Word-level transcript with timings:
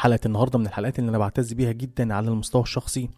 حلقة 0.00 0.20
النهارده 0.26 0.58
من 0.58 0.66
الحلقات 0.66 0.98
اللي 0.98 1.08
أنا 1.08 1.18
بعتز 1.18 1.52
بيها 1.52 1.72
جدا 1.72 2.14
على 2.14 2.28
المستوى 2.28 2.62
الشخصي 2.62 3.08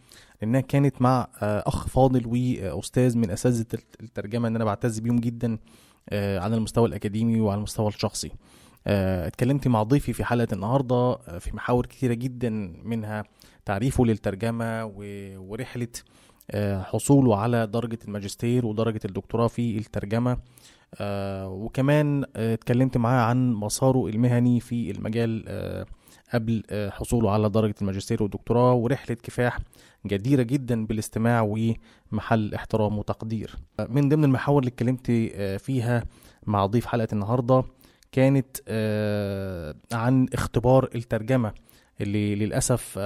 لأنها 0.42 0.60
كانت 0.60 1.02
مع 1.02 1.28
آه، 1.42 1.62
أخ 1.66 1.86
فاضل 1.86 2.26
وأستاذ 2.26 3.18
من 3.18 3.30
أساتذة 3.30 3.66
الترجمة 4.00 4.48
ان 4.48 4.56
أنا 4.56 4.64
بعتز 4.64 4.98
بيهم 4.98 5.16
جدا 5.18 5.58
آه، 6.10 6.38
على 6.38 6.56
المستوى 6.56 6.88
الأكاديمي 6.88 7.40
وعلى 7.40 7.58
المستوى 7.58 7.88
الشخصي. 7.88 8.30
آه، 8.86 9.26
اتكلمت 9.26 9.68
مع 9.68 9.82
ضيفي 9.82 10.12
في 10.12 10.24
حلقة 10.24 10.48
النهارده 10.52 11.16
في 11.38 11.56
محاور 11.56 11.86
كتيرة 11.86 12.14
جدا 12.14 12.50
منها 12.84 13.24
تعريفه 13.64 14.04
للترجمة 14.04 14.84
ورحلة 15.38 15.88
حصوله 16.82 17.36
على 17.36 17.66
درجة 17.66 17.98
الماجستير 18.04 18.66
ودرجة 18.66 19.00
الدكتوراه 19.04 19.46
في 19.46 19.78
الترجمة. 19.78 20.36
وكمان 21.44 22.24
اتكلمت 22.36 22.96
معاه 22.96 23.22
عن 23.22 23.52
مساره 23.52 24.06
المهني 24.06 24.60
في 24.60 24.90
المجال 24.90 25.44
قبل 26.34 26.62
آه، 26.70 26.90
حصوله 26.90 27.30
على 27.30 27.48
درجة 27.48 27.74
الماجستير 27.82 28.22
والدكتوراه 28.22 28.74
ورحلة 28.74 29.16
كفاح 29.22 29.58
جديرة 30.06 30.42
جدا 30.42 30.86
بالاستماع 30.86 31.40
ومحل 32.12 32.54
احترام 32.54 32.98
وتقدير. 32.98 33.56
آه، 33.80 33.86
من 33.90 34.08
ضمن 34.08 34.24
المحاور 34.24 34.58
اللي 34.58 34.68
اتكلمت 34.68 35.06
آه، 35.10 35.56
فيها 35.56 36.04
مع 36.46 36.66
ضيف 36.66 36.86
حلقة 36.86 37.08
النهاردة 37.12 37.64
كانت 38.12 38.56
عن 39.92 40.26
اختبار 40.32 40.88
الترجمة 40.94 41.52
اللي 42.00 42.34
للأسف 42.34 42.98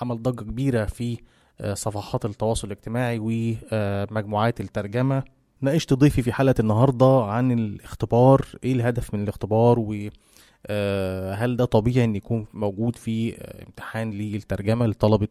عمل 0.00 0.22
ضجة 0.22 0.44
كبيرة 0.44 0.84
في 0.84 1.18
صفحات 1.72 2.24
التواصل 2.24 2.66
الاجتماعي 2.66 3.18
ومجموعات 3.22 4.60
الترجمة. 4.60 5.22
ناقشت 5.60 5.94
ضيفي 5.94 6.22
في 6.22 6.32
حلقة 6.32 6.54
النهاردة 6.60 7.24
عن 7.24 7.52
الاختبار 7.52 8.46
إيه 8.64 8.72
الهدف 8.72 9.14
من 9.14 9.22
الاختبار 9.22 9.78
و 9.78 10.08
هل 11.34 11.56
ده 11.56 11.64
طبيعي 11.64 12.04
إن 12.04 12.16
يكون 12.16 12.46
موجود 12.54 12.96
في 12.96 13.34
آه، 13.38 13.64
امتحان 13.66 14.10
للترجمة 14.10 14.86
لطلبة 14.86 15.28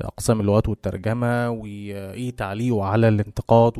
أقسام 0.00 0.40
اللغات 0.40 0.68
والترجمة 0.68 1.50
وإيه 1.50 2.30
تعليقه 2.30 2.84
على 2.84 3.08
الانتقاد 3.08 3.72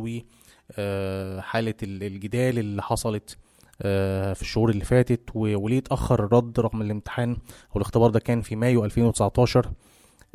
وحالة 0.79 1.75
الجدال 1.83 2.59
اللي 2.59 2.83
حصلت 2.83 3.37
آه، 3.83 4.33
في 4.33 4.43
الشهور 4.43 4.71
اللي 4.71 4.85
فاتت 4.85 5.21
وليه 5.35 5.79
اتأخر 5.79 6.25
الرد 6.25 6.61
رغم 6.61 6.83
الامتحان؟ 6.83 7.31
أو 7.33 7.77
الاختبار 7.77 8.11
ده 8.11 8.21
كان 8.21 8.41
في 8.43 8.57
مايو 8.57 8.85
2019 8.85 9.71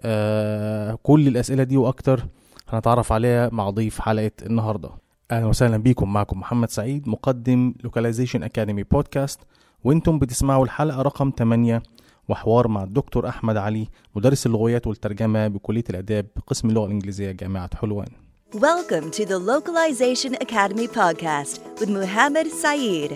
آه، 0.01 0.99
كل 1.03 1.27
الأسئلة 1.27 1.63
دي 1.63 1.77
وأكتر 1.77 2.25
هنتعرف 2.69 3.11
عليها 3.11 3.49
مع 3.51 3.69
ضيف 3.69 4.01
حلقة 4.01 4.31
النهاردة. 4.45 4.89
أهلا 5.31 5.45
وسهلا 5.45 5.77
بيكم 5.77 6.13
معكم 6.13 6.39
محمد 6.39 6.69
سعيد 6.69 7.09
مقدم 7.09 7.73
Localization 7.87 8.39
Academy 8.39 8.83
بودكاست. 8.91 9.39
وأنتم 9.87 10.19
بتسمعوا 10.19 10.65
الحلقة 10.65 11.01
رقم 11.01 11.31
8 11.37 11.83
وحوار 12.29 12.67
مع 12.67 12.83
الدكتور 12.83 13.29
أحمد 13.29 13.57
علي 13.57 13.87
مدرس 14.15 14.45
اللغويات 14.45 14.87
والترجمة 14.87 15.47
بكلية 15.47 15.83
الآداب 15.89 16.25
قسم 16.47 16.69
اللغة 16.69 16.85
الإنجليزية 16.85 17.31
جامعة 17.31 17.69
حلوان. 17.75 18.07
Welcome 18.55 19.11
to 19.11 19.25
the 19.25 19.39
Localization 19.53 20.33
Academy 20.45 20.87
podcast 20.87 21.59
with 21.79 21.89
Muhammad 21.89 22.47
Saeed, 22.63 23.11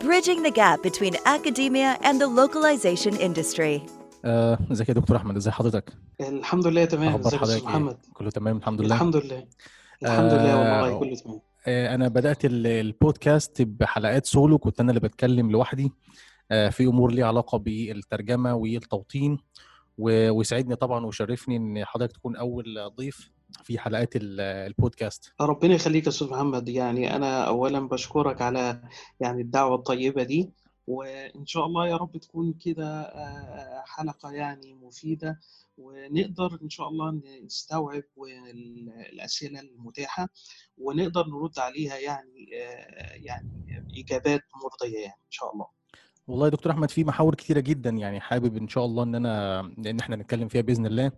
bridging 0.00 0.42
the 0.42 0.54
gap 0.60 0.78
between 0.88 1.14
academia 1.36 1.90
and 2.02 2.20
the 2.20 2.28
localization 2.40 3.14
industry. 3.16 3.80
آه، 4.24 4.58
ازيك 4.72 4.88
يا 4.88 4.94
دكتور 4.94 5.16
أحمد؟ 5.16 5.36
ازي 5.36 5.50
حضرتك؟ 5.50 5.92
الحمد 6.20 6.66
لله 6.66 6.84
تمام. 6.84 7.14
ازيك 7.26 7.42
يا 7.42 7.54
إيه؟ 7.54 7.62
محمد؟ 7.64 7.96
كله 8.14 8.30
تمام؟ 8.30 8.56
الحمد 8.56 8.80
لله. 8.80 8.94
الحمد 8.94 9.16
لله. 9.16 9.44
الحمد 10.02 10.32
لله 10.32 10.52
آه، 10.52 10.82
والله 10.82 10.98
كله 10.98 11.14
تمام. 11.14 11.36
آه، 11.36 11.51
أنا 11.66 12.08
بدأت 12.08 12.44
ال- 12.44 12.66
البودكاست 12.66 13.62
بحلقات 13.62 14.26
سولو 14.26 14.58
كنت 14.58 14.80
أنا 14.80 14.90
اللي 14.90 15.00
بتكلم 15.00 15.50
لوحدي. 15.50 15.90
آه، 16.50 16.68
في 16.68 16.84
أمور 16.84 17.12
ليها 17.12 17.26
علاقة 17.26 17.58
بالترجمة 17.58 18.54
والتوطين 18.54 19.38
ويسعدني 19.98 20.76
طبعا 20.76 21.06
ويشرفني 21.06 21.56
إن 21.56 21.84
حضرتك 21.84 22.12
تكون 22.12 22.36
أول 22.36 22.64
ضيف 22.96 23.30
في 23.64 23.78
حلقات 23.78 24.16
ال- 24.16 24.40
البودكاست. 24.40 25.32
ربنا 25.40 25.74
يخليك 25.74 26.04
يا 26.04 26.08
أستاذ 26.08 26.28
محمد. 26.30 26.68
يعني 26.68 27.16
أنا 27.16 27.44
اولا 27.44 27.88
بشكرك 27.88 28.42
على 28.42 28.82
يعني 29.20 29.42
الدعوة 29.42 29.74
الطيبة 29.74 30.22
دي 30.22 30.50
وإن 30.86 31.46
شاء 31.46 31.66
الله 31.66 31.88
يا 31.88 31.96
رب 31.96 32.16
تكون 32.16 32.52
كده 32.64 33.00
آه، 33.02 33.82
حلقة 33.86 34.30
يعني 34.30 34.74
مفيدة 34.74 35.40
ونقدر 35.78 36.58
إن 36.62 36.70
شاء 36.70 36.88
الله 36.88 37.20
نستوعب 37.44 38.02
الاسئله 39.12 39.60
المتاحة 39.60 40.28
ونقدر 40.78 41.26
نرد 41.26 41.58
عليها 41.58 41.98
يعني 41.98 42.48
آه، 42.62 43.12
يعني 43.14 43.84
إجابات 43.98 44.42
مرضية 44.64 44.98
يعني 44.98 45.20
إن 45.26 45.30
شاء 45.30 45.52
الله. 45.52 45.66
والله 46.28 46.44
يا 46.46 46.50
دكتور 46.50 46.72
أحمد 46.72 46.90
في 46.90 47.04
محاور 47.04 47.34
كتيرة 47.34 47.60
جدا 47.60 47.90
يعني 47.90 48.20
حابب 48.20 48.56
إن 48.56 48.68
شاء 48.68 48.84
الله 48.84 49.02
إن 49.02 49.14
أنا 49.14 49.60
إن 49.60 50.00
إحنا 50.00 50.16
نتكلم 50.16 50.48
فيها 50.48 50.62
بإذن 50.62 50.86
الله. 50.86 51.12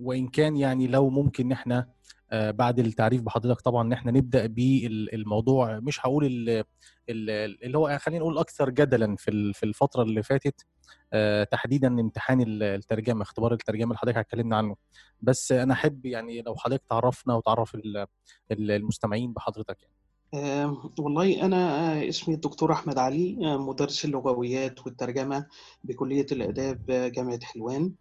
وإن 0.00 0.28
كان 0.28 0.56
يعني 0.56 0.86
لو 0.86 1.10
ممكن 1.10 1.52
إحنا 1.52 1.88
آه 2.30 2.50
بعد 2.50 2.78
التعريف 2.78 3.22
بحضرتك 3.22 3.60
طبعا 3.60 3.82
إن 3.86 3.92
إحنا 3.92 4.12
نبدأ 4.12 4.46
بالموضوع 4.46 5.78
مش 5.80 6.06
هقول 6.06 6.24
ال- 6.26 6.64
ال- 7.08 7.64
اللي 7.64 7.78
هو 7.78 7.98
خلينا 8.00 8.20
نقول 8.20 8.38
أكثر 8.38 8.70
جدلا 8.70 9.16
في 9.16 9.52
في 9.52 9.62
الفترة 9.62 10.02
اللي 10.02 10.22
فاتت 10.22 10.66
آه 11.12 11.44
تحديدا 11.44 11.88
امتحان 11.88 12.40
ال- 12.40 12.62
الترجمة 12.62 13.22
اختبار 13.22 13.52
الترجمة 13.52 13.84
اللي 13.86 13.98
حضرتك 13.98 14.16
اتكلمنا 14.18 14.56
عنه. 14.56 14.76
بس 15.20 15.52
أنا 15.52 15.72
أحب 15.74 16.06
يعني 16.06 16.42
لو 16.42 16.56
حضرتك 16.56 16.82
تعرفنا 16.90 17.34
وتعرف 17.34 17.74
ال- 17.74 18.06
ال- 18.52 18.70
المستمعين 18.70 19.32
بحضرتك 19.32 19.76
يعني. 19.82 19.92
آه، 20.34 20.90
والله 20.98 21.42
أنا 21.42 21.56
آه، 22.02 22.08
اسمي 22.08 22.34
الدكتور 22.34 22.72
أحمد 22.72 22.98
علي 22.98 23.38
آه، 23.44 23.56
مدرس 23.58 24.04
اللغويات 24.04 24.86
والترجمة 24.86 25.46
بكلية 25.84 26.26
الآداب 26.32 26.90
آه، 26.90 27.08
جامعة 27.08 27.38
حلوان. 27.42 27.92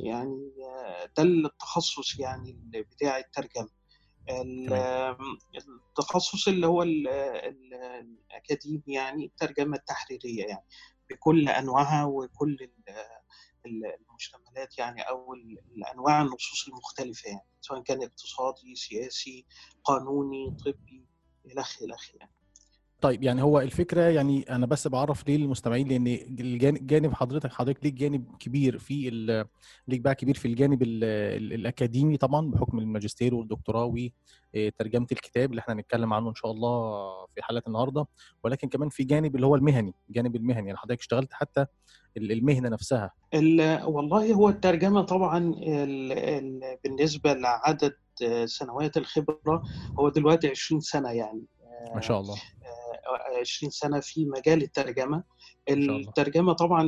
يعني 0.00 0.52
آه، 0.64 1.10
ده 1.16 1.22
التخصص 1.22 2.18
يعني 2.18 2.52
بتاع 2.74 3.18
الترجمة 3.18 3.68
ال- 4.30 4.66
تمام. 4.66 5.16
آم، 5.20 5.38
التخصص 5.88 6.48
اللي 6.48 6.66
هو 6.66 6.82
ال- 6.82 7.08
ال- 7.08 7.74
الأكاديمي 7.74 8.82
يعني 8.86 9.24
الترجمة 9.24 9.76
التحريرية 9.76 10.44
يعني 10.44 10.64
بكل 11.10 11.48
أنواعها 11.48 12.04
وكل 12.04 12.56
ال- 12.60 12.94
ال- 13.66 13.94
المشتملات 14.08 14.78
يعني 14.78 15.00
أو 15.02 15.34
ال- 15.34 15.58
الأنواع 15.76 16.22
النصوص 16.22 16.68
المختلفة 16.68 17.28
يعني 17.30 17.46
سواء 17.60 17.82
كان 17.82 18.02
اقتصادي 18.02 18.74
سياسي 18.74 19.46
قانوني 19.84 20.56
طبي 20.64 21.06
إلخ 21.46 21.82
إلخ 21.82 22.14
يعني 22.14 22.33
طيب 23.04 23.22
يعني 23.22 23.42
هو 23.42 23.60
الفكرة 23.60 24.00
يعني 24.02 24.42
أنا 24.42 24.66
بس 24.66 24.88
بعرف 24.88 25.28
ليه 25.28 25.36
للمستمعين 25.36 25.88
لأن 25.88 26.06
الجانب 26.40 26.86
جانب 26.86 27.14
حضرتك 27.14 27.52
حضرتك 27.52 27.84
ليك 27.84 27.94
جانب 27.94 28.24
كبير 28.40 28.78
في 28.78 29.10
ليك 29.88 30.00
بقى 30.00 30.14
كبير 30.14 30.34
في 30.34 30.48
الجانب 30.48 30.82
ال- 30.82 31.04
ال- 31.04 31.52
الأكاديمي 31.52 32.16
طبعا 32.16 32.50
بحكم 32.50 32.78
الماجستير 32.78 33.34
والدكتوراه 33.34 33.84
وترجمة 34.54 35.06
الكتاب 35.12 35.50
اللي 35.50 35.60
إحنا 35.60 35.74
هنتكلم 35.74 36.12
عنه 36.12 36.28
إن 36.28 36.34
شاء 36.34 36.50
الله 36.50 37.02
في 37.34 37.42
حلقة 37.42 37.62
النهارده. 37.68 38.06
ولكن 38.44 38.68
كمان 38.68 38.88
في 38.88 39.04
جانب 39.04 39.36
اللي 39.36 39.46
هو 39.46 39.54
المهني 39.56 39.94
الجانب 40.08 40.36
المهني. 40.36 40.66
يعني 40.66 40.76
حضرتك 40.78 41.00
اشتغلت 41.00 41.32
حتى 41.32 41.66
ال- 42.16 42.32
المهنة 42.32 42.68
نفسها. 42.68 43.10
ال- 43.34 43.82
والله 43.84 44.32
هو 44.32 44.48
الترجمة 44.48 45.02
طبعا 45.02 45.38
ال 45.38 46.12
ال 46.12 46.76
بالنسبة 46.84 47.32
لعدد 47.32 47.94
سنوات 48.44 48.96
الخبرة 48.96 49.62
هو 49.98 50.08
دلوقتي 50.08 50.48
20 50.48 50.80
سنة 50.80 51.10
يعني. 51.10 51.42
ما 51.94 52.00
شاء 52.00 52.20
الله. 52.20 52.34
آه، 52.34 52.83
20 53.40 53.70
سنة 53.70 54.00
في 54.00 54.24
مجال 54.24 54.62
الله. 55.90 56.08
الترجمة 56.08 56.52
طبعا 56.52 56.86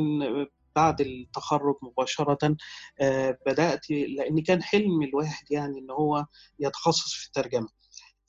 بعد 0.77 1.01
التخرج 1.01 1.75
مباشرة 1.83 2.57
آه، 3.01 3.39
بدأت 3.47 3.91
لأن 3.91 4.43
كان 4.43 4.63
حلم 4.63 5.03
الواحد 5.03 5.45
يعني 5.51 5.79
إن 5.79 5.91
هو 5.91 6.27
يتخصص 6.61 7.15
في 7.15 7.27
الترجمة. 7.27 7.69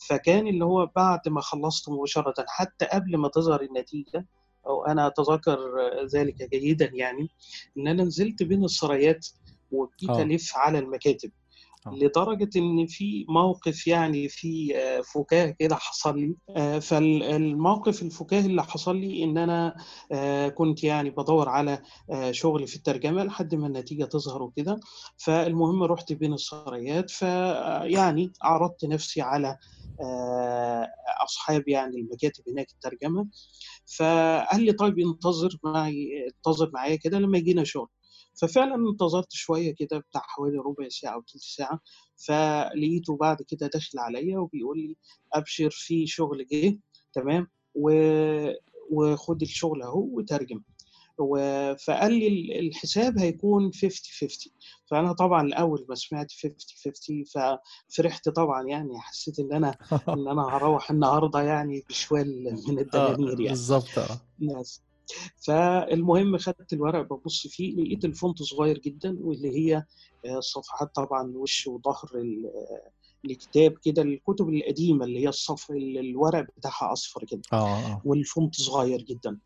فكان 0.10 0.48
اللي 0.48 0.66
هو 0.66 0.86
بعد 0.96 1.30
ما 1.30 1.42
خلصت 1.42 1.90
مباشرة 1.90 2.46
حتى 2.48 2.86
قبل 2.86 3.18
ما 3.18 3.28
تظهر 3.28 3.62
النتيجة 3.62 4.28
أو 4.68 4.86
أنا 4.86 5.08
أتذكر 5.08 5.60
ذلك 6.14 6.50
جيدا 6.50 6.92
يعني 6.94 7.30
إن 7.78 7.88
أنا 7.88 8.04
نزلت 8.04 8.44
بين 8.44 8.64
السرايات 8.64 9.28
وبقيت 9.72 10.10
آه. 10.10 10.22
ألف 10.22 10.58
على 10.58 10.80
المكاتب. 10.80 11.32
آه. 11.88 11.92
لدرجة 11.96 12.50
إن 12.56 12.86
في 12.88 13.26
موقف 13.30 13.88
يعني 13.88 14.30
في 14.30 14.78
آه، 14.78 15.02
فكاهة 15.02 15.56
كده 15.60 15.76
حصل 15.76 16.20
لي. 16.20 16.36
آه، 16.56 16.80
فالموقف 16.80 18.02
الفكاهي 18.02 18.46
اللي 18.46 18.64
حصل 18.64 18.98
لي 18.98 19.24
أنا 19.24 19.76
آه، 20.12 20.48
كنت 20.48 20.84
يعني 20.84 21.10
بدور 21.10 21.50
على 21.50 21.82
شغل 22.32 22.68
في 22.68 22.76
الترجمة 22.76 23.24
لحد 23.24 23.56
ما 23.56 23.68
النتيجة 23.68 24.06
تظهر 24.06 24.44
وكده. 24.44 24.80
فالمهم 25.18 25.84
رحت 25.84 26.14
بين 26.14 26.34
السرايات 26.34 27.10
فيعني 27.10 28.32
عرضت 28.42 28.86
نفسي 28.86 29.22
على 29.22 29.58
أصحاب 31.24 31.68
يعني 31.68 31.98
المكاتب 32.00 32.44
هناك 32.50 32.68
الترجمة. 32.72 33.28
فقال 33.98 34.64
لي 34.66 34.72
طيب 34.74 35.00
انتظر 35.00 35.58
معي 35.64 36.28
انتظر 36.28 36.72
معايا 36.74 36.96
كده 36.96 37.20
لما 37.20 37.38
يجينا 37.38 37.64
شغل. 37.64 37.88
ففعلا 38.42 38.76
انتظرت 38.92 39.32
شوية 39.34 39.76
كده 39.76 39.98
بتاع 39.98 40.22
حوالي 40.22 40.58
ربع 40.58 40.90
ساعة 40.90 41.14
أو 41.14 41.22
ثلث 41.34 41.44
ساعة 41.44 41.80
فلقيته 42.16 43.18
بعد 43.18 43.42
كده 43.42 43.68
داخل 43.68 44.00
عليا 44.00 44.38
وبيقول 44.40 44.78
لي 44.80 44.96
أبشر 45.34 45.70
في 45.70 46.08
شغل 46.08 46.46
جه 46.52 46.80
تمام؟ 47.14 47.48
و... 47.76 47.92
وخد 48.92 49.42
الشغل 49.42 49.82
أهو 49.82 50.00
وترجم. 50.18 50.62
و- 51.20 51.76
فقال 51.76 52.14
لي 52.14 52.28
ال- 52.28 52.60
الحساب 52.68 53.20
هيكون 53.20 53.72
50 53.74 53.90
50 54.30 54.54
فأنا 54.86 55.14
طبعا 55.14 55.42
الأول 55.42 55.86
ما 55.90 55.96
سمعت 55.96 56.32
50 56.32 56.54
50 56.86 57.24
ففرحت 57.90 58.30
طبعا 58.30 58.68
يعني 58.68 59.00
حسيت 59.00 59.40
إن 59.40 59.54
أنا 59.54 59.78
إن 60.14 60.28
أنا 60.28 60.42
هروح 60.42 60.92
النهارده 60.92 61.42
يعني 61.42 61.86
بشوال 61.90 62.44
من 62.68 62.78
آه 62.78 62.82
الدنانير 62.82 63.30
يعني. 63.40 63.50
بالظبط 63.50 63.90
ناس 64.40 64.82
فالمهم 65.48 66.38
خدت 66.38 66.74
الورق 66.74 67.14
ببص 67.14 67.48
فيه 67.48 67.76
لقيت 67.76 68.06
ال 68.06 68.13
font 68.13 68.44
صغير 68.44 68.78
جدا 68.78 69.18
واللي 69.22 69.50
هي 69.58 69.84
آه، 70.26 70.40
صفحات 70.40 70.96
طبعا 70.96 71.32
وش 71.36 71.68
وظهر 71.68 72.10
آه، 72.16 72.92
الكتاب 73.26 73.78
كده 73.84 74.02
الكتب 74.02 74.50
القديمة 74.50 75.06
اللي 75.06 75.20
هي 75.20 75.28
الصف 75.28 75.72
الورق 75.72 76.48
بتاعها 76.58 76.94
أصفر 76.94 77.26
كده. 77.26 77.42
آه 77.54 77.78
آه. 77.78 78.02
وال 78.06 78.23
font 78.23 78.56
صغير 78.56 79.02
جدا. 79.02 79.38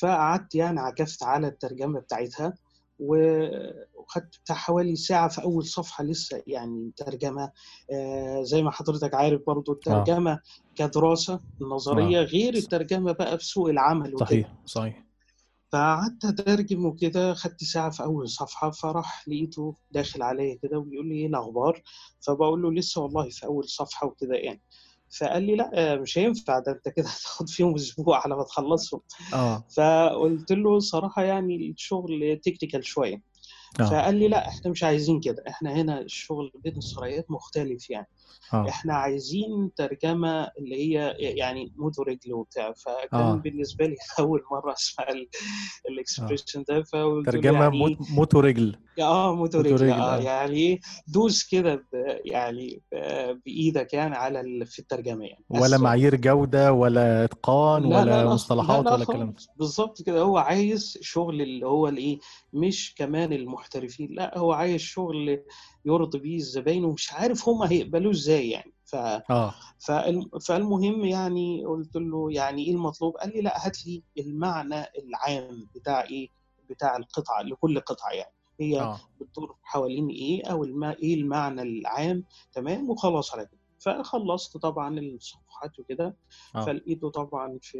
فقعدت 0.00 0.54
يعني 0.54 0.80
عكفت 0.80 1.22
على 1.22 1.48
الترجمة 1.48 2.00
بتاعتها. 2.00 2.54
وخدت 2.98 4.38
بتاع 4.44 4.56
حوالي 4.56 4.96
ساعة 4.96 5.28
في 5.28 5.42
أول 5.42 5.64
صفحة 5.64 6.04
لسه 6.04 6.42
يعني 6.46 6.92
ترجمة 6.96 7.52
آه 7.92 8.42
زي 8.42 8.62
ما 8.62 8.70
حضرتك 8.70 9.14
عارف 9.14 9.40
برضو 9.46 9.72
الترجمة 9.72 10.40
كدراسة 10.74 11.40
نظرية 11.60 12.20
آه. 12.20 12.24
غير 12.24 12.54
الترجمة 12.54 13.12
بقى 13.12 13.38
في 13.38 13.44
سوق 13.44 13.68
العمل 13.68 14.14
وكده. 14.14 14.26
صحيح 14.26 14.54
صحيح. 14.66 15.06
فقعدت 15.72 16.24
أترجم 16.24 16.86
وكده 16.86 17.34
خدت 17.34 17.64
ساعة 17.64 17.90
في 17.90 18.02
أول 18.02 18.28
صفحة 18.28 18.70
فراح 18.70 19.28
لقيته 19.28 19.74
داخل 19.90 20.22
عليا 20.22 20.58
كده 20.62 20.78
وبيقول 20.78 21.08
لي 21.08 21.14
إيه 21.14 21.26
الأخبار؟ 21.26 21.82
فبقول 22.26 22.62
له 22.62 22.72
لسه 22.72 23.00
والله 23.02 23.28
في 23.30 23.46
أول 23.46 23.68
صفحة 23.68 24.06
وكده 24.06 24.34
يعني. 24.34 24.62
فقال 25.18 25.42
لي 25.42 25.56
لا 25.56 25.70
آه، 25.74 25.96
مش 25.96 26.18
هينفع 26.18 26.58
ده 26.58 26.72
انت 26.72 26.88
كده 26.88 27.06
هتاخد 27.18 27.48
فيهم 27.48 27.74
أسبوع 27.74 28.20
على 28.24 28.36
ما 28.36 28.42
تخلصهم. 28.42 29.00
آه. 29.34 29.64
فقلت 29.76 30.52
له 30.52 30.78
صراحة 30.78 31.22
يعني 31.22 31.70
الشغل 31.70 32.40
تكتيكال 32.44 32.84
شوية. 32.84 33.22
آه. 33.80 33.84
فقال 33.84 34.14
لي 34.14 34.28
لا 34.28 34.48
إحنا 34.48 34.70
مش 34.70 34.84
عايزين 34.84 35.20
كده 35.20 35.44
إحنا 35.48 35.72
هنا 35.72 36.00
الشغل 36.00 36.52
بين 36.64 36.76
السرايات 36.76 37.30
مختلف 37.30 37.90
يعني. 37.90 38.06
آه. 38.54 38.68
إحنا 38.68 38.94
عايزين 38.94 39.70
ترجمة 39.76 40.50
اللي 40.58 40.76
هي 40.76 41.14
يعني 41.18 41.72
مود 41.76 41.92
ورجل 41.98 42.32
وبتاع 42.32 42.72
فكان 42.72 43.20
آه. 43.20 43.34
بالنسبة 43.34 43.86
لي 43.86 43.96
أول 44.20 44.42
مرة 44.52 44.72
أسمع 44.72 45.08
ال- 45.08 45.28
آه. 45.86 45.90
ال 45.90 45.97
expression 45.97 46.64
ده 46.68 46.82
فقلت 46.82 47.26
له 47.26 47.32
ترجمة 47.32 47.62
يعني 47.62 47.78
موت 47.78 48.10
موت 48.10 48.34
ورجل 48.34 48.76
آه 49.00 49.34
موت 49.34 49.54
ورجل 49.54 49.90
آه 49.90 50.16
آه. 50.16 50.18
يعني 50.20 50.80
دوس 51.08 51.44
كده 51.48 51.86
يعني 52.24 52.82
ب- 52.92 53.40
بإيدك 53.46 53.94
يعني 53.94 54.16
على 54.16 54.40
ال- 54.40 54.66
في 54.66 54.78
الترجمة 54.78 55.24
يعني 55.24 55.44
ولا 55.50 55.78
معايير 55.78 56.16
جودة 56.16 56.72
ولا 56.72 57.24
إتقان 57.24 57.82
لا 57.82 57.88
لا 57.88 58.00
ولا 58.00 58.24
لا 58.24 58.34
مصطلحات 58.34 58.84
لا 58.84 58.92
ولا 58.92 59.02
الكلام 59.02 59.20
ده؟ 59.30 59.32
خالص. 59.32 59.48
بالظبط 59.56 60.02
كده 60.02 60.20
هو 60.20 60.38
عايز 60.38 60.98
شغل 61.00 61.42
اللي 61.42 61.66
هو 61.66 61.88
الإيه 61.88 62.18
مش 62.52 62.94
كمان 62.98 63.32
المحترفين 63.32 64.08
لا 64.10 64.38
هو 64.38 64.52
عايز 64.52 64.80
شغل 64.80 65.42
يرضي 65.86 66.18
بيه 66.18 66.36
الزباين 66.36 66.84
ومش 66.84 67.12
عارف 67.12 67.48
هم 67.48 67.62
هيقبلوه 67.62 68.12
إزاي 68.12 68.50
يعني. 68.50 68.72
ف 68.84 68.96
فالم- 69.78 70.38
فالمهم 70.38 71.04
يعني 71.04 71.64
قلت 71.64 71.96
له 71.96 72.32
يعني 72.32 72.64
إيه 72.64 72.72
المطلوب؟ 72.72 73.16
قال 73.16 73.28
لي 73.34 73.40
لا 73.40 73.66
هات 73.66 73.86
لي 73.86 74.02
المعنى 74.18 74.84
العام 74.98 75.66
بتاع 75.74 76.02
إيه؟ 76.04 76.28
بتاع 76.70 76.96
القطعة 76.96 77.42
لكل 77.42 77.80
قطعة 77.80 78.10
يعني. 78.10 78.32
هي 78.60 78.80
آه. 78.80 79.00
بتدور 79.20 79.56
حوالين 79.62 80.08
إيه؟ 80.08 80.44
أو 80.46 80.64
الم... 80.64 80.84
إيه 80.84 81.14
المعنى 81.14 81.62
العام؟ 81.62 82.24
تمام؟ 82.52 82.90
وخلاص 82.90 83.34
على 83.34 83.46
كده. 83.46 83.55
فخلصت 83.86 84.56
طبعا 84.56 84.98
الصفحات 84.98 85.78
وكده. 85.78 86.16
آه. 86.54 86.64
فلقيته 86.64 87.10
طبعا 87.10 87.58
في 87.62 87.78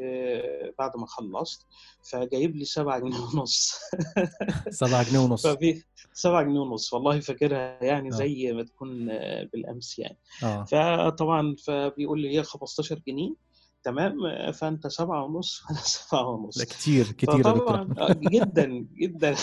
بعد 0.79 0.97
ما 0.97 1.07
خلصت 1.07 1.67
فجايب 2.13 2.57
لي 2.57 2.65
سبعة 2.65 2.99
جنيه 2.99 3.19
ونص. 3.35 3.75
سبعة 4.71 5.11
جنيه 5.11 5.19
ونص. 5.19 5.47
ففي 5.47 5.83
سبعة 6.13 6.43
جنيه 6.43 6.61
ونص 6.61 6.93
والله 6.93 7.21
فاكرها 7.21 7.85
يعني 7.85 8.09
آه. 8.09 8.11
زي 8.11 8.53
ما 8.53 8.63
تكون 8.63 9.11
آه، 9.11 9.49
بالأمس 9.53 9.99
يعني. 9.99 10.19
آه. 10.43 10.65
فطبعا 10.65 11.57
فبيقول 11.67 12.21
لي 12.21 12.39
هي 12.39 12.43
15 12.43 13.03
جنيه 13.09 13.35
تمام؟ 13.87 14.27
آه، 14.27 14.51
فأنت 14.51 14.87
سبعة 14.87 15.25
ونص 15.25 15.63
وأنا 15.65 15.79
سبعة 15.99 16.29
ونص. 16.29 16.63
كتير 16.63 17.05
كتير 17.07 17.43
فطبعا 17.43 17.83
أحمد. 17.83 17.99
آه، 17.99 18.13
جدا 18.13 18.65
جدا. 19.03 19.35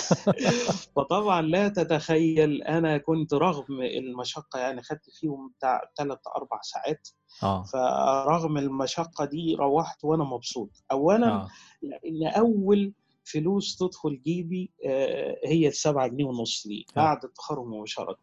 فطبعا 0.95 1.41
لا 1.41 1.67
تتخيل 1.67 2.61
أنا 2.63 2.97
كنت 2.97 3.33
رغم 3.33 3.81
المشقة 3.81 4.59
يعني 4.59 4.81
خدت 4.81 5.09
فيهم 5.19 5.51
بتاع 5.57 5.81
ثلاث 5.97 6.19
أربع 6.37 6.59
ساعات. 6.61 7.07
آه. 7.43 7.63
فرغم 7.63 8.57
المشقة 8.57 9.25
دي 9.25 9.55
روحت 9.55 10.03
وأنا 10.03 10.23
مبسوط. 10.23 10.69
اولا 10.91 11.27
آه. 11.33 11.47
لأن 11.81 12.27
أول 12.37 12.93
فلوس 13.25 13.77
تدخل 13.77 14.21
جيبي 14.25 14.71
آه، 14.87 15.35
هي 15.45 15.67
السبعة 15.67 16.07
جنيه 16.07 16.25
ونص 16.25 16.67
دي 16.67 16.85
آه. 16.97 17.01
بعد 17.01 17.23
التخرج 17.23 17.65
مباشرة. 17.65 18.17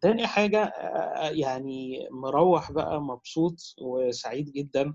تاني 0.00 0.26
حاجة 0.26 0.62
آه، 0.64 1.28
يعني 1.30 2.08
مروح 2.10 2.72
بقى 2.72 3.00
مبسوط 3.02 3.54
وسعيد 3.82 4.52
جدا. 4.52 4.94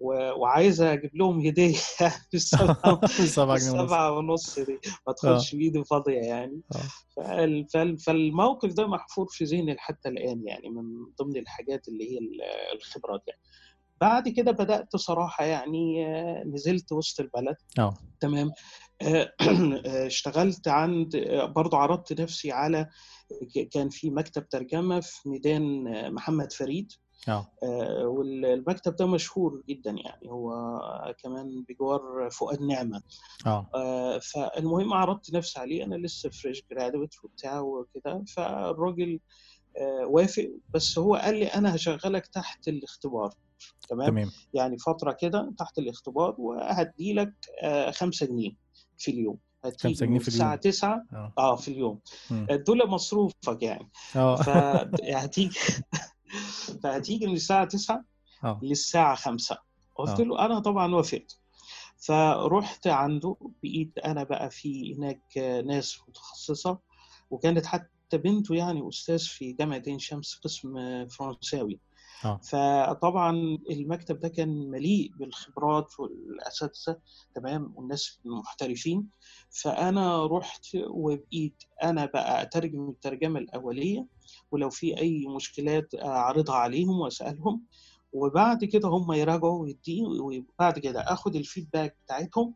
وعايز 0.00 0.80
أجيب 0.82 1.10
لهم 1.16 1.46
هدية 1.46 1.76
بالسبعه 2.32 3.00
سبعة 3.26 3.58
جنيه 3.58 4.10
ونص. 4.10 4.58
دي. 4.58 4.72
ما 4.72 4.78
آه. 5.08 5.10
ادخلش 5.12 5.54
بإيدي 5.54 5.84
فاضية 5.84 6.20
يعني. 6.20 6.60
فال- 7.16 7.66
فال- 7.72 7.98
فالموقف 7.98 8.72
ده 8.72 8.86
محفور 8.86 9.26
في 9.30 9.44
ذهني 9.44 9.76
حتى 9.78 10.08
الآن 10.08 10.42
يعني 10.46 10.68
من 10.70 10.84
ضمن 11.22 11.36
الحاجات 11.36 11.88
اللي 11.88 12.12
هي 12.12 12.18
ال- 12.18 12.76
الخبرات 12.76 13.22
يعني. 13.26 13.40
بعد 14.00 14.28
كده 14.28 14.52
بدأت 14.52 14.96
صراحة 14.96 15.44
يعني 15.44 16.06
آه، 16.06 16.44
نزلت 16.44 16.92
وسط 16.92 17.20
البلد. 17.20 17.56
آه. 17.78 17.94
تمام. 18.20 18.50
آه، 19.02 19.32
آه، 19.86 20.06
اشتغلت 20.06 20.68
عند 20.68 21.16
آه، 21.16 21.44
برضو 21.44 21.76
عرضت 21.76 22.20
نفسي 22.20 22.52
على 22.52 22.88
كان 23.72 23.88
في 23.88 24.10
مكتب 24.10 24.48
ترجمة 24.48 25.00
في 25.00 25.28
ميدان 25.28 25.86
آه، 25.94 26.10
محمد 26.10 26.52
فريد. 26.52 26.92
آه، 27.28 28.06
والمكتب 28.06 28.96
ده 28.96 29.06
مشهور 29.06 29.62
جدا 29.68 29.90
يعني. 29.90 30.30
هو 30.30 31.14
كمان 31.22 31.64
بجوار 31.68 32.28
فؤاد 32.30 32.62
نعمة. 32.62 33.02
آه. 33.46 33.66
آه، 33.74 34.18
فالمهم 34.18 34.92
عرضت 34.94 35.34
نفسي 35.34 35.60
عليه. 35.60 35.84
أنا 35.84 35.94
لسه 35.94 36.30
فريش 36.30 36.64
جرادويت 36.70 37.14
وبتاع 37.24 37.60
وكده. 37.60 38.24
فالراجل 38.36 39.20
آه، 39.76 40.06
وافق. 40.06 40.50
بس 40.74 40.98
هو 40.98 41.14
قال 41.14 41.34
لي 41.34 41.46
أنا 41.46 41.74
هشغلك 41.74 42.26
تحت 42.26 42.68
الاختبار. 42.68 43.34
تمام؟ 43.88 44.08
تمام. 44.08 44.30
يعني 44.54 44.78
فترة 44.78 45.12
كده 45.12 45.52
تحت 45.58 45.78
الاختبار 45.78 46.34
وهديلك 46.38 47.34
آه، 47.62 47.90
خمسة 47.90 48.26
جنيه 48.26 48.50
في 48.98 49.10
اليوم. 49.10 49.38
خمسة 49.64 49.76
هتيجي 49.76 50.06
جنيه 50.06 50.18
في 50.18 50.28
الساعة 50.28 50.46
اليوم. 50.48 50.60
9 50.60 51.02
آه. 51.38 51.56
في 51.56 51.68
اليوم. 51.68 52.00
دول 52.50 52.88
مصروفك 52.88 53.62
يعني. 53.62 53.90
آه. 54.16 54.36
فهتيجي 54.36 55.58
فهتيجي 56.82 57.26
من 57.26 57.32
الساعة 57.32 57.64
9 57.64 58.04
آه. 58.44 58.60
للساعة 58.62 59.14
5 59.14 59.58
قلت 59.96 60.20
آه. 60.20 60.24
له 60.24 60.44
أنا 60.46 60.58
طبعا 60.60 60.94
وافقت. 60.94 61.38
فرحت 61.96 62.86
عنده 62.86 63.36
بقيت 63.62 63.98
أنا 63.98 64.22
بقى 64.24 64.50
في 64.50 64.94
هناك 64.94 65.38
ناس 65.66 65.98
متخصصة 66.08 66.78
وكانت 67.30 67.66
حتى 67.66 68.18
بنته 68.18 68.54
يعني 68.54 68.88
أستاذ 68.88 69.18
في 69.18 69.52
جامعة 69.52 69.82
عين 69.86 69.98
شمس 69.98 70.34
قسم 70.44 70.72
فرنساوي. 71.08 71.80
آه. 72.24 72.40
فطبعا 72.50 73.30
المكتب 73.70 74.20
ده 74.20 74.28
كان 74.28 74.70
مليء 74.70 75.12
بالخبرات 75.18 76.00
والأساتذة 76.00 76.96
تمام 77.34 77.72
والناس 77.76 78.20
المحترفين. 78.26 79.08
فأنا 79.62 80.26
رحت 80.26 80.66
وبقيت 80.86 81.62
أنا 81.82 82.04
بقى 82.06 82.42
أترجم 82.42 82.88
الترجمة 82.88 83.38
الأولية 83.40 84.06
ولو 84.50 84.70
في 84.70 84.98
أي 84.98 85.26
مشكلات 85.36 85.94
أعرضها 85.94 86.54
عليهم 86.56 87.00
وأسألهم. 87.00 87.62
وبعد 88.12 88.64
كده 88.64 88.88
هم 88.88 89.12
يراجعوا 89.12 89.62
ويديني 89.62 90.06
وبعد 90.20 90.78
كده 90.78 91.00
آخد 91.00 91.36
الفيدباك 91.36 91.96
بتاعتهم 92.04 92.54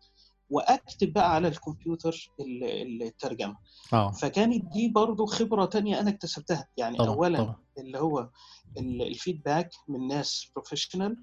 وأكتب 0.51 1.13
بقى 1.13 1.35
على 1.35 1.49
الكمبيوتر 1.49 2.31
ال- 2.41 3.03
الترجمة. 3.03 3.57
آه. 3.93 4.11
فكانت 4.11 4.65
دي 4.73 4.89
برضو 4.89 5.27
خبرة 5.27 5.65
تانية 5.65 6.01
أنا 6.01 6.11
اكتسبتها. 6.11 6.69
يعني 6.77 6.97
طبعا 6.99 7.09
أولا 7.15 7.39
طبعا. 7.39 7.57
اللي 7.79 7.99
هو 7.99 8.31
ال- 8.79 9.03
ال 9.03 9.10
feedback 9.10 9.71
من 9.89 10.09
ناس 10.09 10.51
professional 10.55 11.17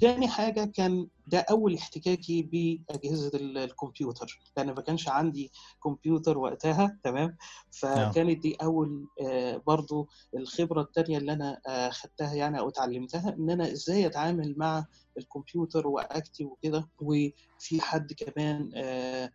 تاني 0.00 0.28
حاجة 0.28 0.64
كان 0.74 1.08
ده 1.26 1.38
أول 1.50 1.74
احتكاكي 1.74 2.42
بأجهزة 2.42 3.30
ال- 3.34 3.58
الكمبيوتر 3.58 4.40
لأن 4.56 4.66
ما 4.66 4.80
كانش 4.82 5.08
عندي 5.08 5.52
كمبيوتر 5.84 6.38
وقتها 6.38 6.98
تمام؟ 7.04 7.36
آه 7.84 8.10
فكانت 8.10 8.38
دي 8.42 8.54
أول 8.62 9.08
آه، 9.26 9.62
برضو 9.66 10.08
الخبرة 10.36 10.80
التانية 10.82 11.18
اللي 11.18 11.32
أنا 11.32 11.60
آه، 11.68 11.90
خدتها 11.90 12.34
يعني 12.34 12.58
أو 12.58 12.68
اتعلمتها 12.68 13.34
إن 13.38 13.50
أنا 13.50 13.72
إزاي 13.72 14.06
أتعامل 14.06 14.54
مع 14.58 14.86
الكمبيوتر 15.18 15.86
وأكتب 15.86 16.46
وكده 16.46 16.90
وفي 17.00 17.80
حد 17.80 18.12
كمان 18.12 18.70
آه، 18.76 19.30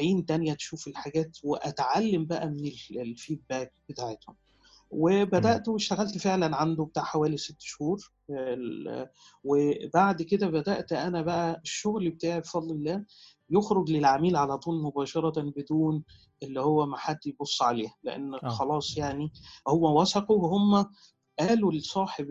عين 0.00 0.26
تانية 0.26 0.54
تشوف 0.54 0.88
الحاجات 0.88 1.30
وأتعلم 1.44 2.26
بقى 2.26 2.46
من 2.48 2.66
ال- 2.66 3.00
الفيدباك 3.00 3.72
بتاعتهم. 3.88 4.36
وبدأت 4.90 5.68
واشتغلت 5.68 6.18
فعلا 6.18 6.56
عنده 6.56 6.84
بتاع 6.84 7.02
حوالي 7.02 7.36
ست 7.36 7.56
شهور 7.60 8.12
وبعد 9.44 10.22
كده 10.22 10.46
بدأت 10.46 10.92
أنا 10.92 11.22
بقى 11.22 11.60
الشغل 11.64 12.10
بتاعي 12.10 12.40
بفضل 12.40 12.74
الله 12.74 13.04
يخرج 13.50 13.90
للعميل 13.90 14.36
على 14.36 14.58
طول 14.58 14.82
مباشرة 14.82 15.42
بدون 15.42 16.04
اللي 16.42 16.60
هو 16.60 16.86
ما 16.86 16.96
حد 16.96 17.18
يبص 17.26 17.62
عليه 17.62 17.88
لأن 18.02 18.34
آه. 18.34 18.48
خلاص 18.48 18.96
يعني 18.96 19.32
هو 19.68 20.00
وثقوا 20.00 20.42
وهم 20.42 20.86
قالوا 21.40 21.72
لصاحب 21.72 22.26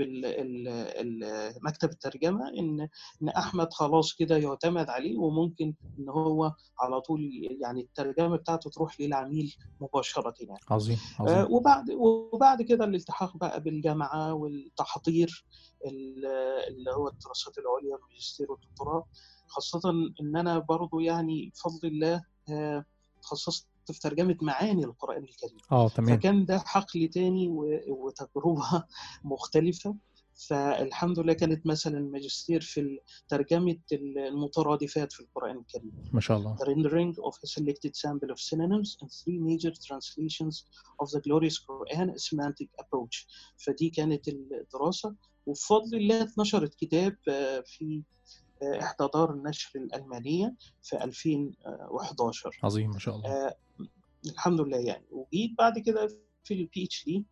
مكتب 1.64 1.90
الترجمة 1.90 2.50
إن 2.50 2.88
إن 3.22 3.30
أحمد 3.30 3.74
خلاص 3.74 4.14
كده 4.14 4.38
يعتمد 4.38 4.90
عليه 4.90 5.18
وممكن 5.18 5.74
إن 6.00 6.10
هو 6.10 6.52
على 6.80 7.02
طول 7.02 7.30
يعني 7.62 7.82
الترجمة 7.82 8.36
بتاعته 8.38 8.70
تروح 8.70 9.00
للعميل 9.02 9.56
مباشرة 9.82 10.34
يعني. 10.40 10.60
عظيم 10.70 10.98
آه، 11.20 11.24
عظيم. 11.24 11.54
وبعد 11.56 11.92
وبعد 11.92 12.62
كده 12.62 12.86
الالتحاق 12.86 13.38
بقى 13.38 13.62
بالجامعة 13.64 14.34
والتحضير 14.34 15.46
ال- 15.86 16.26
اللي 16.68 16.92
هو 16.92 17.08
الدراسات 17.08 17.58
العليا 17.58 17.98
الماجستير 17.98 18.52
والدكتوراه 18.52 19.06
خاصة 19.48 19.90
إن 20.22 20.38
أنا 20.38 20.60
برضو 20.60 21.00
يعني 21.00 21.52
بفضل 21.56 21.88
الله 21.88 22.24
آه، 22.50 22.86
تخصصت 23.22 23.68
في 23.94 24.00
ترجمه 24.00 24.38
معاني 24.42 24.84
القرآن 24.86 25.24
الكريم. 25.24 25.58
آه 25.72 25.90
تمام. 25.90 26.18
فكان 26.18 26.46
ده 26.46 26.60
حقل 26.60 27.08
تاني 27.08 27.48
و- 27.48 27.80
وتجربة 27.90 28.84
مختلفة. 29.24 29.96
فالحمد 30.48 31.20
لله 31.20 31.34
كانت 31.34 31.68
مثلا 31.68 32.00
ماجستير 32.00 32.62
في 32.62 33.00
ترجمة 33.28 33.78
المترادفات 33.94 35.12
في 35.14 35.20
القرآن 35.20 35.58
الكريم. 35.58 35.92
ما 36.14 36.22
شاء 36.22 36.38
الله. 36.38 36.56
The 36.56 36.66
rendering 36.66 37.14
of 37.16 37.34
a 37.36 37.48
selected 37.48 37.92
sample 37.96 38.30
of 38.32 38.40
synonyms 38.40 38.98
and 39.02 39.10
three 39.10 39.40
major 39.40 39.72
translations 39.88 40.56
of 41.04 41.08
the 41.12 41.20
glorious 41.22 41.58
Quran 41.60 42.10
a 42.10 42.20
semantic 42.20 42.70
approach. 42.84 43.28
فدي 43.58 43.90
كانت 43.90 44.28
الدراسة 44.28 45.16
وبفضل 45.46 45.98
الله 45.98 46.22
اتنشرت 46.22 46.76
كتاب 46.76 47.18
آه، 47.30 47.64
في 47.66 48.04
إحدى 48.64 49.08
دار 49.14 49.32
النشر 49.34 49.80
الألمانية 49.80 50.56
في 50.84 51.04
2011 51.04 52.60
عظيم 52.64 52.92
ما 52.92 53.00
شاء 53.00 53.16
الله. 53.16 53.30
آه، 53.30 53.56
الحمد 54.26 54.62
لله 54.62 54.78
يعني. 54.78 55.06
وجيت 55.12 55.52
بعد 55.58 55.80
كده 55.80 56.08
في 56.44 56.54
ال 56.54 56.84
PhD 56.86 57.26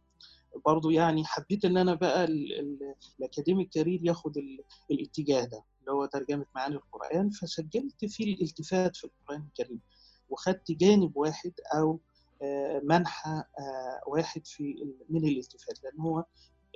برضه 0.66 0.92
يعني 0.92 1.26
حبيت 1.26 1.66
إن 1.66 1.78
أنا 1.78 1.94
بقى 1.94 2.24
ال- 2.26 2.60
ال- 2.60 2.96
ال 3.20 3.25
academic 3.25 3.70
career 3.70 4.00
ياخد 4.06 4.38
ال- 4.38 4.64
الاتجاه 4.92 5.46
ده 5.46 5.64
اللي 5.80 5.92
هو 5.92 6.06
ترجمة 6.06 6.46
معاني 6.56 6.76
القرآن. 6.76 7.30
فسجلت 7.30 8.06
في 8.06 8.24
الالتفات 8.24 8.96
في 8.96 9.04
القرآن 9.04 9.42
الكريم. 9.48 9.80
وخدت 10.30 10.72
جانب 10.72 11.18
واحد 11.18 11.54
أو 11.76 12.00
آه، 12.42 12.82
منحى 12.84 13.30
آه، 13.60 14.02
واحد 14.08 14.48
في 14.48 14.94
من 15.10 15.28
الالتفات. 15.28 15.84
لأن 15.84 16.00
هو 16.00 16.26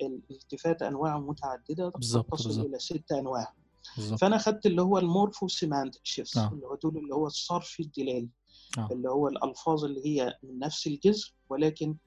الالتفات 0.01 0.81
انواع 0.81 1.19
متعددة 1.19 1.89
تصل. 2.31 2.65
إلى 2.65 2.79
ست 2.79 3.11
أنواع. 3.11 3.53
بالظبط 3.97 4.19
فأنا 4.19 4.37
خدت 4.37 4.65
اللي 4.65 4.81
هو 4.81 4.97
ال 4.97 5.47
morpho-semantic 5.47 6.01
shift 6.03 6.37
آه. 6.37 6.51
اللي 6.53 6.65
هو 6.65 6.75
دول 6.83 6.97
اللي 6.97 7.15
هو 7.15 7.27
الصرف 7.27 7.79
الدلالي 7.79 8.29
آه. 8.77 8.89
اللي 8.91 9.09
هو 9.09 9.27
الألفاظ 9.27 9.85
اللي 9.85 10.05
هي 10.05 10.37
من 10.43 10.59
نفس 10.59 10.87
الجذر 10.87 11.33
ولكن 11.49 11.97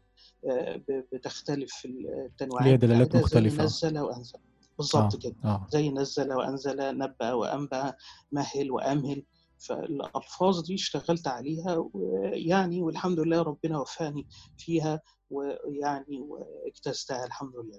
آه، 0.51 0.83
بتختلف 1.13 1.73
في 1.75 1.89
التنويعات 1.89 2.67
ليها 2.67 2.77
دلالات 2.77 3.17
مختلفة. 3.17 3.67
زي 3.67 3.89
نزل 3.89 3.99
وأنزل 3.99 4.39
بالظبط 4.79 5.15
آه. 5.15 5.19
كده 5.19 5.37
آه 5.45 5.67
زي 5.71 5.91
نزل 5.91 6.33
وأنزل 6.33 6.99
نبأ 6.99 7.33
وأنبأ 7.33 7.95
مهل 8.33 8.71
وأمهل 8.71 9.25
فالألفاظ 9.59 10.61
دي 10.61 10.75
اشتغلت 10.75 11.29
عليها 11.29 11.89
ويعني 11.95 12.83
والحمد 12.83 13.21
لله 13.21 13.43
ربنا 13.43 13.79
وفاني 13.79 14.27
فيها 14.59 15.01
ويعني 15.35 16.21
واجتزتها 16.21 17.27
الحمد 17.27 17.57
لله. 17.57 17.79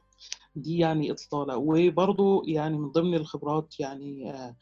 دي 0.56 0.78
يعني 0.78 1.12
إطلالة. 1.12 1.58
وبرضو 1.58 2.44
يعني 2.48 2.78
من 2.78 2.92
ضمن 2.92 3.16
الخبرات 3.16 3.80
يعني 3.80 4.32
آه، 4.32 4.56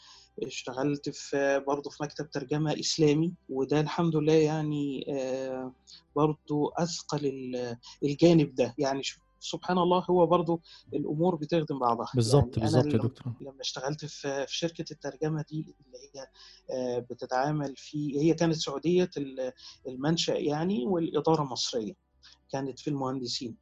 اشتغلت 0.43 1.09
في 1.09 1.63
برضه 1.67 1.89
في 1.89 2.03
مكتب 2.03 2.29
ترجمة 2.29 2.79
إسلامي 2.79 3.33
وده 3.49 3.79
الحمد 3.79 4.15
لله 4.15 4.33
يعني 4.33 5.05
آه، 5.09 5.73
برضه 6.15 6.71
أثقل 6.77 7.25
ال- 7.25 7.77
الجانب 8.03 8.55
ده. 8.55 8.75
يعني 8.77 9.03
شوف 9.03 9.23
سبحان 9.39 9.77
الله 9.77 10.05
هو 10.09 10.25
برضه 10.25 10.59
الأمور 10.93 11.35
بتخدم 11.35 11.79
بعضها. 11.79 12.07
بالظبط 12.15 12.57
يعني 12.57 12.71
بالظبط 12.71 12.93
يا 12.93 12.97
دكتور. 12.97 13.33
لما 13.41 13.61
اشتغلت 13.61 14.05
في 14.05 14.45
في 14.47 14.57
شركة 14.57 14.85
الترجمة 14.91 15.45
دي 15.49 15.59
اللي 15.59 15.97
هي 16.15 16.27
آه، 16.71 16.99
بتتعامل 16.99 17.73
في 17.77 18.19
هي 18.19 18.33
كانت 18.33 18.55
سعودية 18.55 19.09
ال- 19.17 19.51
المنشأ 19.87 20.31
يعني 20.33 20.85
والإدارة 20.85 21.43
مصرية. 21.43 21.93
كانت 22.53 22.79
في 22.79 22.89
المهندسين. 22.89 23.55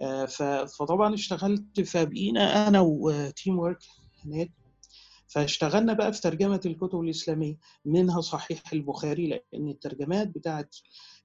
آه، 0.00 0.24
فطبعا 0.66 1.14
اشتغلت 1.14 1.80
فبقينا 1.80 2.68
أنا 2.68 2.80
وتيم 2.80 3.58
ورك 3.58 3.78
هناك. 4.24 4.50
فاشتغلنا 5.28 5.92
بقى 5.92 6.12
في 6.12 6.20
ترجمة 6.20 6.60
الكتب 6.66 7.00
الإسلامية 7.00 7.58
منها 7.84 8.20
صحيح 8.20 8.62
البخاري 8.72 9.26
لأن 9.26 9.68
الترجمات 9.68 10.28
بتاعت 10.28 10.76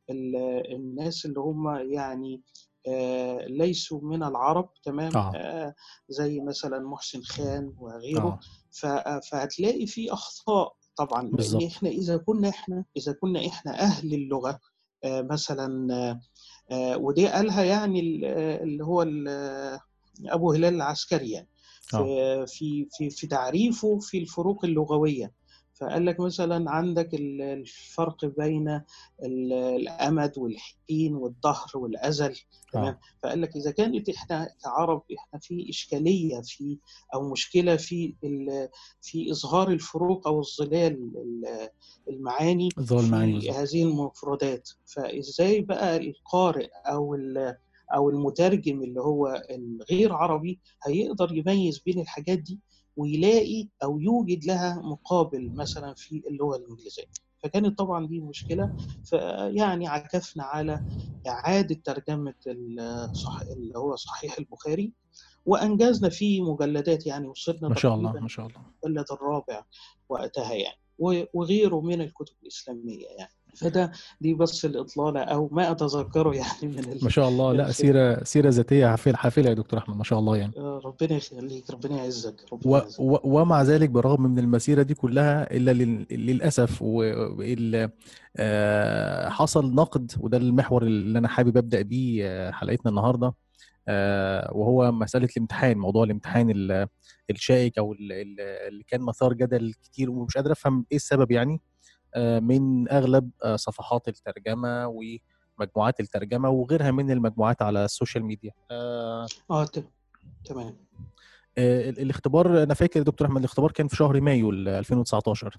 ال- 0.10 0.74
الناس 0.76 1.26
اللي 1.26 1.40
هم 1.40 1.68
يعني 1.94 2.42
آه، 2.88 3.46
ليسوا 3.48 4.02
من 4.02 4.24
العرب 4.24 4.70
تمام؟ 4.84 5.18
آه. 5.18 5.32
آه، 5.36 5.76
زي 6.10 6.40
مثلا 6.40 6.80
محسن 6.80 7.22
خان 7.22 7.74
وغيره. 7.78 8.40
ف- 8.72 8.86
فهتلاقي 9.32 9.86
في 9.88 10.14
أخطاء 10.14 10.76
طبعا 10.96 11.30
بالظبط. 11.30 11.62
لأن 11.62 11.72
إحنا 11.72 11.90
إذا 11.90 12.18
كنا 12.18 12.50
إحنا 12.50 12.86
إذا 12.98 13.14
كنا 13.22 13.48
إحنا 13.48 13.80
أهل 13.80 14.14
اللغة 14.14 14.50
آه، 14.50 14.60
مثلا 15.06 15.94
آه، 15.94 16.20
آه، 16.72 16.98
ودي 16.98 17.28
قالها 17.28 17.64
يعني 17.64 18.00
ال- 18.00 18.26
آه، 18.26 18.64
اللي 18.64 18.84
هو 18.84 19.02
آه، 19.28 19.80
أبو 20.26 20.52
هلال 20.54 20.76
العسكري 20.76 21.32
يعني. 21.32 21.48
في 22.46 22.46
في 22.48 22.88
في 22.92 23.10
في 23.10 23.28
تعريفه 23.28 24.00
في 24.00 24.18
الفروق 24.18 24.66
اللغوية. 24.66 25.32
فقال 25.82 26.06
لك 26.06 26.20
مثلا 26.20 26.72
عندك 26.72 27.14
ال- 27.14 27.42
الفرق 27.42 28.26
بين 28.26 28.70
ال- 29.24 29.54
الأمد 29.54 30.38
والحين 30.38 31.16
والدهر 31.16 31.72
والأزل 31.76 32.36
تمام؟ 32.74 32.86
آه. 32.86 33.00
فقال 33.24 33.42
لك 33.42 33.56
إذا 33.56 33.72
كانت 33.72 34.10
إحنا 34.10 34.50
كعرب 34.64 35.02
إحنا 35.20 35.40
في 35.40 35.70
إشكالية 35.70 36.42
في 36.42 36.78
أو 37.14 37.30
مشكلة 37.32 37.76
في 37.76 38.16
في 39.02 39.32
إظهار 39.32 39.72
الفروق 39.72 40.28
أو 40.28 40.40
الظلال 40.42 40.94
ال- 40.94 41.70
المعاني 42.10 42.70
في. 42.76 42.82
هذه 43.52 43.84
المفردات. 43.84 44.70
فإزاي 44.86 45.62
بقى 45.62 45.98
القارئ 45.98 46.68
أو 46.86 47.16
أو 47.96 48.10
المترجم 48.10 48.84
اللي 48.84 49.02
هو 49.02 49.44
الغير 49.50 50.14
عربي 50.14 50.60
هيقدر 50.86 51.36
يميز 51.36 51.80
بين 51.80 52.00
الحاجات 52.00 52.40
دي؟ 52.40 52.60
ويلاقي 52.98 53.68
أو 53.84 54.00
يوجد 54.00 54.46
لها 54.46 54.82
مقابل 54.82 55.52
مثلا 55.56 55.94
في 55.94 56.24
اللغة 56.28 56.56
الإنجليزية. 56.58 57.04
فكانت 57.44 57.78
طبعا 57.78 58.08
دي 58.08 58.20
مشكلة. 58.20 58.76
فيعني 59.04 59.88
عكفنا 59.88 60.44
على 60.44 60.84
إعادة 61.28 61.82
ترجمة. 61.84 62.34
اللي 62.48 63.74
هو 63.76 63.96
صحيح 63.96 64.38
البخاري 64.38 64.94
وأنجزنا 65.46 66.10
فيه 66.10 66.42
مجلدات 66.54 67.06
يعني 67.06 67.28
وصلنا 67.28 67.70
ما 67.70 67.76
شاء 67.76 67.96
الله 67.96 68.12
ما 68.12 68.28
شاء 68.28 68.48
الله. 68.48 68.62
المجلد 68.86 69.06
الرابع 69.12 69.66
وقتها 70.10 70.54
يعني 70.54 70.82
وغيره 71.34 71.82
من 71.82 72.02
الكتب 72.02 72.34
الإسلامية 72.44 73.08
يعني. 73.08 73.34
فده 73.56 73.92
دي 74.22 74.34
بس 74.34 74.66
الإطلالة 74.66 75.20
أو 75.24 75.50
ما 75.52 75.72
أتذكره 75.72 76.36
يعني 76.42 76.48
من. 76.64 76.98
ما 77.02 77.10
شاء 77.10 77.30
الله 77.30 77.54
لا. 77.54 77.72
سيرة 77.72 78.24
سيرة 78.24 78.50
ذاتية 78.50 78.88
حافله 78.88 79.16
حافلة 79.16 79.50
يا 79.50 79.54
دكتور 79.54 79.80
أحمد 79.80 79.98
ما 79.98 80.04
شاء 80.04 80.20
الله 80.20 80.38
يعني 80.38 80.54
آه، 80.58 80.82
ربنا 80.86 81.18
يخليك 81.18 81.72
ربنا 81.72 81.98
يعزك 81.98 82.36
ربنا 82.54 82.72
و 82.74 82.78
يعزك 82.78 83.00
و 83.00 83.18
ومع 83.24 83.62
ذلك 83.62 83.90
بالرغم 83.90 84.24
من 84.24 84.40
المسيرة 84.40 84.82
دي 84.82 84.94
كلها 84.94 85.54
إلا 85.56 85.72
لل- 85.74 86.06
للأسف 86.12 86.84
آه، 88.38 89.30
حصل 89.30 89.76
نقد 89.76 90.12
وده 90.20 90.38
المحور 90.38 90.84
اللي 90.84 91.20
أنا 91.20 91.28
حابب 91.28 91.58
أبدأ 91.58 91.82
بيه 91.82 92.24
آه، 92.28 92.52
حلقتنا 92.52 92.90
النهارده 92.90 93.34
وهو 94.52 94.92
مسألة 94.92 95.30
الامتحان 95.38 95.78
موضوع 95.78 96.04
الامتحان 96.04 96.50
ال- 96.50 96.88
الشائك 97.30 97.78
أو 97.78 97.94
ال- 97.94 98.12
ال- 98.12 98.42
اللي 98.68 98.84
كان 98.84 99.02
مثار 99.02 99.34
جدل 99.34 99.74
كتير 99.84 100.10
ومش 100.12 100.34
قادر 100.38 100.52
أفهم 100.52 100.86
إيه 100.92 100.98
السبب 100.98 101.32
يعني 101.32 101.62
من 102.40 102.90
أغلب 102.90 103.30
آه، 103.44 103.56
صفحات 103.56 104.08
الترجمة 104.08 104.88
ومجموعات 104.88 106.00
الترجمة 106.00 106.50
وغيرها 106.50 106.92
من 106.92 107.12
المجموعات 107.12 107.62
على 107.62 107.86
ال 107.86 107.91
social 107.91 108.24
media. 108.24 108.52
آه، 108.72 109.28
آه 109.52 109.66
تمام. 110.46 110.76
آه، 111.58 111.90
ال- 111.90 112.00
الاختبار 112.00 112.64
أنا 112.64 112.74
فاكر 112.74 113.00
يا 113.00 113.04
دكتور 113.06 113.28
أحمد 113.28 113.38
الاختبار 113.38 113.72
كان 113.72 113.88
في 113.88 113.96
شهر 113.96 114.22
مايو 114.22 114.50
ال 114.50 114.68
2019 114.68 115.58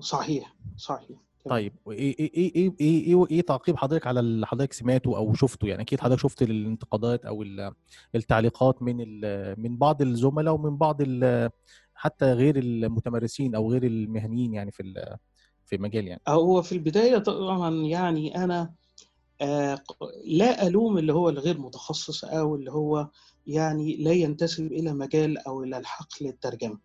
صحيح 0.00 0.54
صحيح 0.76 1.08
تمام. 1.44 1.58
طيب 1.58 1.72
إيه 1.90 1.98
إيه 2.18 2.30
إيه 2.34 2.54
إيه 2.56 2.72
إيه, 2.80 3.06
إيه, 3.06 3.26
إيه 3.30 3.40
تعقيب 3.42 3.76
حضرتك 3.76 4.06
على 4.06 4.20
اللي 4.20 4.46
حضرتك 4.46 4.72
سمعته 4.72 5.16
أو 5.16 5.34
شفته؟ 5.34 5.68
يعني 5.68 5.82
أكيد 5.82 6.00
حضرتك 6.00 6.20
شفت 6.22 6.42
الانتقادات 6.42 7.24
أو 7.24 7.42
ال- 7.42 7.72
التعليقات 8.14 8.82
من 8.82 8.96
من 9.60 9.76
بعض 9.76 10.02
الزملاء 10.02 10.54
ومن 10.54 10.76
بعض 10.76 11.02
حتى 11.94 12.32
غير 12.32 12.56
المتمرسين 12.58 13.54
أو 13.54 13.72
غير 13.72 13.82
المهنيين 13.86 14.54
يعني 14.54 14.70
في 14.70 14.82
في 15.66 15.76
المجال 15.76 16.06
يعني. 16.08 16.22
هو 16.28 16.62
في 16.62 16.72
البداية 16.72 17.18
طبعا 17.18 17.74
يعني 17.74 18.44
أنا 18.44 18.74
آه، 19.40 19.82
لا 20.24 20.66
ألوم 20.66 20.98
اللي 20.98 21.12
هو 21.12 21.28
الغير 21.28 21.58
متخصص 21.58 22.24
أو 22.24 22.54
اللي 22.56 22.72
هو 22.72 23.08
يعني 23.46 23.96
لا 23.96 24.12
ينتسب 24.12 24.72
إلى 24.72 24.92
مجال 24.92 25.38
أو 25.38 25.62
إلى 25.62 25.78
الحقل 25.78 26.26
الترجمة 26.26 26.78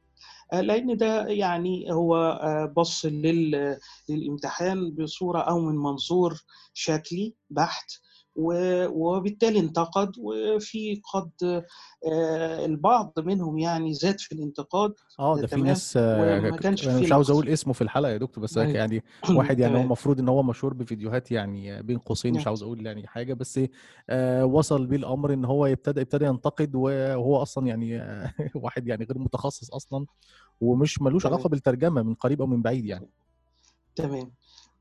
آه، 0.54 0.62
لأن 0.62 0.98
ده 0.98 1.28
يعني 1.28 1.94
هو 1.94 2.16
آه، 2.44 2.74
بص 2.78 3.06
لل- 3.06 3.80
للإمتحان 4.10 4.92
بصورة 4.96 5.40
أو 5.42 5.60
من 5.60 5.76
منظور 5.76 6.42
شكلي 6.74 7.36
بحت 7.50 7.92
وبالتالي 8.36 9.60
انتقد 9.60 10.12
وفي 10.20 11.02
قد 11.14 11.64
آه، 12.12 12.66
البعض 12.66 13.14
منهم 13.18 13.58
يعني 13.58 13.94
زاد 13.94 14.20
في 14.20 14.32
الانتقاد. 14.32 14.94
آه 15.20 15.36
ده 15.36 15.42
ده 15.42 15.48
في 15.48 15.62
ناس 15.62 15.98
آه، 15.98 16.22
وما 16.40 16.58
ك- 16.58 16.60
كانش 16.60 16.88
أنا 16.88 17.00
مش 17.00 17.12
عاوز 17.12 17.32
أقول 17.32 17.50
اسمه 17.50 17.74
في 17.74 17.82
الحلقة 17.82 18.12
يا 18.12 18.18
دكتور 18.18 18.44
بس 18.44 18.58
أيوة. 18.58 18.72
يعني 18.78 19.04
واحد 19.38 19.60
يعني 19.60 19.78
هو 19.78 19.82
المفروض 19.82 20.20
إن 20.20 20.30
هو 20.30 20.44
مشهور 20.44 20.74
بفيديوهات 20.74 21.32
يعني 21.32 21.82
بين 21.82 21.98
قوسين 21.98 22.32
مش 22.34 22.38
نعم. 22.38 22.48
عاوز 22.48 22.64
أقول 22.64 22.86
يعني 22.86 23.08
حاجة 23.08 23.34
بس 23.34 23.60
آه 24.10 24.46
وصل 24.46 24.86
بيه 24.86 24.98
الأمر 24.98 25.34
إن 25.34 25.46
هو 25.46 25.66
يبتدى 25.66 26.02
ابتدى 26.02 26.26
ينتقد 26.26 26.76
وهو 26.76 27.42
أصلا 27.42 27.68
يعني 27.68 28.02
آه، 28.02 28.34
واحد 28.56 28.88
يعني 28.88 29.06
غير 29.06 29.20
متخصص 29.20 29.74
أصلا 29.74 30.06
ومش 30.62 31.02
ملوش 31.02 31.26
علاقة 31.26 31.50
بالترجمة 31.50 32.02
من 32.04 32.14
قريب 32.14 32.42
أو 32.42 32.48
من 32.48 32.62
بعيد 32.62 32.86
يعني. 32.86 33.10
تمام. 33.96 34.32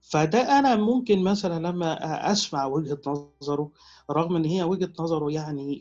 فده 0.00 0.58
أنا 0.58 0.76
ممكن 0.76 1.24
مثلا 1.24 1.66
لما 1.68 2.32
أسمع 2.32 2.66
وجهة 2.66 3.00
نظره 3.06 3.70
رغم 4.10 4.36
إن 4.36 4.44
هي 4.44 4.62
وجهة 4.62 4.92
نظره 5.00 5.32
يعني 5.32 5.80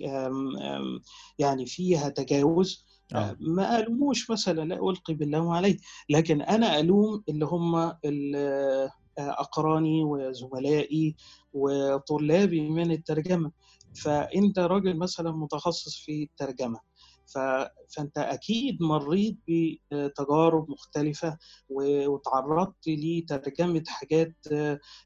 يعني 1.39 1.65
فيها 1.65 2.09
تجاوز 2.09 2.85
أه، 3.15 3.17
آه. 3.17 3.35
ما 3.39 3.79
ألوموش 3.79 4.29
مثلا 4.31 4.61
لا 4.65 4.89
ألقي 4.89 5.13
باللوم 5.13 5.47
عليه 5.49 5.77
لكن 6.09 6.41
أنا 6.41 6.79
ألوم 6.79 7.23
اللي 7.29 7.45
هم 7.45 7.75
أه، 7.75 8.89
أقراني 9.19 10.03
وزملائي 10.03 11.15
وطلابي 11.53 12.69
من 12.69 12.91
الترجمة. 12.91 13.51
فأنت 14.03 14.59
راجل 14.59 14.97
مثلا 14.97 15.31
متخصص 15.31 15.95
في 16.05 16.23
الترجمة. 16.23 16.79
فانت 17.33 18.17
أكيد 18.17 18.81
مريت 18.81 19.37
بتجارب 19.47 20.69
مختلفة 20.71 21.37
وتعرضت 21.69 22.87
لترجمة 22.87 23.83
حاجات 23.87 24.35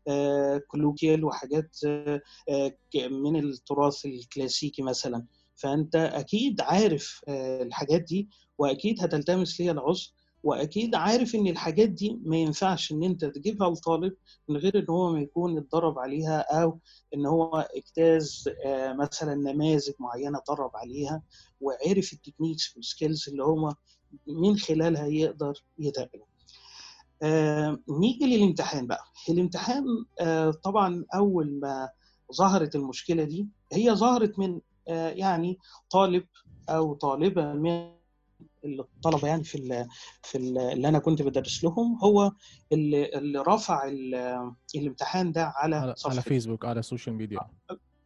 آه، 0.07 0.57
colloquial 0.67 1.25
وحاجات 1.25 1.77
آه، 1.85 2.21
من 3.11 3.35
التراث 3.35 4.05
الكلاسيكي 4.05 4.81
مثلا. 4.81 5.25
فانت 5.55 5.95
أكيد 5.95 6.61
عارف 6.61 7.21
آه، 7.27 7.63
الحاجات 7.63 8.01
دي 8.01 8.29
واكيد 8.57 9.03
هتلتمس 9.03 9.61
ليها 9.61 9.71
العذر. 9.71 10.07
وأكيد 10.43 10.95
عارف 10.95 11.35
إن 11.35 11.47
الحاجات 11.47 11.89
دي 11.89 12.19
ما 12.25 12.37
ينفعش 12.37 12.91
إن 12.91 13.03
أنت 13.03 13.25
تجيبها 13.25 13.69
لطالب 13.69 14.13
من 14.49 14.57
غير 14.57 14.79
إن 14.79 14.85
هو 14.89 15.13
ما 15.13 15.19
يكون 15.21 15.57
اتدرب 15.57 15.99
عليها 15.99 16.39
أو 16.61 16.79
إن 17.15 17.25
هو 17.25 17.67
إجتاز 17.75 18.49
آه، 18.65 18.93
مثلا 18.93 19.35
نماذج 19.35 19.93
معينة 19.99 20.37
اتدرب 20.37 20.71
عليها 20.75 21.21
وعرف 21.61 22.13
ال 22.13 22.19
techniques 22.19 22.75
وال 22.75 22.89
skills 22.89 23.29
اللي 23.29 23.43
هو 23.43 23.73
من 24.27 24.57
خلالها 24.57 25.05
يقدر 25.07 25.53
يتقبل 25.79 26.21
آه، 27.23 27.79
نيجي 27.89 28.37
للامتحان 28.37 28.87
بقى. 28.87 29.03
الامتحان 29.29 29.83
آه، 30.19 30.51
طبعا 30.51 31.05
أول 31.15 31.59
ما 31.59 31.89
ظهرت 32.35 32.75
المشكلة 32.75 33.23
دي 33.23 33.47
هي 33.73 33.95
ظهرت 33.95 34.39
من 34.39 34.61
يعني 34.87 35.57
طالب 35.89 36.25
أو 36.69 36.93
طالبة 36.93 37.53
من 37.53 38.02
الطلبة 38.65 39.27
يعني 39.27 39.43
في 39.43 39.55
ال 39.57 39.87
في 40.23 40.37
ال 40.37 40.57
اللي 40.57 40.87
أنا 40.87 40.99
كنت 40.99 41.21
بدرس 41.21 41.63
لهم 41.63 41.99
هو 42.03 42.31
اللي, 42.71 43.05
اللي 43.17 43.39
رفع 43.39 43.87
ال- 43.87 44.51
الامتحان 44.75 45.31
ده 45.31 45.53
على 45.55 45.95
على 46.05 46.21
فيسبوك 46.21 46.65
على 46.65 46.79
ال 46.79 46.84
social 46.84 47.15
media 47.15 47.39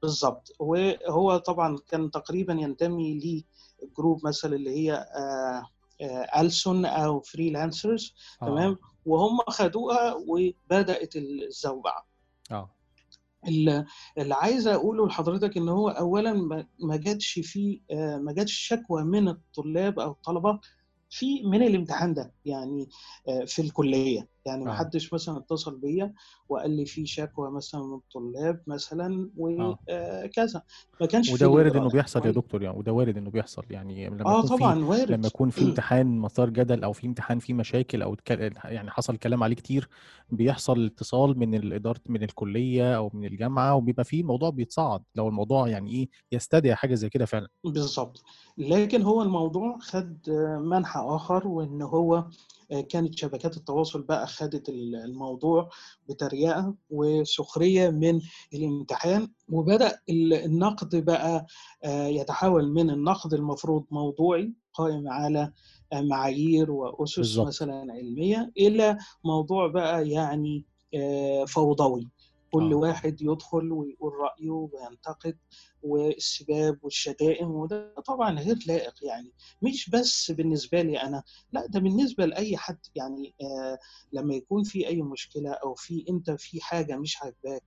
بالظبط. 0.01 0.51
وهو 0.59 1.37
طبعا 1.37 1.77
كان 1.87 2.11
تقريبا 2.11 2.53
ينتمي 2.53 3.43
ل 3.83 3.91
group 3.91 4.27
مثلا 4.27 4.55
اللي 4.55 4.69
هي 4.69 4.93
آه، 4.93 5.67
آه، 6.01 6.41
ألسن 6.41 6.85
أو 6.85 7.19
freelancers 7.19 8.13
تمام؟ 8.41 8.77
وهم 9.05 9.37
خدوها 9.49 10.13
وبدأت 10.27 11.15
الزوبعه 11.15 12.07
آه. 12.51 12.76
اللي 13.47 13.85
عايز 14.35 14.67
أقوله 14.67 15.07
لحضرتك 15.07 15.57
إن 15.57 15.69
هو 15.69 15.89
اولا 15.89 16.33
ما 16.33 16.67
ما 16.79 16.97
جاتش 16.97 17.39
في 17.43 17.81
آه، 17.91 18.17
ما 18.17 18.33
جاتش 18.33 18.53
شكوى 18.53 19.03
من 19.03 19.27
الطلاب 19.27 19.99
أو 19.99 20.11
الطلبة 20.11 20.59
في 21.09 21.43
من 21.43 21.63
الامتحان 21.63 22.13
ده 22.13 22.33
يعني 22.45 22.89
آه، 23.29 23.45
في 23.45 23.61
الكلية. 23.61 24.27
يعني 24.47 24.65
ما 24.65 24.71
آه. 24.71 24.75
حدش 24.75 25.13
مثلا 25.13 25.37
اتصل 25.37 25.79
بيا 25.79 26.13
وقال 26.49 26.71
لي 26.71 26.85
في 26.85 27.05
شكوى 27.05 27.51
مثلا 27.51 27.83
من 27.83 27.93
الطلاب 27.93 28.61
مثلا 28.67 29.29
وكذا 29.37 30.61
ما 31.01 31.07
كانش 31.07 31.31
وده 31.31 31.49
وارد 31.49 31.75
إنه 31.75 31.89
بيحصل 31.89 32.25
يا 32.25 32.31
دكتور 32.31 32.63
يعني 32.63 32.77
وده 32.77 32.93
وارد 32.93 33.17
إنه 33.17 33.29
بيحصل 33.29 33.63
يعني 33.69 34.09
لما 34.09 34.25
آه 34.25 34.41
طبعا 34.41 34.85
وارد. 34.85 35.11
لما 35.11 35.27
يكون 35.27 35.49
في 35.49 35.61
امتحان 35.69 36.19
مثار 36.19 36.49
جدل 36.49 36.83
أو 36.83 36.93
في 36.93 37.07
امتحان 37.07 37.39
فيه 37.39 37.53
مشاكل 37.53 38.01
أو 38.01 38.15
يعني 38.65 38.91
حصل 38.91 39.17
كلام 39.17 39.43
عليه 39.43 39.55
كتير 39.55 39.89
بيحصل 40.29 40.85
اتصال 40.85 41.39
من 41.39 41.55
الاداره 41.55 42.01
من 42.05 42.23
الكلية 42.23 42.97
أو 42.97 43.11
من 43.13 43.25
الجامعة 43.25 43.75
وبيبقى 43.75 44.03
فيه 44.03 44.21
الموضوع 44.21 44.49
بيتصاعد 44.49 45.01
لو 45.15 45.27
الموضوع 45.27 45.67
يعني 45.67 45.91
إيه 45.91 46.09
يستدعي 46.31 46.75
حاجة 46.75 46.95
زي 46.95 47.09
كده 47.09 47.25
فعلا. 47.25 47.47
بالظبط 47.63 48.23
لكن 48.57 49.01
هو 49.01 49.21
الموضوع 49.21 49.77
خد 49.79 50.17
آه، 50.29 50.57
منحى 50.57 50.99
آخر 51.03 51.47
وإن 51.47 51.81
هو 51.81 52.15
آه، 52.15 52.66
كانت 52.89 53.15
شبكات 53.15 53.57
التواصل 53.57 54.01
بقى 54.01 54.27
خدت 54.27 54.69
ال- 54.69 54.95
الموضوع 54.95 55.69
بتريقة 56.09 56.75
وسخرية 56.89 57.89
من 57.89 58.21
الامتحان 58.53 59.27
وبدأ 59.49 59.99
ال- 60.09 60.33
النقد 60.33 60.95
بقى 61.05 61.45
آه، 61.83 62.07
يتحول 62.07 62.71
من 62.71 62.89
النقد 62.89 63.33
المفروض 63.33 63.85
موضوعي 63.91 64.53
قائم 64.73 65.09
على 65.09 65.51
آه، 65.93 66.01
معايير 66.01 66.71
وأسس 66.71 67.17
بالظبط 67.17 67.47
مثلا 67.47 67.93
علمية 67.93 68.51
إلى 68.57 68.97
موضوع 69.23 69.67
بقى 69.67 70.09
يعني 70.09 70.65
آه، 70.95 71.45
فوضوي. 71.45 72.09
كل 72.51 72.73
آه. 72.73 72.75
واحد 72.77 73.21
يدخل 73.21 73.71
ويقول 73.71 74.13
رأيه 74.13 74.49
وينتقد 74.49 75.37
والسباب 75.83 76.79
والشتائم 76.83 77.51
وده 77.51 77.93
طبعا 78.05 78.39
غير 78.39 78.57
لائق 78.67 78.93
يعني. 79.03 79.31
مش 79.61 79.89
بس 79.89 80.31
بالنسبة 80.31 80.81
لي 80.81 81.01
أنا 81.01 81.23
لا 81.51 81.65
ده 81.65 81.79
بالنسبة 81.79 82.25
لأي 82.25 82.57
حد 82.57 82.79
يعني 82.95 83.35
آه 83.41 83.77
لما 84.13 84.35
يكون 84.35 84.63
في 84.63 84.87
أي 84.87 85.01
مشكلة 85.01 85.51
أو 85.51 85.75
في 85.75 86.05
أنت 86.09 86.31
في 86.31 86.61
حاجة 86.61 86.97
مش 86.97 87.17
عاجباك 87.21 87.63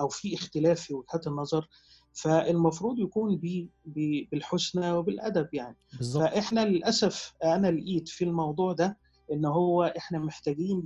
أو 0.00 0.08
في 0.08 0.34
اختلاف 0.34 0.80
في 0.80 0.94
وجهات 0.94 1.26
النظر 1.26 1.68
فالمفروض 2.12 2.98
يكون 2.98 3.36
بي 3.36 3.68
بي 3.84 4.28
بالحسنى 4.32 4.92
وبالأدب 4.92 5.48
يعني. 5.52 5.76
بالظبط. 5.98 6.22
فإحنا 6.24 6.64
للأسف 6.64 7.34
أنا 7.44 7.70
لقيت 7.70 8.08
في 8.08 8.24
الموضوع 8.24 8.72
ده 8.72 8.98
إن 9.32 9.44
هو 9.44 9.84
إحنا 9.96 10.18
محتاجين 10.18 10.80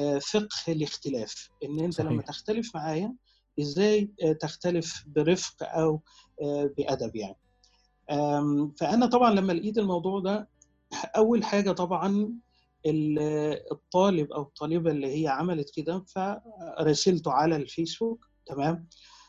لفقه 0.00 0.72
الاختلاف 0.72 1.50
أنت 1.64 2.00
لما 2.00 2.10
صحيح. 2.12 2.20
تختلف 2.26 2.74
معايا 2.76 3.14
إزاي 3.60 4.10
آه، 4.24 4.32
تختلف 4.32 5.04
برفق 5.06 5.54
أو 5.62 6.00
آه، 6.42 6.70
بأدب 6.78 7.16
يعني. 7.16 7.36
أم، 8.10 8.70
فأنا 8.80 9.06
طبعا 9.06 9.34
لما 9.34 9.52
لقيت 9.52 9.78
الموضوع 9.78 10.20
ده 10.20 10.48
أول 11.16 11.44
حاجة 11.44 11.72
طبعا 11.72 12.32
ال- 12.86 13.18
الطالب 13.72 14.32
أو 14.32 14.42
الطالبة 14.42 14.90
اللي 14.90 15.22
هي 15.22 15.28
عملت 15.28 15.70
كده 15.76 16.04
فرسلته 16.78 17.32
على 17.32 17.56
الفيسبوك 17.56 18.26
تمام؟ 18.46 18.88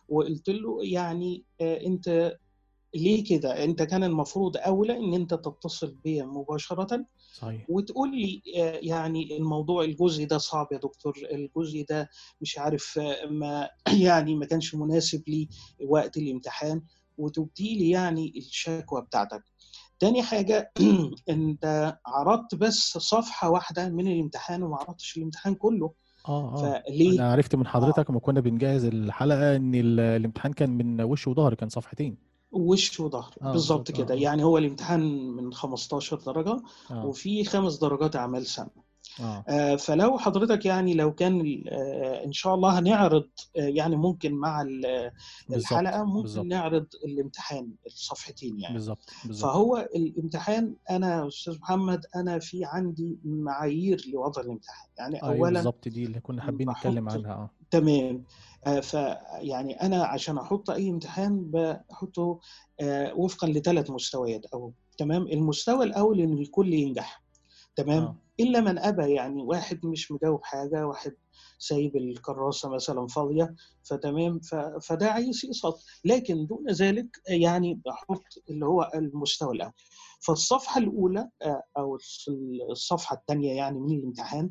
وقلت 0.10 0.50
له 0.50 0.80
يعني 0.86 1.44
آه، 1.62 1.86
أنت 1.86 2.38
ليه 2.96 3.24
كده؟ 3.30 3.64
أنت 3.64 3.82
كان 3.84 4.04
المفروض 4.04 4.58
أولى 4.58 4.98
إن 4.98 5.14
أنت 5.14 5.34
تتصل 5.34 5.96
بيا 6.04 6.24
مباشرة 6.26 7.06
صحيح. 7.34 7.66
وتقول 7.70 8.12
لي 8.22 8.42
آه، 8.58 8.80
يعني 8.82 9.38
الموضوع 9.38 9.84
الجزء 9.84 10.26
ده 10.28 10.38
صعب 10.38 10.68
يا 10.72 10.78
دكتور 10.78 11.14
الجزء 11.32 11.86
ده 11.90 12.10
مش 12.42 12.58
عارف 12.60 13.00
آه، 13.00 13.26
ما 13.26 13.70
يعني 14.08 14.36
ما 14.36 14.46
كانش 14.46 14.76
مناسب 14.76 15.24
لي 15.28 15.48
وقت 15.88 16.18
الامتحان 16.18 16.82
وتبدي 17.18 17.76
لي 17.78 17.90
يعني 17.90 18.34
الشكوى 18.38 19.02
بتاعتك. 19.02 19.44
تاني 20.00 20.24
حاجة 20.24 20.72
انت 21.30 21.98
عرضت 22.06 22.56
بس 22.56 22.98
صفحة 22.98 23.50
واحدة 23.50 23.90
من 23.90 24.08
الامتحان 24.08 24.64
وما 24.64 24.78
عرضتش 24.78 25.18
الامتحان 25.18 25.56
كله. 25.56 25.94
آه 26.28 26.54
آه. 26.56 26.84
فليه؟ 26.88 27.20
أنا 27.20 27.32
عرفت 27.32 27.56
من 27.56 27.66
آه. 27.66 27.70
حضرتك 27.70 28.10
لما 28.10 28.20
كنا 28.20 28.40
بنجهز 28.40 28.86
الحلقة 28.86 29.56
إن 29.56 29.76
ال- 29.76 30.00
الامتحان 30.00 30.54
كان 30.54 30.70
من 30.70 31.02
وش 31.02 31.28
وظهر 31.28 31.54
كان 31.54 31.70
صفحتين. 31.70 32.29
وش 32.52 33.00
وظهر 33.00 33.36
آه 33.42 33.52
بالظبط 33.52 33.92
كده. 33.92 34.14
آه 34.14 34.18
يعني 34.18 34.44
هو 34.44 34.58
الامتحان 34.58 35.30
من 35.30 35.54
15 35.54 36.18
درجة 36.20 36.62
آه. 36.92 37.06
وفي 37.06 37.44
خمس 37.44 37.78
درجات 37.78 38.16
أعمال 38.16 38.46
سنة. 38.46 38.90
آه. 39.20 39.44
آه، 39.48 39.76
فلو 39.76 40.18
حضرتك 40.18 40.66
يعني 40.66 40.94
لو 40.94 41.14
كان 41.16 41.64
آه، 41.68 42.26
إن 42.26 42.32
شاء 42.34 42.56
الله 42.56 42.80
هنعرض 42.80 43.30
آه، 43.58 43.60
يعني 43.60 43.96
ممكن 43.96 44.34
مع 44.34 44.62
الحلقة 45.50 46.04
ممكن 46.04 46.22
بالظبط 46.22 46.46
نعرض 46.46 46.86
الامتحان 47.06 47.72
الصفحتين 47.86 48.60
يعني. 48.60 48.74
بالظبط 48.74 49.10
فهو 49.42 49.90
الامتحان 49.96 50.76
أنا 50.90 51.28
أستاذ 51.28 51.60
محمد 51.60 52.06
أنا 52.16 52.40
في 52.40 52.66
عندي 52.66 53.20
معايير 53.26 54.06
لوضع 54.14 54.42
الامتحان. 54.42 54.88
يعني 54.98 55.24
أيوه 55.24 55.36
اولا 55.38 55.54
بالظبط 55.54 55.88
دي 55.88 56.06
اللي 56.06 56.20
كنا 56.20 56.42
حابين 56.42 56.70
نتكلم 56.70 57.10
عنها 57.10 57.34
آه. 57.34 57.50
تمام. 57.72 58.24
آه، 58.68 58.80
فيعني 58.80 59.82
أنا 59.82 60.04
عشان 60.04 60.38
أحط 60.38 60.70
أي 60.70 60.90
امتحان 60.90 61.52
بحطه 61.52 62.40
آه، 62.80 63.14
وفقا 63.14 63.48
لثلاث 63.48 63.90
مستويات 63.92 64.46
أو 64.46 64.74
تمام. 64.98 65.28
المستوى 65.28 65.86
الأول 65.86 66.22
ان 66.22 66.38
الكل 66.38 66.74
ينجح 66.74 67.24
تمام؟ 67.76 68.04
آه. 68.04 68.16
إلا 68.40 68.62
من 68.62 68.78
أبى 68.80 69.14
يعني 69.14 69.44
واحد 69.44 69.86
مش 69.86 70.12
مجاوب 70.12 70.40
حاجة 70.44 70.88
واحد 70.88 71.14
سايب 71.60 71.96
الكراسة 71.96 72.70
مثلا 72.70 73.08
فاضية 73.08 73.56
فتمام. 73.84 74.40
فده 74.82 75.12
عايز 75.12 75.46
يسقط 75.46 75.84
لكن 76.06 76.46
دون 76.46 76.72
ذلك 76.72 77.08
يعني 77.28 77.82
بحط 77.86 78.24
اللي 78.50 78.66
هو 78.66 78.92
المستوى 78.96 79.56
الأول. 79.56 79.74
فالصفحة 80.20 80.80
الأولى 80.80 81.30
آه، 81.42 81.64
أو 81.78 81.98
الصفحة 82.72 83.16
الثانية 83.16 83.54
يعني 83.54 83.80
من 83.80 83.92
الامتحان 83.92 84.50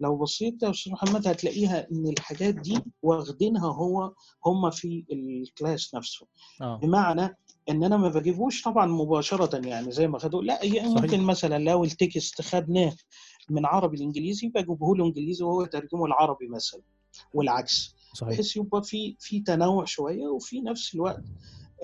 لو 0.00 0.16
بصيت 0.16 0.62
يا 0.62 0.70
أستاذ 0.70 0.92
محمد 0.92 1.28
هتلاقيها 1.28 1.86
إن 1.92 2.06
الحاجات 2.08 2.54
دي 2.54 2.78
واخدينها 3.02 3.72
هو 3.72 4.12
هم 4.46 4.70
في 4.70 5.04
ال 5.12 5.26
class 5.26 5.94
نفسه. 5.94 6.26
آه. 6.62 6.76
بمعنى 6.82 7.36
إن 7.68 7.84
أنا 7.84 7.96
ما 7.96 8.08
بجيبوش 8.08 8.62
طبعا 8.62 8.86
مباشرة 8.86 9.66
يعني 9.66 9.92
زي 9.92 10.08
ما 10.08 10.18
خدوا 10.18 10.42
لا 10.42 10.56
صحيح. 10.56 10.84
ممكن 10.84 11.20
مثلا 11.20 11.58
لو 11.64 11.84
ال 11.84 11.96
text 11.96 12.42
خدناه 12.42 12.92
من 13.50 13.66
عربي 13.66 13.96
لإنجليزي 13.96 14.48
بجيبه 14.48 14.96
له 14.96 15.04
انجليزي 15.06 15.44
وهو 15.44 15.62
يترجمه 15.62 16.06
العربي 16.06 16.48
مثلا 16.48 16.80
والعكس. 17.34 17.94
صحيح. 18.14 18.32
بحيث 18.32 18.56
يبقى 18.56 18.82
في 18.82 19.16
في 19.20 19.40
تنوع 19.40 19.84
شوية 19.84 20.26
وفي 20.26 20.60
نفس 20.60 20.94
الوقت 20.94 21.22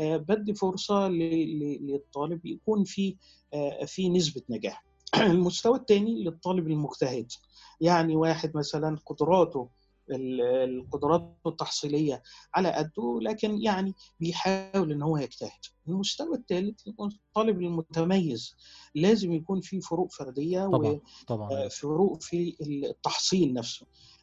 آه، 0.01 0.17
بدي 0.17 0.55
فرصة 0.55 1.09
ل- 1.09 1.19
ل- 1.59 1.87
للطالب 1.87 2.47
يكون 2.47 2.85
في 2.85 3.17
آه، 3.55 3.85
في 3.85 4.09
نسبة 4.09 4.43
نجاح. 4.51 4.85
المستوى 5.21 5.79
الثاني 5.79 6.25
للطالب 6.25 6.67
المجتهد. 6.67 7.33
يعني 7.81 8.17
واحد 8.17 8.57
مثلا 8.57 8.99
قدراته 9.07 9.69
ال- 10.11 10.41
القدرات 10.43 11.37
التحصيلية 11.47 12.23
على 12.55 12.73
قده 12.73 13.19
لكن 13.23 13.63
يعني 13.63 13.95
بيحاول 14.21 14.93
إن 14.93 15.03
هو 15.03 15.17
يجتهد. 15.17 15.51
المستوى 15.89 16.37
الثالث 16.37 16.87
يكون 16.87 17.09
الطالب 17.29 17.61
المتميز. 17.63 18.57
لازم 18.95 19.33
يكون 19.33 19.61
في 19.61 19.81
فروق 19.81 20.13
فردية 20.13 20.67
طبعا 20.67 21.01
طبعا. 21.27 21.53
آه، 21.53 21.69
فروق 21.69 22.23
في 22.23 22.57
التحصيل 22.61 23.53
نفسه. 23.55 23.87
آه، 23.87 24.14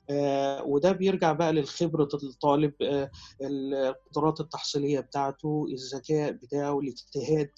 وده 0.66 0.92
بيرجع 0.92 1.32
بقى 1.32 1.54
للخبرة 1.54 2.10
الطالب 2.24 2.74
آه، 2.82 3.12
القدرات 3.42 4.40
التحصيلية 4.40 5.00
بتاعته 5.00 5.66
الذكاء 5.72 6.32
بتاعه 6.32 6.80
الاجتهاد 6.80 7.50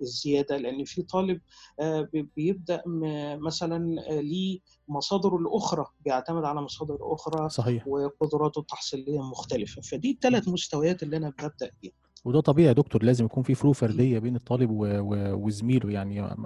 الزيادة 0.00 0.56
لأن 0.56 0.84
في 0.84 1.02
طالب 1.02 1.40
آه، 1.80 2.08
بي- 2.12 2.28
بيبدأ 2.36 2.82
مثلا 3.36 4.02
آه، 4.10 4.20
ليه 4.20 4.58
مصادره 4.88 5.36
الأخرى 5.36 5.86
بيعتمد 6.04 6.44
على 6.44 6.60
مصادر 6.62 6.98
أخرى 7.00 7.48
صحيح. 7.48 7.88
وقدراته 7.88 8.58
التحصيلية 8.58 9.20
مختلفة. 9.20 9.82
فدي 9.82 10.10
الثلاث 10.10 10.48
مستويات 10.48 11.02
اللي 11.02 11.16
أنا 11.16 11.30
ببدأ 11.30 11.70
بيها 11.82 11.92
وده 12.24 12.40
طبيعي 12.40 12.68
يا 12.68 12.72
دكتور 12.72 13.02
لازم 13.02 13.24
يكون 13.24 13.42
في 13.42 13.54
فروق 13.54 13.74
فردية 13.74 14.18
بين 14.18 14.36
الطالب 14.36 14.70
و... 14.70 14.76
و... 14.84 15.34
وزميله 15.46 15.90
يعني. 15.90 16.36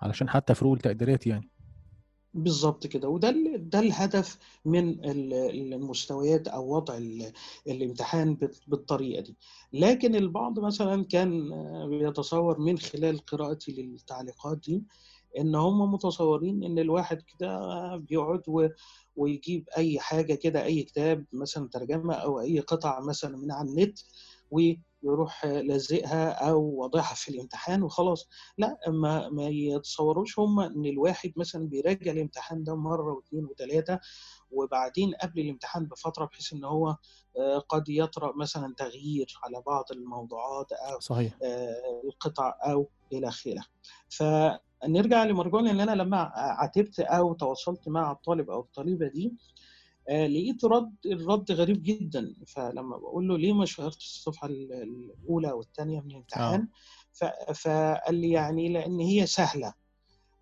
علشان 0.00 0.28
حتى 0.28 0.54
فروق 0.54 0.72
التقديرات 0.72 1.26
يعني. 1.26 1.50
بالظبط 2.34 2.86
كده. 2.86 3.08
وده 3.08 3.30
ده 3.56 3.78
الهدف 3.78 4.38
من 4.64 4.88
ال- 5.04 5.34
المستويات 5.74 6.48
أو 6.48 6.74
وضع 6.76 6.96
ال- 6.96 7.32
الامتحان 7.66 8.38
بالطريقة 8.66 9.22
دي. 9.22 9.36
لكن 9.72 10.14
البعض 10.14 10.58
مثلا 10.60 11.04
كان 11.04 11.50
بيتصور 11.88 12.58
من 12.60 12.78
خلال 12.78 13.18
قراءتي 13.18 13.72
للتعليقات 13.72 14.58
دي 14.58 14.84
إن 15.38 15.54
هم 15.54 15.92
متصورين 15.92 16.64
إن 16.64 16.78
الواحد 16.78 17.22
كده 17.22 17.58
بيقعد 17.96 18.42
ويجيب 19.16 19.68
أي 19.76 19.98
حاجة 20.00 20.34
كده 20.34 20.64
أي 20.64 20.82
كتاب 20.82 21.24
مثلا 21.32 21.68
ترجمة 21.68 22.14
أو 22.14 22.40
أي 22.40 22.60
قطع 22.60 23.00
مثلا 23.00 23.36
من 23.36 23.52
على 23.52 23.68
النت 23.68 23.98
ويروح 25.04 25.44
لازقها 25.46 26.30
أو 26.30 26.60
واضعها 26.62 27.14
في 27.14 27.28
الامتحان 27.28 27.82
وخلاص. 27.82 28.28
لا 28.58 28.78
ما 28.88 29.28
ما 29.28 29.48
يتصوروش 29.48 30.38
هم 30.38 30.60
إن 30.60 30.86
الواحد 30.86 31.32
مثلا 31.36 31.68
بيراجع 31.68 32.12
الامتحان 32.12 32.64
ده 32.64 32.74
مرة 32.76 33.12
واثنين 33.12 33.44
وثلاثة 33.44 34.00
وبعدين 34.50 35.14
قبل 35.14 35.40
الامتحان 35.40 35.86
بفترة 35.86 36.24
بحيث 36.24 36.52
إن 36.52 36.64
هو 36.64 36.96
آه، 37.38 37.58
قد 37.58 37.88
يطرأ 37.88 38.32
مثلا 38.36 38.74
تغيير 38.76 39.38
على 39.44 39.62
بعض 39.66 39.84
الموضوعات 39.92 40.72
أو 40.72 41.00
صحيح. 41.00 41.38
آه، 41.42 42.02
القطع 42.04 42.54
أو 42.66 42.88
إلى 43.12 43.28
آخره. 43.28 43.64
فنرجع 44.08 45.24
لمرجون 45.24 45.68
ان 45.68 45.80
أنا 45.80 46.02
لما 46.02 46.16
عاتبت 46.34 47.00
أو 47.00 47.32
تواصلت 47.34 47.88
مع 47.88 48.12
الطالب 48.12 48.50
أو 48.50 48.60
الطالبة 48.60 49.08
دي 49.08 49.34
لقيت 50.10 50.64
رد 50.64 50.92
الرد 51.06 51.52
غريب 51.52 51.82
جدا. 51.82 52.34
فلما 52.46 52.96
بقول 52.96 53.28
له 53.28 53.38
ليه 53.38 53.52
ما 53.52 53.64
شيرتش 53.64 54.04
الصفحه 54.06 54.46
ال- 54.48 54.72
الأولى 54.72 55.52
والثانيه 55.52 56.00
من 56.00 56.10
الامتحان 56.10 56.68
ف- 57.12 57.24
فقال 57.54 58.14
لي 58.14 58.30
يعني 58.30 58.68
لأن 58.68 59.00
هي 59.00 59.26
سهلة. 59.26 59.74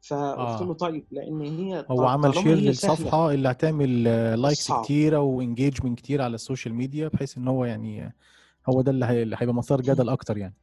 فقلت 0.02 0.60
آه. 0.60 0.64
له 0.64 0.74
طيب 0.74 1.04
لأن 1.10 1.40
هي 1.40 1.86
هو 1.90 2.06
عمل 2.06 2.34
share 2.34 2.54
للصفحة 2.56 3.30
اللي 3.32 3.50
هتعمل 3.50 4.04
likes. 4.42 4.72
كتيرة 4.72 5.18
و 5.20 5.27
engagement 5.27 5.98
كتير 5.98 6.22
على 6.22 6.34
ال 6.34 6.40
social 6.40 6.74
media 6.74 7.08
بحيث 7.08 7.38
إن 7.38 7.48
هو 7.48 7.64
يعني 7.64 8.14
هو 8.68 8.80
ده 8.82 8.90
اللي 8.90 9.36
هيبقى 9.38 9.54
مثار 9.54 9.80
جدل 9.80 10.08
أكتر 10.08 10.38
يعني. 10.38 10.54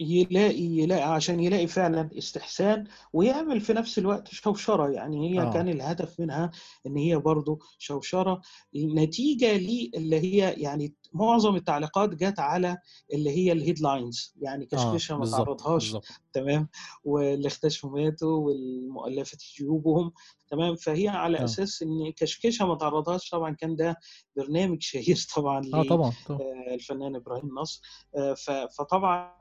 يلاقي 0.00 0.62
يلاقي 0.62 1.14
عشان 1.14 1.40
يلاقي 1.40 1.66
فعلا 1.66 2.10
استحسان 2.18 2.84
ويعمل 3.12 3.60
في 3.60 3.72
نفس 3.72 3.98
الوقت 3.98 4.28
شوشرة 4.28 4.90
يعني 4.90 5.30
هي 5.30 5.42
آه. 5.42 5.52
كان 5.52 5.68
الهدف 5.68 6.20
منها 6.20 6.50
إن 6.86 6.96
هي 6.96 7.16
برضو 7.18 7.60
شوشرة 7.78 8.40
نتيجة 8.76 9.56
لي 9.56 9.90
اللي 9.94 10.20
هي 10.20 10.52
يعني 10.52 10.94
معظم 11.14 11.56
التعليقات 11.56 12.10
جت 12.10 12.38
على 12.38 12.78
اللي 13.12 13.30
هي 13.30 13.52
الهيدلاينز 13.52 14.34
يعني 14.40 14.66
كشكشة 14.66 15.14
ما 15.14 15.20
بالظبط 15.20 15.44
تعرضهاش. 15.60 15.96
تمام؟ 16.32 16.68
واللي 17.04 17.46
اختشوا 17.46 17.90
ماتوا 17.90 18.36
والمؤلفة 18.38 19.38
جيوبهم. 19.58 20.12
تمام؟ 20.50 20.74
فهي 20.76 21.08
على 21.08 21.38
آه. 21.40 21.44
أساس 21.44 21.82
إن 21.82 22.12
كشكشة 22.16 22.66
ما 22.66 22.74
تعرضهاش 22.74 23.30
طبعا 23.30 23.54
كان 23.54 23.76
ده 23.76 23.96
برنامج 24.36 24.82
شهير 24.92 25.18
طبعا 25.36 25.58
آه 25.74 25.82
طبعا 25.82 26.12
طبعا. 26.26 26.38
آه، 26.40 26.74
الفنان 26.74 27.16
إبراهيم 27.16 27.54
نصر. 27.60 27.80
آه، 28.16 28.34
فطبعا 28.78 29.32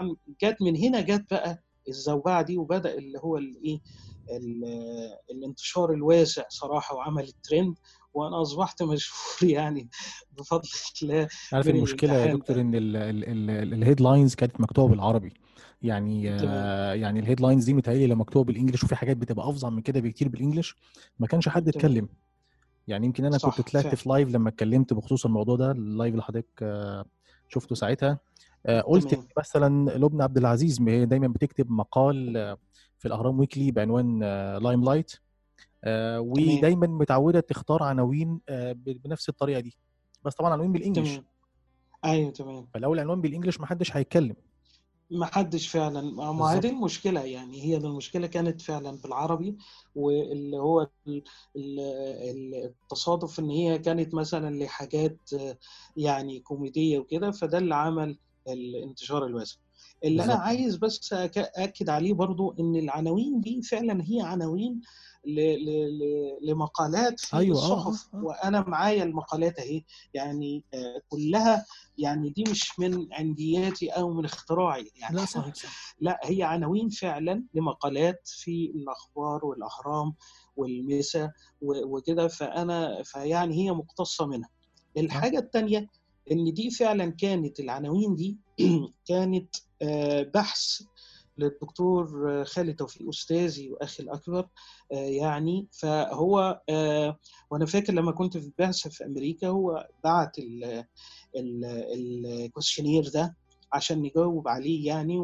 جت 0.43 0.57
من 0.61 0.75
هنا 0.77 1.01
جت 1.01 1.25
بقى 1.31 1.63
الزوبعه 1.87 2.41
دي 2.41 2.57
وبدأ 2.57 2.93
اللي 2.97 3.19
هو 3.19 3.37
الإيه؟ 3.37 3.79
ال- 4.31 5.17
الانتشار 5.31 5.93
الواسع 5.93 6.43
صراحة 6.49 6.95
وعمل 6.95 7.23
الترند 7.23 7.75
وأنا 8.13 8.41
أصبحت 8.41 8.83
مشهور 8.83 9.51
يعني 9.55 9.89
بفضل 10.31 10.69
الله 11.03 11.27
عارف 11.53 11.67
المشكلة 11.67 12.13
يا 12.13 12.33
دكتور. 12.33 12.59
إن 12.61 12.71
ال 13.73 13.80
headlines 13.80 14.35
كانت 14.35 14.61
مكتوبة 14.61 14.91
بالعربي 14.91 15.33
يعني. 15.81 16.29
آه 16.29 16.93
يعني 16.93 17.19
ال 17.19 17.24
headlines 17.24 17.65
دي 17.65 17.73
متهيألي 17.73 18.07
لو 18.07 18.15
مكتوبة 18.15 18.45
بال 18.45 18.54
English 18.54 18.83
وفي 18.83 18.95
حاجات 18.95 19.17
بتبقى 19.17 19.49
أفظع 19.49 19.69
من 19.69 19.81
كده 19.81 19.99
بكتير 19.99 20.27
بال 20.27 20.38
English 20.38 20.75
ما 21.19 21.27
كانش 21.27 21.49
حد. 21.49 21.67
اتكلم 21.67 22.09
يعني 22.87 23.05
يمكن 23.05 23.25
أنا 23.25 23.37
كنت 23.37 23.61
طلعت. 23.61 23.95
في 23.95 24.09
live 24.09 24.29
لما 24.29 24.49
اتكلمت 24.49 24.93
بخصوص 24.93 25.25
الموضوع 25.25 25.55
ده 25.55 25.71
ال 25.71 25.79
live 25.79 26.11
اللي 26.11 26.23
حضرتك 26.23 26.47
آه، 26.61 27.05
شفته 27.49 27.75
ساعتها 27.75 28.19
آه، 28.65 28.81
قلت. 28.81 29.13
إن 29.13 29.23
مثلا 29.37 29.97
لبنى 29.97 30.23
عبد 30.23 30.37
العزيز 30.37 30.81
هي 30.81 31.05
دايما 31.05 31.27
بتكتب 31.27 31.71
مقال 31.71 32.37
آه، 32.37 32.57
في 32.97 33.07
الأهرام 33.07 33.39
ويكلي 33.39 33.71
بعنوان 33.71 34.19
لايم 34.57 34.83
لايت 34.83 35.11
ودايما 36.17 36.87
متعودة 36.87 37.39
تختار 37.39 37.83
عناوين 37.83 38.39
آه، 38.49 38.71
بنفس 38.85 39.29
الطريقة 39.29 39.59
دي. 39.59 39.77
بس 40.25 40.35
طبعا 40.35 40.53
عناوين 40.53 40.71
بال 40.71 40.79
English. 40.79 41.09
تمام. 41.11 41.25
أيوه 42.05 42.31
تمام. 42.31 42.67
فلو 42.73 42.93
العنوان 42.93 43.21
بال 43.21 43.30
English 43.30 43.59
محدش 43.59 43.97
هيتكلم. 43.97 44.35
ما 45.11 45.25
حدش 45.25 45.67
فعلا. 45.67 46.01
ما 46.31 46.53
هي. 46.53 46.59
دي 46.59 46.69
المشكلة 46.69 47.21
يعني 47.21 47.61
هي 47.63 47.77
المشكلة 47.77 48.27
كانت 48.27 48.61
فعلا 48.61 48.97
بالعربي 49.03 49.57
واللي 49.95 50.57
هو 50.57 50.81
ال- 50.81 51.23
ال- 51.55 51.79
ال- 52.29 52.65
التصادف 52.65 53.39
إن 53.39 53.49
هي 53.49 53.79
كانت 53.79 54.13
مثلا 54.13 54.63
لحاجات 54.63 55.17
آه، 55.39 55.57
يعني 55.97 56.39
كوميدية 56.39 56.99
وكده 56.99 57.31
فده 57.31 57.57
اللي 57.57 57.75
عمل 57.75 58.17
الانتشار 58.47 59.25
الواسع. 59.25 59.57
اللي 60.03 60.23
أنا 60.23 60.27
بالظبط. 60.33 60.47
عايز 60.47 60.75
بس 60.75 61.13
أكد 61.37 61.89
عليه 61.89 62.13
برضو 62.13 62.55
إن 62.59 62.75
العناوين 62.75 63.41
دي 63.41 63.61
فعلا 63.61 64.03
هي 64.03 64.21
عناوين 64.21 64.81
لمقالات 66.41 67.19
في 67.19 67.37
أيوة، 67.37 67.57
آه، 67.57 67.59
الصحف 67.63 68.13
آه، 68.13 68.17
آه. 68.17 68.23
وأنا 68.23 68.61
معايا 68.61 69.03
المقالات 69.03 69.59
أهي. 69.59 69.83
يعني 70.13 70.63
آه، 70.73 71.01
كلها 71.09 71.65
يعني 71.97 72.29
دي 72.29 72.43
مش 72.51 72.79
من 72.79 73.13
عندياتي 73.13 73.89
أو 73.89 74.13
من 74.13 74.25
اختراعي. 74.25 74.91
يعني 74.95 75.15
لا 75.15 75.25
صحيح 75.25 75.55
صح 75.55 75.95
لا 75.99 76.19
هي 76.23 76.43
عناوين 76.43 76.89
فعلا 76.89 77.43
لمقالات 77.53 78.21
في 78.25 78.71
الأخبار 78.75 79.45
والأهرام 79.45 80.13
والمسا 80.55 81.31
وكده. 81.61 82.27
فأنا 82.27 83.03
فيعني 83.03 83.55
هي 83.55 83.71
مقتصة 83.71 84.25
منها. 84.25 84.49
الحاجة 84.97 85.39
الثانية 85.39 85.87
إن 86.31 86.53
دي 86.53 86.69
فعلا 86.69 87.11
كانت 87.11 87.59
العناوين 87.59 88.15
دي 88.15 88.37
كانت 89.07 89.55
آه، 89.81 90.21
بحث 90.33 90.81
للدكتور 91.37 92.31
آه، 92.31 92.43
خالد 92.43 92.75
توفيق 92.75 93.09
أستاذي 93.09 93.69
وأخي 93.69 94.03
الأكبر 94.03 94.47
آه، 94.91 94.95
يعني 94.95 95.67
فهو 95.71 96.61
آه، 96.69 97.17
وأنا 97.51 97.65
فاكر 97.65 97.93
لما 97.93 98.11
كنت 98.11 98.37
في 98.37 98.51
بعثه 98.59 98.89
في 98.89 99.05
أمريكا 99.05 99.47
هو 99.47 99.87
بعت 100.03 100.35
ال 101.35 101.48
questionnaire 101.48 103.09
ده 103.13 103.35
عشان 103.73 104.01
نجاوب 104.01 104.47
عليه 104.47 104.87
يعني. 104.87 105.17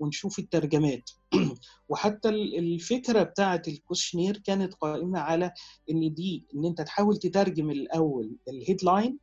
ونشوف 0.00 0.38
الترجمات 0.38 1.10
وحتى 1.88 2.28
ال- 2.28 2.58
الفكرة 2.58 3.22
بتاعه 3.22 3.62
ال 3.68 3.73
questionnaire 3.73 4.36
كانت 4.38 4.74
قائمة 4.74 5.18
على 5.18 5.52
إن 5.90 6.14
دي 6.14 6.46
إن 6.54 6.64
أنت 6.64 6.80
تحاول 6.80 7.16
تترجم 7.16 7.70
الأول 7.70 8.36
الهيدلاين 8.48 9.18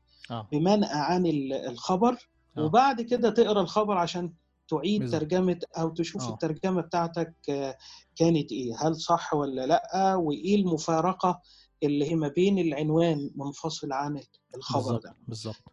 بمنأى 0.52 0.89
عن 0.93 1.26
ال- 1.26 1.54
الخبر. 1.54 2.30
وبعد 2.65 3.02
كده 3.02 3.30
تقرأ 3.30 3.62
الخبر 3.62 3.98
عشان 3.98 4.34
تعيد 4.69 5.01
بالظبط. 5.01 5.21
ترجمة 5.21 5.60
أو 5.77 5.89
تشوف 5.89 6.21
آه. 6.23 6.34
الترجمة 6.34 6.82
بتاعتك 6.82 7.34
آه، 7.49 7.77
كانت 8.15 8.51
إيه؟ 8.51 8.75
هل 8.88 8.95
صح 8.95 9.34
ولا 9.34 9.65
لأ؟ 9.65 10.15
وإيه 10.15 10.55
المفارقة 10.55 11.41
اللي 11.84 12.12
هي 12.12 12.15
ما 12.15 12.27
بين 12.27 12.60
العنوان 12.60 13.32
منفصل 13.36 13.91
عن 13.93 14.21
الخبر 14.55 14.97
ده؟ 14.97 15.15
بالظبط. 15.27 15.63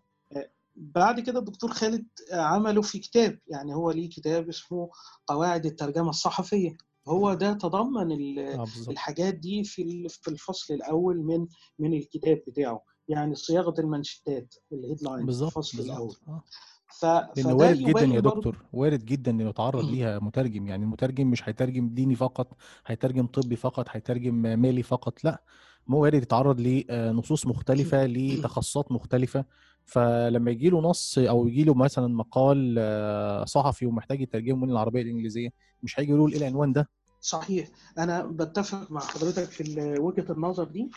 بعد 0.76 1.20
كده 1.20 1.38
الدكتور 1.38 1.70
خالد 1.72 2.06
عمله 2.32 2.82
في 2.82 2.98
كتاب 2.98 3.38
يعني 3.48 3.74
هو 3.74 3.90
ليه 3.90 4.08
كتاب 4.08 4.48
اسمه 4.48 4.90
قواعد 5.26 5.66
الترجمة 5.66 6.10
الصحفية. 6.10 6.76
هو 7.08 7.34
ده 7.34 7.52
تضمن 7.52 8.08
بالظبط. 8.34 8.88
الحاجات 8.88 9.34
دي 9.34 9.64
في 9.64 10.08
في 10.08 10.28
الفصل 10.28 10.74
الأول 10.74 11.16
من 11.22 11.46
من 11.78 11.94
الكتاب 11.94 12.42
بتاعه 12.46 12.82
يعني 13.08 13.34
صياغة 13.34 13.80
المانشيتات 13.80 14.54
ال 14.72 14.79
headline 14.79 15.28
الفصل 15.28 15.78
الأول. 15.80 16.14
آه. 16.28 16.44
ف... 16.88 17.04
لأن 17.04 17.44
فده 17.44 17.54
وارد 17.54 17.78
جدا 17.78 18.04
يا 18.04 18.20
دكتور 18.20 18.64
وارد 18.72 19.04
جدا 19.04 19.30
إنه 19.30 19.48
يتعرض 19.48 19.84
ليها 19.84 20.18
مترجم. 20.18 20.66
يعني 20.66 20.84
المترجم 20.84 21.30
مش 21.30 21.48
هيترجم 21.48 21.88
ديني 21.88 22.14
فقط 22.14 22.56
هيترجم 22.86 23.26
طبي 23.26 23.56
فقط 23.56 23.86
هيترجم 23.90 24.34
مالي 24.34 24.82
فقط 24.82 25.24
لأ. 25.24 25.42
هو 25.86 26.02
وارد 26.02 26.22
يتعرض 26.22 26.60
لنصوص 26.60 27.46
مختلفة 27.46 28.06
لتخصصات 28.06 28.92
مختلفة. 28.92 29.44
فلما 29.84 30.50
يجي 30.50 30.70
له 30.70 30.80
نص 30.80 31.18
أو 31.18 31.46
يجي 31.46 31.64
له 31.64 31.74
مثلا 31.74 32.08
مقال 32.08 32.76
آه، 32.78 33.44
صحفي 33.44 33.86
ومحتاج 33.86 34.20
يترجمه 34.20 34.56
من 34.66 34.70
العربية 34.72 35.02
الانجليزية 35.02 35.48
مش 35.82 36.00
هيجي 36.00 36.12
يقول 36.12 36.32
إيه 36.32 36.38
العنوان 36.38 36.72
ده؟ 36.72 36.88
صحيح. 37.20 37.68
أنا 37.98 38.26
بتفق 38.26 38.90
مع 38.90 39.00
حضرتك 39.00 39.44
في 39.44 39.94
وجهة 39.98 40.32
النظر 40.32 40.64
دي 40.64 40.90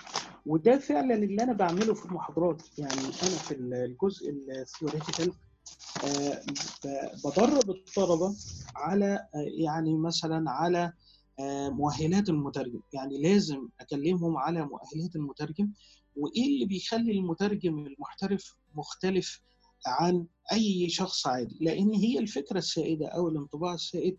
وده 0.46 0.78
فعلا 0.78 1.16
اللي 1.16 1.44
أنا 1.44 1.54
بعمله 1.54 1.94
في 1.94 2.06
المحاضرات. 2.06 2.62
يعني 2.78 2.94
أنا 3.02 3.38
في 3.38 3.56
الجزء 3.56 4.34
الثيوريتيكال 4.62 5.32
بدرب 7.26 7.70
الطلبه 7.70 8.36
على 8.76 9.14
آه، 9.36 9.46
يعني 9.58 9.98
مثلا 9.98 10.52
على 10.52 10.94
آه، 11.40 11.70
مؤهلات 11.70 12.30
المترجم. 12.30 12.82
يعني 12.94 13.22
لازم 13.22 13.70
أكلمهم 13.80 14.38
على 14.38 14.66
مؤهلات 14.66 15.16
المترجم. 15.16 15.72
وإيه 16.16 16.48
اللي 16.48 16.66
بيخلي 16.66 17.12
المترجم 17.12 17.80
المحترف 17.80 18.56
مختلف 18.76 19.42
عن 19.86 20.26
أي 20.52 20.90
شخص 20.90 21.28
عادي؟ 21.28 21.58
لأن 21.62 21.94
هي 21.94 22.20
الفكرة 22.20 22.58
السائدة 22.58 23.08
أو 23.08 23.28
الانطباع 23.28 23.74
السائد 23.74 24.18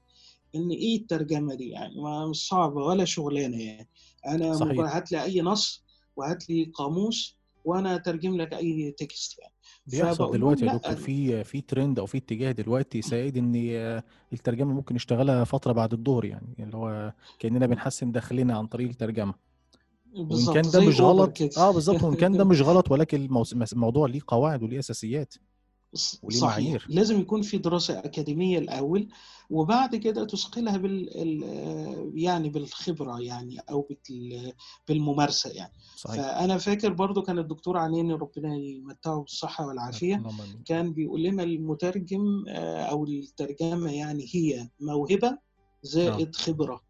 إن 0.54 0.70
إيه 0.70 0.96
الترجمة 0.96 1.54
دي؟ 1.54 1.68
يعني 1.68 2.00
ما 2.00 2.26
مش 2.26 2.48
صعبه 2.48 2.80
ولا 2.84 3.04
شغلانة 3.04 3.62
يعني. 3.62 3.88
أنا 4.26 4.52
هات 4.96 5.12
لي 5.12 5.22
أي 5.22 5.40
نص 5.40 5.84
وهات 6.16 6.50
لي 6.50 6.64
قاموس 6.74 7.36
وأنا 7.64 7.94
أترجم 7.96 8.36
لك 8.36 8.54
أي 8.54 8.94
text 8.98 9.38
يعني. 9.38 9.54
بيحصل 9.90 10.32
دلوقتي 10.32 10.66
يا 10.66 10.72
دكتور 10.74 10.96
في 10.96 11.44
في 11.44 11.60
ترند 11.60 11.98
أو 11.98 12.06
في 12.06 12.18
اتجاه 12.18 12.52
دلوقتي 12.52 13.02
سائد 13.02 13.36
إن 13.36 13.52
الترجمة 14.32 14.74
ممكن 14.74 14.94
نشتغلها 14.94 15.44
فترة 15.44 15.72
بعد 15.72 15.92
الظهر 15.92 16.24
يعني 16.24 16.54
اللي 16.58 16.76
هو 16.76 17.12
كأننا 17.38 17.66
بنحسن 17.66 18.12
دخلنا 18.12 18.58
عن 18.58 18.66
طريق 18.66 18.88
الترجمة. 18.88 19.34
وإن 20.16 20.54
كان 20.54 20.70
ده 20.70 20.80
مش 20.80 21.00
غلط. 21.00 21.58
آه 21.58 21.70
بالظبط 21.70 22.02
وإن 22.02 22.14
كان 22.14 22.32
ده 22.32 22.44
مش 22.44 22.62
غلط 22.68 22.90
ولكن 22.90 23.28
الموضوع 23.72 24.06
ليه 24.08 24.20
قواعد 24.26 24.62
وليه 24.62 24.78
أساسيات. 24.78 25.34
وليه 26.22 26.38
صحيح. 26.38 26.50
معايير. 26.64 26.86
لازم 26.88 27.20
يكون 27.20 27.42
في 27.42 27.58
دراسة 27.58 27.98
أكاديمية 27.98 28.58
الأول 28.58 29.08
وبعد 29.50 29.96
كده 29.96 30.24
تثقلها 30.24 30.76
بال 30.76 31.08
ال- 31.22 32.12
يعني 32.14 32.48
بالخبرة 32.48 33.20
يعني 33.20 33.58
أو 33.70 33.88
بال- 34.08 34.52
بالممارسة 34.88 35.50
يعني. 35.50 35.72
صحيح. 35.96 36.16
فأنا 36.16 36.58
فاكر 36.58 36.92
برضو 36.92 37.22
كان 37.22 37.38
الدكتور 37.38 37.76
عنيني 37.78 38.12
ربنا 38.14 38.56
يمتعه 38.56 39.24
اللهم 40.16 40.40
آمين. 40.40 40.62
كان 40.66 40.92
بيقول 40.92 41.22
لنا 41.22 41.42
المترجم 41.42 42.44
آه، 42.48 42.82
أو 42.82 43.04
الترجمة 43.04 43.92
يعني 43.92 44.26
هي 44.34 44.68
موهبة 44.80 45.38
زائد 45.82 46.36
خبرة. 46.36 46.80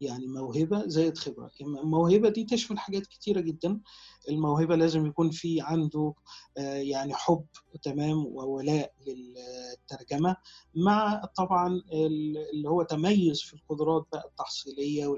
يعني 0.00 0.26
موهبة 0.26 0.86
زائد 0.86 1.18
خبرة. 1.18 1.50
الموهبة 1.60 2.28
دي 2.28 2.44
تشمل 2.44 2.78
حاجات 2.78 3.06
كتيرة 3.06 3.40
جدا. 3.40 3.80
الموهبة 4.28 4.76
لازم 4.76 5.06
يكون 5.06 5.30
في 5.30 5.60
عنده 5.60 6.14
آه، 6.58 6.74
يعني 6.76 7.14
حب 7.14 7.44
تمام 7.82 8.26
وولاء 8.26 8.92
للترجمة 9.06 10.36
مع 10.74 11.24
طبعا 11.36 11.68
ال- 11.92 12.50
اللي 12.54 12.68
هو 12.68 12.82
تميز 12.82 13.40
في 13.42 13.54
القدرات 13.54 14.06
بقى 14.12 14.24
التحصيلية 14.28 15.14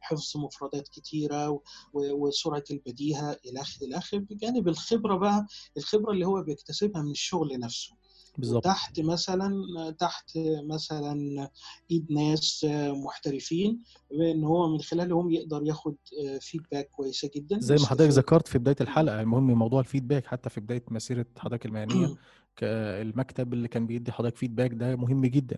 حفظ 0.00 0.36
مفردات 0.36 0.88
كتيرة 0.88 1.60
وسرعة 1.92 2.64
البديهة 2.70 3.36
إلى 3.46 3.60
آخره 3.98 4.18
بجانب 4.18 4.68
الخبرة 4.68 5.16
بقى 5.16 5.46
الخبرة 5.76 6.12
اللي 6.12 6.26
هو 6.26 6.42
بيكتسبها 6.42 7.02
من 7.02 7.10
الشغل 7.10 7.58
نفسه. 7.58 7.94
بالظبط 8.38 8.64
تحت 8.64 9.00
مثلا 9.00 9.50
تحت 9.98 10.30
مثلا 10.70 11.48
إيد 11.90 12.12
ناس 12.12 12.66
محترفين 13.04 13.82
ان 14.12 14.44
هو 14.44 14.68
من 14.68 14.80
خلالهم 14.80 15.30
يقدر 15.30 15.62
ياخد 15.64 15.96
فيدباك 16.40 16.90
كويسة 16.90 17.30
جدا. 17.36 17.60
زي 17.60 17.76
ما 17.76 17.86
حضرتك. 17.86 18.10
ذكرت 18.10 18.48
في 18.48 18.58
بداية 18.58 18.76
الحلقة 18.80 19.20
المهم 19.20 19.46
موضوع 19.46 19.80
الفيدباك 19.80 20.26
حتى 20.26 20.50
في 20.50 20.60
بداية 20.60 20.84
مسيرة 20.90 21.26
حضرتك 21.38 21.66
المهنية 21.66 22.16
المكتب 22.62 23.52
اللي 23.52 23.68
كان 23.68 23.86
بيدي 23.86 24.12
حضرتك 24.12 24.36
فيدباك 24.36 24.72
ده 24.74 24.96
مهم 24.96 25.26
جدا. 25.26 25.56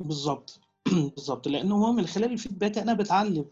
بالظبط 0.00 0.60
بالظبط 1.16 1.48
لأنه 1.48 1.74
هو 1.86 1.92
من 1.92 2.06
خلال 2.06 2.32
الفيدباك 2.32 2.78
أنا 2.78 2.94
بتعلم. 2.94 3.44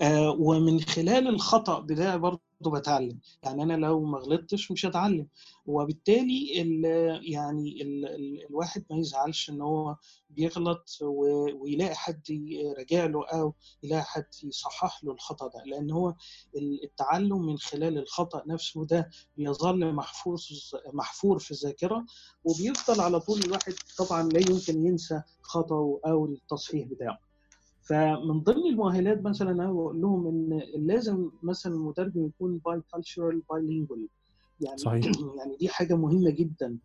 آه 0.00 0.30
ومن 0.30 0.80
خلال 0.80 1.28
الخطأ 1.28 1.80
بتاعي 1.80 2.18
برضه 2.18 2.40
بتعلم. 2.66 3.18
يعني 3.42 3.62
أنا 3.62 3.72
لو 3.86 4.04
ما 4.04 4.18
غلطتش 4.18 4.70
مش 4.70 4.86
هتعلم. 4.86 5.26
وبالتالي 5.66 6.62
ال 6.62 6.84
يعني 7.32 7.82
ال 7.82 8.04
ال 8.04 8.46
الواحد 8.50 8.84
ما 8.90 8.96
يزعلش 8.96 9.50
إن 9.50 9.60
هو 9.60 9.96
بيغلط 10.30 10.98
ويلاقي 11.02 11.94
حد 11.94 12.30
يراجع 12.30 13.04
له 13.06 13.26
أو 13.26 13.54
يلاقي 13.82 14.02
حد 14.02 14.24
يصحح 14.44 15.04
له 15.04 15.12
الخطأ 15.12 15.46
ده. 15.48 15.62
لأن 15.66 15.90
هو 15.90 16.14
ال- 16.56 16.84
التعلم 16.84 17.46
من 17.46 17.58
خلال 17.58 17.98
الخطأ 17.98 18.42
نفسه 18.46 18.84
ده 18.86 19.10
بيظل 19.36 19.92
محفوظ 19.94 20.44
محفور 20.92 21.38
في 21.38 21.50
الذاكرة 21.50 22.04
وبيفضل 22.44 23.00
على 23.00 23.20
طول 23.20 23.40
الواحد 23.44 23.74
طبعا 23.98 24.22
لا 24.28 24.40
يمكن 24.50 24.86
ينسى 24.86 25.22
خطأه 25.42 26.00
أو 26.06 26.26
التصحيح 26.26 26.88
بتاعه. 26.88 27.18
فمن 27.88 28.40
ضمن 28.40 28.66
المؤهلات 28.66 29.22
مثلا 29.22 29.50
أنا 29.50 29.72
بقول 29.72 30.00
لهم 30.00 30.26
إن 30.26 30.62
لازم 30.86 31.30
مثلا 31.42 31.74
المترجم 31.74 32.26
يكون 32.26 32.58
bi-cultural 32.58 33.42
باي 33.50 33.86
يعني 34.60 34.78
صحيح. 34.78 35.04
يعني 35.38 35.56
دي 35.56 35.68
حاجة 35.68 35.94
مهمة 35.94 36.30
جدا 36.30 36.78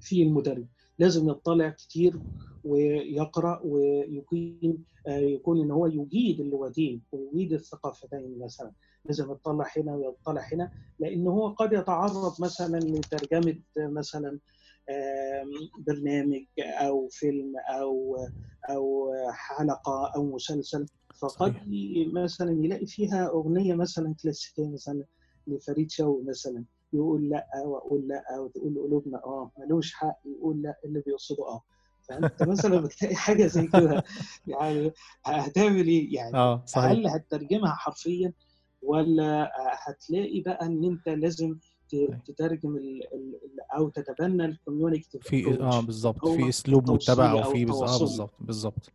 في 0.00 0.22
المترجم. 0.22 0.66
لازم 0.98 1.28
يطلع 1.28 1.68
كتير 1.68 2.20
ويقرأ 2.64 3.60
ويكون 3.64 4.84
آه، 5.06 5.18
يكون 5.18 5.60
إن 5.60 5.70
هو 5.70 5.86
يجيد 5.86 6.40
اللغتين 6.40 7.02
ويجيد 7.12 7.52
الثقافتين 7.52 8.38
مثلا. 8.38 8.72
لازم 9.04 9.32
يطلع 9.32 9.66
هنا 9.76 9.94
ويطلع 9.94 10.48
هنا 10.52 10.70
لأن 10.98 11.26
هو 11.26 11.48
قد 11.48 11.72
يتعرض 11.72 12.32
مثلا 12.40 12.78
لترجمة 12.78 13.58
مثلا 13.76 14.38
برنامج 15.86 16.44
أو 16.58 17.08
فيلم 17.08 17.52
أو 17.68 18.16
أو 18.70 19.12
حلقة 19.30 20.12
أو 20.16 20.34
مسلسل 20.34 20.86
فقد 21.20 21.54
مثلا 22.12 22.50
يلاقي 22.64 22.86
فيها 22.86 23.28
أغنية 23.28 23.74
مثلا 23.74 24.14
كلاسيكية 24.22 24.68
مثلا 24.68 25.04
لفريد 25.46 25.90
شوقي 25.90 26.22
مثلا 26.24 26.64
يقول 26.92 27.28
لأ 27.28 27.46
وأقول 27.64 28.08
لأ 28.08 28.38
وتقول 28.40 28.78
قلوبنا 28.78 29.18
آه 29.24 29.50
ملوش 29.58 29.92
حق 29.94 30.18
يقول 30.24 30.62
لأ 30.62 30.78
اللي 30.84 31.00
بيقصده 31.06 31.44
آه. 31.48 31.62
فأنت 32.08 32.42
مثلا 32.52 32.80
بتلاقي 32.80 33.14
حاجة 33.14 33.46
زي 33.46 33.66
كده. 33.66 34.02
يعني 34.46 34.92
هتعمل 35.24 35.86
إيه؟ 35.86 36.14
يعني 36.14 36.36
آه 36.36 36.62
صحيح. 36.66 36.90
هل 36.90 37.06
هتترجمها 37.06 37.74
حرفيا 37.74 38.32
ولا 38.82 39.52
هتلاقي 39.86 40.40
بقى 40.40 40.66
إن 40.66 40.84
أنت 40.84 41.08
لازم 41.08 41.56
تترجم 42.26 42.78
أو 43.76 43.88
تتبنى 43.88 44.44
الكوميونيكتيف 44.44 45.22
في 45.22 45.60
آه 45.60 45.80
بالظبط 45.80 46.28
في 46.28 46.48
أسلوب 46.48 46.82
متبع 46.90 46.96
توصيلي 46.98 47.30
أو 47.30 47.44
أو 47.44 47.52
في 47.52 47.64
بز... 47.64 47.70
آه 47.70 47.78
تواصلي. 47.78 47.98
بالظبط 48.06 48.34
بالظبط 48.40 48.88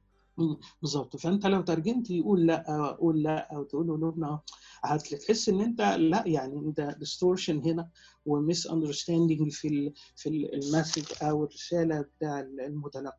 بالظبط 0.82 1.18
فأنت 1.18 1.46
لو 1.46 1.62
ترجمت 1.62 2.10
يقول 2.10 2.46
لأ 2.48 2.92
قول 3.00 3.24
لأ 3.24 3.56
أو 3.56 3.64
تقول 3.64 3.92
قلوبنا 3.92 4.40
هتحس 4.84 5.50
إن 5.50 5.62
أنت 5.62 5.82
لأ 5.82 6.24
يعني 6.28 6.60
أنت 6.60 6.96
distortion 7.00 7.60
هنا 7.60 7.90
و 8.26 8.68
misunderstanding 8.68 9.52
في 9.52 9.94
في 10.16 10.30
ال- 10.30 10.54
ال 10.54 10.60
message 10.60 11.06
أو 11.22 11.44
الرسالة 11.44 12.02
بتاع 12.02 12.40
المتلقي. 12.40 13.18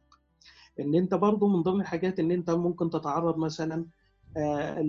إن 0.81 0.95
أنت 0.95 1.15
برضو 1.15 1.49
من 1.49 1.63
ضمن 1.63 1.81
الحاجات 1.81 2.21
إن 2.21 2.31
أنت 2.31 2.51
ممكن 2.51 2.91
تتعرض 2.91 3.39
مثلا 3.39 3.87
آه، 4.37 4.81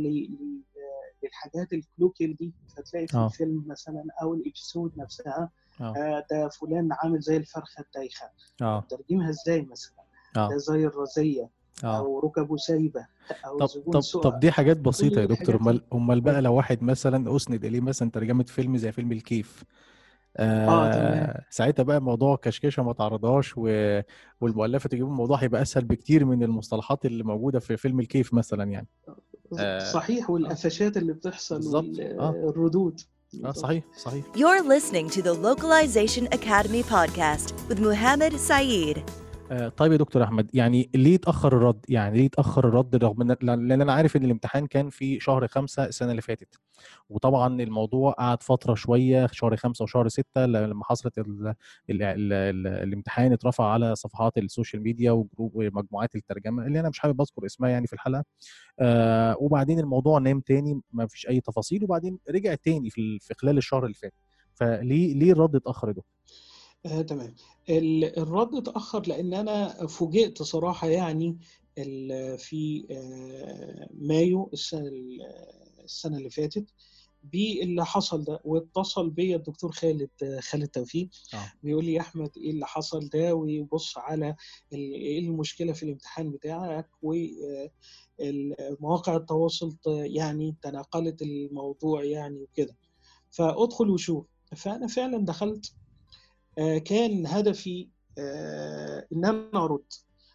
الحاجات 1.27 1.73
ال 1.73 1.79
colloquial 1.79 2.35
دي 2.35 2.53
فتلاقي 2.77 3.07
في 3.07 3.17
آه. 3.17 3.25
الفيلم 3.27 3.63
مثلا 3.67 4.03
أو 4.21 4.33
ال 4.33 4.40
episode 4.41 4.91
نفسها 4.97 5.49
آه. 5.81 5.93
آه، 5.97 6.25
ده 6.31 6.49
فلان 6.49 6.89
عامل 6.91 7.19
زي 7.19 7.37
الفرخة 7.37 7.81
الدايخة. 7.83 8.25
آه. 8.61 8.83
ترجمها 8.89 9.29
إزاي 9.29 9.61
مثلا؟ 9.61 9.93
آه. 10.37 10.49
ده 10.49 10.57
زي 10.57 10.85
الرزيه 10.85 11.49
آه. 11.83 11.97
أو 11.97 12.19
ركبه 12.19 12.57
سايبة 12.57 13.05
أو 13.45 13.57
طب 13.57 13.67
طب 13.93 13.99
سوء 13.99 14.21
طب 14.23 14.39
دي 14.39 14.51
حاجات 14.51 14.77
بسيطة 14.77 15.21
يا 15.21 15.25
دكتور. 15.25 15.55
امال 15.55 15.81
أمال 15.93 16.21
بقى 16.21 16.41
لو 16.41 16.53
واحد 16.55 16.83
مثلا 16.83 17.35
أسند 17.35 17.65
إليه 17.65 17.81
مثلا 17.81 18.11
ترجمة 18.11 18.43
فيلم 18.43 18.77
زي 18.77 18.91
فيلم 18.91 19.11
الكيف. 19.11 19.63
تمام 20.35 20.69
آه 20.69 21.45
ساعتها 21.49 21.83
بقى 21.83 22.01
موضوع 22.01 22.35
كشكشة 22.35 22.83
ما 22.83 22.93
تعرضهاش 22.93 23.53
و... 23.57 23.61
والمؤلفة 24.41 24.89
تجيب 24.89 25.05
الموضوع 25.05 25.37
هيبقى 25.37 25.61
أسهل 25.61 25.85
بكتير 25.85 26.25
من 26.25 26.43
المصطلحات 26.43 27.05
اللي 27.05 27.23
موجودة 27.23 27.59
في 27.59 27.77
فيلم 27.77 27.99
الكيف 27.99 28.33
مثلا 28.33 28.63
يعني. 28.63 28.87
آه. 29.07 29.15
صحيح 29.92 30.30
والقفشات 30.30 30.96
اللي 30.96 31.12
بتحصل 31.12 31.54
بالظبط 31.56 32.00
اه 32.00 32.30
والردود 32.30 33.00
اه 33.44 33.52
صحيح 33.52 33.84
صحيح 33.96 34.24
You're 34.36 34.62
listening 34.62 35.08
to 35.10 35.22
the 35.22 35.34
Localization 35.34 36.26
Academy 36.38 36.82
podcast 36.82 37.52
with 37.68 37.78
Muhammad 37.80 38.32
Saeed. 38.48 38.98
آه، 39.51 39.69
طيب 39.69 39.91
يا 39.91 39.97
دكتور 39.97 40.23
أحمد 40.23 40.49
يعني 40.53 40.89
ليه 40.95 41.15
اتأخر 41.15 41.57
الرد؟ 41.57 41.85
يعني 41.89 42.17
ليه 42.17 42.25
اتأخر 42.25 42.67
الرد 42.67 42.95
رغم 42.95 43.21
ان 43.21 43.35
لأن 43.41 43.81
أنا 43.81 43.93
عارف 43.93 44.15
إن 44.15 44.23
الامتحان 44.25 44.67
كان 44.67 44.89
في 44.89 45.19
شهر 45.19 45.47
خمسة 45.47 45.85
السنة 45.85 46.11
اللي 46.11 46.21
فاتت. 46.21 46.59
وطبعا 47.09 47.61
الموضوع 47.61 48.11
قعد 48.11 48.43
فترة 48.43 48.75
شوية 48.75 49.27
شهر 49.31 49.55
خمسة 49.55 49.83
وشهر 49.83 50.07
ستة 50.07 50.45
لما 50.45 50.83
حصلت 50.85 51.17
ال 51.17 51.47
ال 51.47 51.55
ال 52.03 52.33
ال 52.33 52.67
الامتحان 52.67 53.33
اترفع 53.33 53.65
على 53.71 53.95
صفحات 53.95 54.37
السوشيال 54.37 54.83
ميديا 54.83 55.25
ومجموعات 55.37 56.15
الترجمة 56.15 56.65
اللي 56.65 56.79
أنا 56.79 56.89
مش 56.89 56.99
حابب 56.99 57.21
أذكر 57.21 57.45
اسمها 57.45 57.69
يعني 57.69 57.87
في 57.87 57.93
الحلقة. 57.93 58.23
آه 58.79 59.35
وبعدين 59.39 59.79
الموضوع 59.79 60.19
نام 60.19 60.39
تاني 60.39 60.81
ما 60.93 61.07
فيش 61.07 61.27
أي 61.29 61.41
تفاصيل 61.41 61.83
وبعدين 61.83 62.19
رجع 62.29 62.55
تاني 62.55 62.89
في 62.89 63.19
في 63.19 63.33
خلال 63.33 63.57
الشهر 63.57 63.83
اللي 63.83 63.95
فات. 63.95 64.13
فليه 64.53 65.13
ليه 65.15 65.31
الرد 65.31 65.55
اتأخر 65.55 65.87
يا 65.87 65.93
دكتور؟ 65.93 66.13
آه 66.85 67.01
تمام. 67.01 67.35
ال- 67.69 68.19
الرد 68.19 68.55
اتأخر 68.55 69.07
لأن 69.07 69.33
أنا 69.33 69.87
فوجئت 69.87 70.43
صراحة 70.43 70.87
يعني 70.87 71.37
في 72.37 72.85
آه، 72.91 73.89
مايو 73.93 74.49
السنة 74.53 74.87
ال- 74.87 75.21
السنة 75.83 76.17
اللي 76.17 76.29
فاتت 76.29 76.65
باللي 77.23 77.85
حصل 77.85 78.23
ده 78.23 78.39
واتصل 78.43 79.09
بيا 79.09 79.35
الدكتور 79.35 79.71
خالد 79.71 80.09
خالد 80.39 80.67
توفيق. 80.67 81.09
آه. 81.33 81.51
بيقول 81.63 81.85
لي 81.85 81.93
يا 81.93 82.01
أحمد 82.01 82.29
إيه 82.37 82.51
اللي 82.51 82.65
حصل 82.67 83.09
ده؟ 83.09 83.35
ويبص 83.35 83.97
على 83.97 84.35
ال- 84.73 84.93
إيه 84.93 85.19
المشكلة 85.19 85.73
في 85.73 85.83
الامتحان 85.83 86.31
بتاعك؟ 86.31 86.89
ومواقع 87.01 89.15
التواصل 89.15 89.71
ت- 89.71 89.87
يعني 89.87 90.55
تناقلت 90.61 91.21
الموضوع 91.21 92.03
يعني 92.03 92.39
وكده. 92.41 92.75
فأدخل 93.29 93.89
وشوف. 93.89 94.25
فأنا 94.55 94.87
فعلا 94.87 95.25
دخلت 95.25 95.65
آه، 95.65 95.69
كان 96.85 97.27
هدفي 97.27 97.87
آه، 98.17 99.07
إن 99.13 99.25
أنا 99.25 99.63
أرد. 99.65 99.83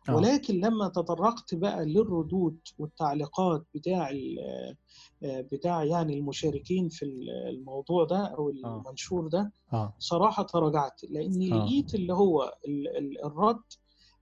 آه. 0.08 0.16
ولكن 0.16 0.54
لما 0.60 0.88
تطرقت 0.88 1.54
بقى 1.54 1.84
للردود 1.84 2.58
والتعليقات 2.78 3.64
بتاع 3.74 4.10
آه، 4.10 5.40
بتاع 5.52 5.84
يعني 5.84 6.18
المشاركين 6.18 6.88
في 6.88 7.04
الموضوع 7.48 8.04
ده 8.04 8.26
أو 8.26 8.50
المنشور 8.50 9.28
ده 9.28 9.52
صراحة 9.98 10.42
تراجعت. 10.42 11.00
لأني 11.10 11.48
لقيت 11.48 11.94
اللي 11.94 12.12
هو 12.14 12.54
ال- 12.68 12.96
ال- 12.98 13.24
الرد 13.24 13.62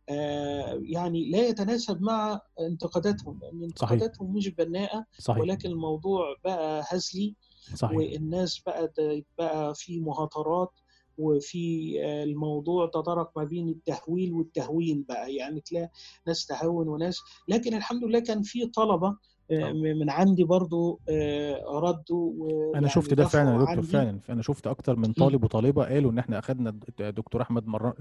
آه، 0.09 0.81
يعني 0.83 1.31
لا 1.31 1.39
يتناسب 1.49 2.03
مع 2.03 2.41
انتقاداتهم. 2.61 3.39
لأن 3.43 3.69
صحيح. 3.77 3.93
انتقاداتهم 3.93 4.35
مش 4.37 4.49
بناءة 4.49 5.05
صحيح. 5.19 5.41
ولكن 5.41 5.71
الموضوع 5.71 6.37
بقى 6.45 6.85
هزلي 6.89 7.35
صحيح. 7.75 7.97
والناس 7.97 8.59
بقى 8.67 8.93
بقى 9.39 9.75
في 9.75 10.01
مهاترات. 10.01 10.71
وفي 11.19 11.95
آه، 12.05 12.25
الموضوع 12.25 12.87
تطرق 12.87 13.31
ما 13.37 13.45
بين 13.45 13.69
التهويل 13.69 14.33
والتهوين 14.33 15.05
بقى. 15.09 15.35
يعني 15.35 15.61
تلاقي 15.61 15.91
ناس 16.27 16.47
تهون 16.47 16.89
وناس. 16.89 17.21
لكن 17.49 17.75
الحمد 17.75 18.05
لله 18.05 18.19
كان 18.19 18.43
في 18.43 18.67
طلبة 18.67 19.17
آه، 19.51 19.69
آه. 19.69 19.73
من 19.73 20.11
عندي 20.11 20.45
برضو 20.45 21.01
آه، 21.09 21.63
ردوا 21.79 22.77
أنا 22.77 22.89
شفت 22.89 23.15
ده 23.15 23.25
فعلا 23.27 23.53
يا 23.55 23.59
دكتور 23.59 23.83
فعلا 23.83 24.19
أنا 24.31 24.43
شفت 24.43 24.67
أكتر 24.67 24.97
من. 24.97 25.13
طالب 25.13 25.45
وطالبة 25.45 25.85
قالوا 25.85 26.11
إن 26.11 26.19
إحنا 26.19 26.39
أخدنا 26.39 26.71
الد- 26.71 27.15
دكتور 27.15 27.43
أحمد 27.43 27.67
مر... 27.67 27.95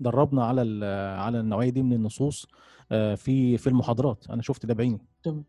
دربنا 0.00 0.44
على 0.44 0.62
ال... 0.62 0.84
على 1.18 1.40
النوعية 1.40 1.70
دي 1.70 1.82
من 1.82 1.92
النصوص 1.92 2.46
آه، 2.92 3.14
في 3.14 3.58
في 3.58 3.66
المحاضرات. 3.66 4.24
أنا 4.30 4.42
شفت 4.42 4.66
ده 4.66 4.74
بعيني. 4.74 4.98
تمام. 5.22 5.44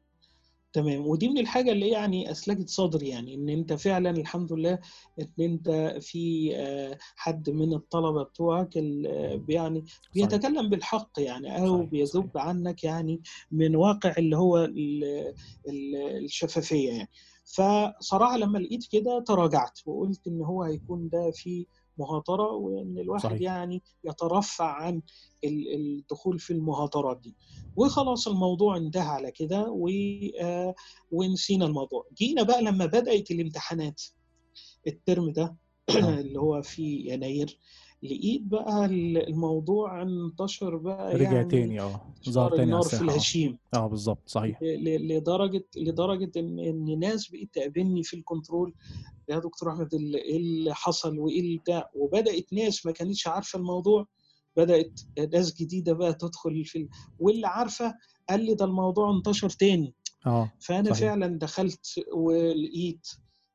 تمام. 0.74 1.08
ودي 1.08 1.30
من 1.30 1.38
الحاجة 1.38 1.72
اللي 1.72 1.90
يعني 1.90 2.32
أسلجت 2.32 2.70
صدري 2.70 3.08
يعني 3.08 3.36
إن 3.36 3.50
أنت 3.50 3.74
فعلا 3.74 4.10
الحمد 4.10 4.54
لله 4.54 4.80
إن 5.20 5.30
أنت 5.40 5.98
في 6.02 6.52
آه، 6.56 6.98
حد 7.16 7.50
من 7.50 7.74
الطلبة 7.74 8.24
بتوعك 8.24 8.78
آه، 8.78 9.44
يعني 9.50 9.86
بيتكلم 10.14 10.70
بالحق 10.70 11.12
يعني 11.18 11.58
أو 11.58 11.78
صحيح 11.78 11.90
بيذب 11.90 12.38
عنك 12.38 12.84
يعني 12.84 13.22
من 13.52 13.76
واقع 13.76 14.14
اللي 14.18 14.38
هو 14.38 14.58
ال- 14.66 15.34
ال- 15.70 16.24
الشفافية 16.26 16.90
يعني. 16.92 17.10
فصراحة 17.46 18.38
لما 18.38 18.58
لقيت 18.58 18.88
كده 18.92 19.24
تراجعت 19.28 19.80
وقلت 19.86 20.28
إن 20.28 20.42
هو 20.42 20.64
هيكون 20.64 21.10
ده 21.10 21.32
في 21.32 21.66
مهاترة 22.00 22.52
وإن 22.52 22.98
الواحد 22.98 23.24
صحيح. 23.24 23.42
يعني 23.42 23.84
يترفع 24.04 24.66
عن 24.72 25.02
ال- 25.44 25.76
الدخول 25.76 26.40
في 26.40 26.54
المهاترات 26.54 27.20
دي. 27.22 27.36
وخلاص 27.76 28.28
الموضوع 28.28 28.78
انتهى 28.78 29.08
على 29.08 29.32
كده 29.32 29.66
و... 29.72 29.90
آه، 30.42 30.76
ونسينا 31.12 31.66
الموضوع. 31.66 32.06
جينا 32.18 32.44
بقى 32.44 32.62
لما 32.62 32.86
بدأت 32.86 33.32
الامتحانات. 33.32 34.02
الترم 34.88 35.32
ده 35.32 35.56
آه 35.90 36.20
اللي 36.22 36.40
هو 36.40 36.62
في 36.62 36.84
يناير 37.10 37.58
لقيت 38.04 38.42
بقى 38.42 38.86
الموضوع 38.86 40.02
انتشر 40.02 40.76
بقى 40.78 41.16
رجع 41.16 41.32
يعني 41.32 41.50
تاني 41.50 41.80
آه 41.82 42.02
ظهر 42.30 42.52
تاني 42.52 42.64
النار 42.64 42.82
في 42.82 42.96
آه. 42.96 43.02
الهشيم. 43.02 43.58
آه 43.74 43.88
بالظبط 43.88 44.22
صحيح. 44.30 44.62
ل- 44.62 44.84
ل- 44.84 45.08
لدرجة 45.18 45.66
لدرجة 45.78 46.32
إن 46.40 46.60
إن 46.60 47.00
ناس 47.00 47.28
بقت 47.32 47.48
تقابلني 47.54 48.04
في 48.04 48.16
ال 48.16 48.23
control 48.23 48.74
يا 49.30 49.40
دكتور 49.40 49.70
أحمد 49.74 49.94
ال- 49.94 50.16
إيه 50.16 50.38
اللي 50.38 50.76
حصل 50.76 51.20
وإيه 51.20 51.40
اللي 51.40 51.58
بتاع 51.58 51.90
وبدأت 51.96 52.54
ناس 52.54 52.86
ما 52.86 52.92
كانتش 52.92 53.28
عارفة 53.28 53.60
الموضوع 53.60 54.08
بدأت 54.58 55.00
ناس 55.34 55.54
جديدة 55.56 55.94
بقى 55.94 56.14
تدخل 56.14 56.66
في 56.66 56.78
ال... 56.78 56.90
واللي 57.20 57.48
عارفة 57.48 57.94
قال 58.30 58.46
لي 58.46 58.54
ده 58.56 58.66
الموضوع 58.66 59.12
انتشر 59.18 59.50
تاني. 59.50 59.94
آه 60.26 60.52
فأنا 60.60 60.94
صحيح. 60.94 61.00
فعلا 61.00 61.40
دخلت 61.40 61.86
ولقيت 62.14 63.08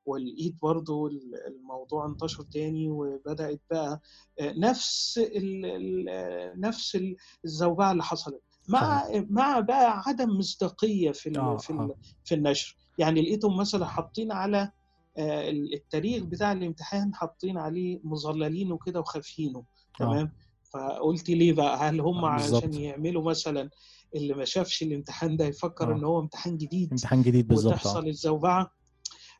ولقيت 0.06 0.54
برضو 0.62 1.06
ال- 1.06 1.46
الموضوع 1.46 2.06
انتشر 2.06 2.42
تاني 2.42 2.88
وبدأت 2.88 3.60
بقى 3.70 4.00
آه، 4.40 4.52
نفس 4.56 5.18
ال... 5.18 5.66
ال- 5.66 6.60
نفس 6.60 6.96
ال- 6.96 7.16
الزوبعة 7.44 7.92
اللي 7.92 8.02
حصلت 8.02 8.40
صحيح 8.62 8.78
مع 8.82 9.08
مع 9.30 9.60
بقى 9.60 10.02
عدم 10.06 10.38
مصداقية 10.38 11.10
في 11.12 11.28
ال... 11.28 11.38
آه 11.38 11.56
في 11.56 11.70
ال... 11.70 11.78
آه. 11.78 11.94
في 12.24 12.34
النشر. 12.34 12.76
يعني 12.98 13.22
لقيتهم 13.22 13.56
مثلا 13.56 13.86
حاطين 13.86 14.32
على 14.32 14.70
آه، 15.18 15.50
التاريخ 15.50 16.24
بتاع 16.24 16.52
الامتحان 16.52 17.14
حاطين 17.14 17.58
عليه 17.58 18.00
مظللينه 18.04 18.78
كده 18.86 19.00
وخافينه 19.00 19.64
تمام؟ 19.98 20.32
فقلت 20.72 21.28
ليه 21.30 21.52
بقى؟ 21.52 21.76
هل 21.76 22.00
هم 22.00 22.24
آه، 22.24 22.28
عشان 22.28 22.74
يعملوا 22.74 23.22
مثلا 23.30 23.70
اللي 24.14 24.34
ما 24.34 24.44
شافش 24.44 24.82
الامتحان 24.82 25.36
ده 25.36 25.44
يفكر 25.44 25.92
إن 25.92 26.04
هو 26.04 26.20
امتحان 26.20 26.56
جديد 26.56 26.90
امتحان 26.90 27.22
جديد 27.22 27.48
بالظبط 27.48 27.72
وتحصل 27.72 28.06
الزوبعة 28.08 28.70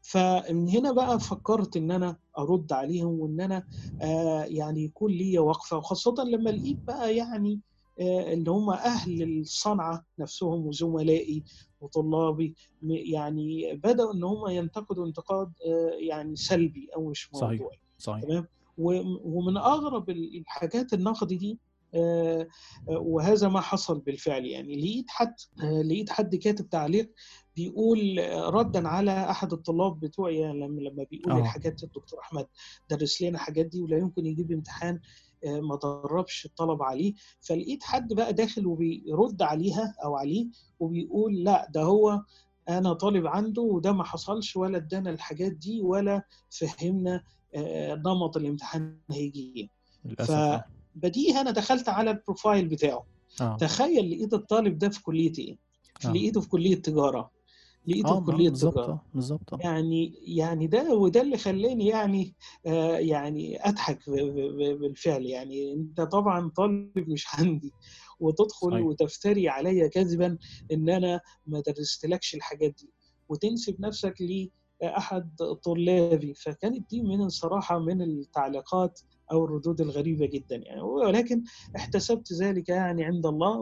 فمن 0.02 0.68
هنا 0.68 0.92
بقى 0.92 1.20
فكرت 1.20 1.76
إن 1.76 1.90
أنا 1.90 2.16
أرد 2.38 2.72
عليهم 2.72 3.20
وإن 3.20 3.40
أنا 3.40 3.66
آه 4.02 4.44
يعني 4.44 4.84
يكون 4.84 5.12
ليا 5.12 5.40
وقفة 5.40 5.76
وخاصة 5.76 6.14
لما 6.24 6.50
لقيت 6.50 6.80
بقى 6.86 7.16
يعني 7.16 7.60
آه 8.00 8.32
اللي 8.32 8.50
هم 8.50 8.70
أهل 8.70 9.40
الصنعة 9.40 10.04
نفسهم 10.18 10.66
وزملائي 10.66 11.44
وطلابي 11.80 12.54
يعني 12.82 13.74
بدأوا 13.74 14.14
إن 14.14 14.24
هم 14.24 14.48
ينتقدوا 14.50 15.06
انتقاد 15.06 15.52
آه 15.66 15.90
يعني 15.98 16.36
سلبي 16.36 16.88
أو 16.96 17.08
مش 17.08 17.28
صحيح 17.32 17.50
موضوعي. 17.60 17.78
صحيح. 17.98 18.22
تمام؟ 18.22 18.46
و- 18.78 19.38
ومن 19.38 19.56
أغرب 19.56 20.10
الحاجات 20.10 20.92
النقد 20.92 21.26
دي 21.28 21.58
آه، 21.94 22.48
آه، 22.88 22.98
وهذا 22.98 23.48
ما 23.48 23.60
حصل 23.60 24.00
بالفعل 24.00 24.44
يعني 24.46 24.76
لقيت 24.76 25.04
حد 25.08 25.34
آه، 25.62 25.82
لقيت 25.82 26.10
حد 26.10 26.36
كاتب 26.36 26.68
تعليق 26.68 27.12
بيقول 27.56 28.18
آه، 28.18 28.48
ردا 28.50 28.88
على 28.88 29.30
أحد 29.30 29.52
الطلاب 29.52 30.00
بتوعي 30.00 30.52
لما 30.52 30.80
لما 30.80 31.06
بيقول 31.10 31.32
آه. 31.32 31.38
الحاجات 31.38 31.82
الدكتور 31.82 32.20
أحمد 32.20 32.46
درس 32.90 33.22
لنا 33.22 33.30
الحاجات 33.34 33.66
دي 33.66 33.82
ولا 33.82 33.98
يمكن 33.98 34.26
يجيب 34.26 34.52
امتحان 34.52 35.00
آه، 35.46 35.60
ما 35.60 35.76
دربش 35.76 36.46
الطلب 36.46 36.82
عليه. 36.82 37.14
فلقيت 37.40 37.82
حد 37.82 38.12
بقى 38.12 38.32
داخل 38.32 38.66
وبيرد 38.66 39.42
عليها 39.42 39.94
أو 40.04 40.16
عليه 40.16 40.46
وبيقول 40.80 41.44
لا 41.44 41.68
ده 41.70 41.82
هو 41.82 42.22
أنا 42.68 42.92
طالب 42.92 43.26
عنده 43.26 43.62
وده 43.62 43.92
ما 43.92 44.04
حصلش 44.04 44.56
ولا 44.56 44.76
ادانا 44.78 45.10
الحاجات 45.10 45.52
دي 45.52 45.80
ولا 45.80 46.22
فهمنا 46.50 47.24
آه، 47.54 47.94
نمط 47.94 48.36
الامتحان 48.36 48.96
هيجي 49.10 49.52
إيه. 49.56 49.68
فبديهي 50.24 51.40
أنا 51.40 51.50
دخلت 51.50 51.88
على 51.88 52.10
البروفايل 52.10 52.68
بتاعه. 52.68 53.06
آه. 53.40 53.56
تخيل 53.56 54.10
لقيت 54.10 54.34
الطالب 54.34 54.78
ده 54.78 54.88
في 54.88 55.02
كلية 55.02 55.32
إيه؟ 55.38 55.56
لقيته 56.04 56.40
في 56.40 56.48
كلية 56.48 56.74
تجارة. 56.82 57.30
لقيته 57.86 58.08
في 58.24 58.30
آه، 58.32 58.34
كليه 58.36 58.48
بالظبط 58.50 58.72
تجاره 58.74 58.92
آه 58.92 59.02
بالظبط. 59.14 59.60
يعني 59.64 60.14
يعني 60.26 60.66
ده 60.66 60.94
وده 60.94 61.20
اللي 61.20 61.36
خلاني 61.38 61.86
يعني 61.86 62.34
آه 62.66 62.96
يعني 62.98 63.68
أضحك 63.68 64.10
بالفعل. 64.80 65.26
يعني 65.26 65.72
أنت 65.72 66.00
طبعا 66.00 66.48
طالب 66.56 67.08
مش 67.10 67.26
عندي 67.34 67.72
وتدخل 68.20 68.70
صحيح. 68.70 68.84
وتفتري 68.86 69.48
عليا 69.48 69.88
كذبا 69.88 70.38
إن 70.72 70.88
أنا 70.90 71.20
ما 71.46 71.62
درستلكش 71.66 72.34
الحاجات 72.34 72.74
دي 72.78 72.90
وتنسب 73.28 73.80
نفسك 73.80 74.14
لأحد 74.82 75.36
طلابي. 75.64 76.34
فكانت 76.34 76.90
دي 76.90 77.02
من 77.02 77.20
الصراحة 77.22 77.78
من 77.78 78.02
التعليقات 78.02 79.00
أو 79.32 79.44
الردود 79.44 79.80
الغريبة 79.80 80.26
جدا 80.26 80.56
يعني. 80.56 80.80
ولكن 80.82 81.42
احتسبت 81.76 82.32
ذلك 82.32 82.68
يعني 82.68 83.04
عند 83.04 83.26
الله 83.26 83.58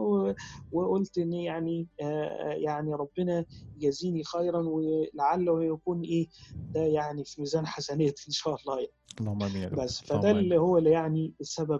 وقلت 0.71 1.17
إن 1.17 1.33
يعني 1.33 1.87
آه 2.01 2.53
يعني 2.53 2.93
ربنا 2.93 3.45
يجازيني 3.77 4.23
خيرا 4.23 4.59
ولعله 4.59 5.63
يكون 5.63 6.01
إيه 6.01 6.27
ده 6.73 6.81
يعني 6.81 7.23
في 7.25 7.41
ميزان 7.41 7.67
حسنات 7.67 8.19
إن 8.27 8.31
شاء 8.33 8.55
الله 8.55 8.75
يعني. 8.79 8.91
اللهم 9.19 9.43
آمين 9.43 9.69
بس 9.69 10.01
فده 10.01 10.31
اللي 10.31 10.57
هو 10.57 10.77
اللي 10.77 10.89
يعني 10.91 11.33
سبب 11.41 11.79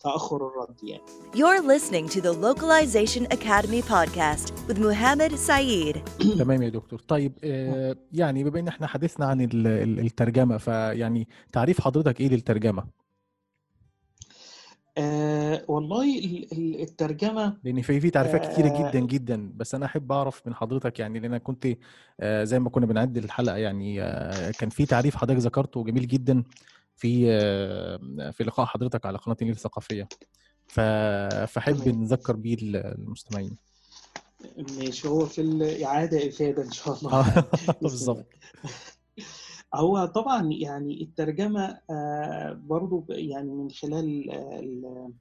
تأخر 0.00 0.36
الرد 0.36 0.76
يعني. 0.84 1.02
You're 1.34 1.62
listening 1.62 2.08
to 2.14 2.20
the 2.20 2.32
Localization 2.32 3.26
Academy 3.38 3.82
podcast 3.82 4.52
with 4.68 4.78
Muhammad 4.78 5.32
Saeed. 5.48 5.96
تمام 6.42 6.62
يا 6.62 6.68
دكتور. 6.68 6.98
طيب 7.08 7.32
آه 7.44 7.96
يعني 8.12 8.44
بما 8.44 8.60
إن 8.60 8.68
إحنا 8.68 8.86
حدثنا 8.86 9.26
عن 9.26 9.40
ال- 9.40 9.66
ال- 9.66 10.00
الترجمة 10.00 10.56
فيعني 10.58 11.28
تعريف 11.52 11.80
حضرتك 11.80 12.20
إيه 12.20 12.28
للترجمة؟ 12.28 12.84
آه 14.98 15.64
والله 15.68 16.18
ال- 16.18 16.52
ال- 16.52 16.80
الترجمة 16.80 17.56
لأن 17.64 17.82
في 17.82 18.00
في 18.00 18.10
تعريفات 18.10 18.40
كتيرة 18.46 18.68
آه 18.68 18.90
جدا 18.90 19.00
جدا 19.06 19.52
بس 19.56 19.74
أنا 19.74 19.86
أحب 19.86 20.12
أعرف 20.12 20.46
من 20.46 20.54
حضرتك 20.54 20.98
يعني 20.98 21.18
لأن 21.18 21.24
أنا 21.30 21.38
كنت 21.38 21.66
آه 22.20 22.44
زي 22.44 22.58
ما 22.58 22.70
كنا 22.70 22.86
بنعد 22.86 23.16
الحلقة 23.16 23.56
يعني 23.56 24.02
آه 24.02 24.50
كان 24.50 24.68
في 24.70 24.86
تعريف 24.86 25.16
حضرتك 25.16 25.40
ذكرته 25.40 25.84
جميل 25.84 26.06
جدا 26.08 26.42
في 26.96 27.26
آه 27.30 28.30
في 28.30 28.44
لقاء 28.44 28.66
حضرتك 28.66 29.06
على 29.06 29.18
قناة 29.18 29.36
النيل 29.42 29.54
الثقافية. 29.54 30.08
فأحب 30.68 31.88
نذكر 31.88 32.36
بيه 32.36 32.56
المستمعين. 32.60 33.56
ماشي 34.78 35.08
هو 35.08 35.26
في 35.26 35.40
الإعادة 35.40 36.28
إفادة 36.28 36.62
إن 36.62 36.70
شاء 36.70 36.98
الله. 36.98 37.10
بإذن 37.66 37.76
بالظبط. 37.82 38.26
هو 39.74 40.04
طبعا 40.06 40.48
يعني 40.52 41.02
الترجمة 41.02 41.78
آه 41.90 42.52
برضو 42.52 43.04
يعني 43.08 43.50
من 43.50 43.70
خلال 43.70 44.30
آه، 44.30 45.12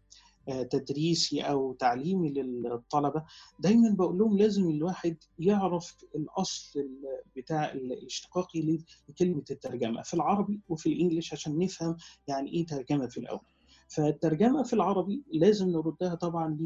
آه، 0.50 0.64
تدريسي 0.64 1.42
أو 1.42 1.74
تعليمي 1.74 2.30
للطلبة 2.30 3.24
دايما 3.60 3.90
بقول 3.96 4.18
لهم 4.18 4.38
لازم 4.38 4.70
الواحد 4.70 5.18
يعرف 5.40 5.96
الأصل 6.16 6.80
ال- 6.80 7.22
بتاع 7.36 7.72
ال- 7.72 7.94
الاشتقاقي 7.94 8.80
لكلمة 9.10 9.44
الترجمة 9.52 10.02
في 10.02 10.14
العربي 10.14 10.62
وفي 10.70 10.90
الإنجليش 10.94 11.34
عشان 11.34 11.58
نفهم 11.60 11.98
يعني 12.28 12.52
إيه 12.54 12.66
ترجمة 12.66 13.08
في 13.08 13.18
الأول. 13.18 13.40
فالترجمة 13.88 14.64
في 14.64 14.74
العربي 14.74 15.24
لازم 15.34 15.70
نردها 15.70 16.16
طبعا 16.16 16.58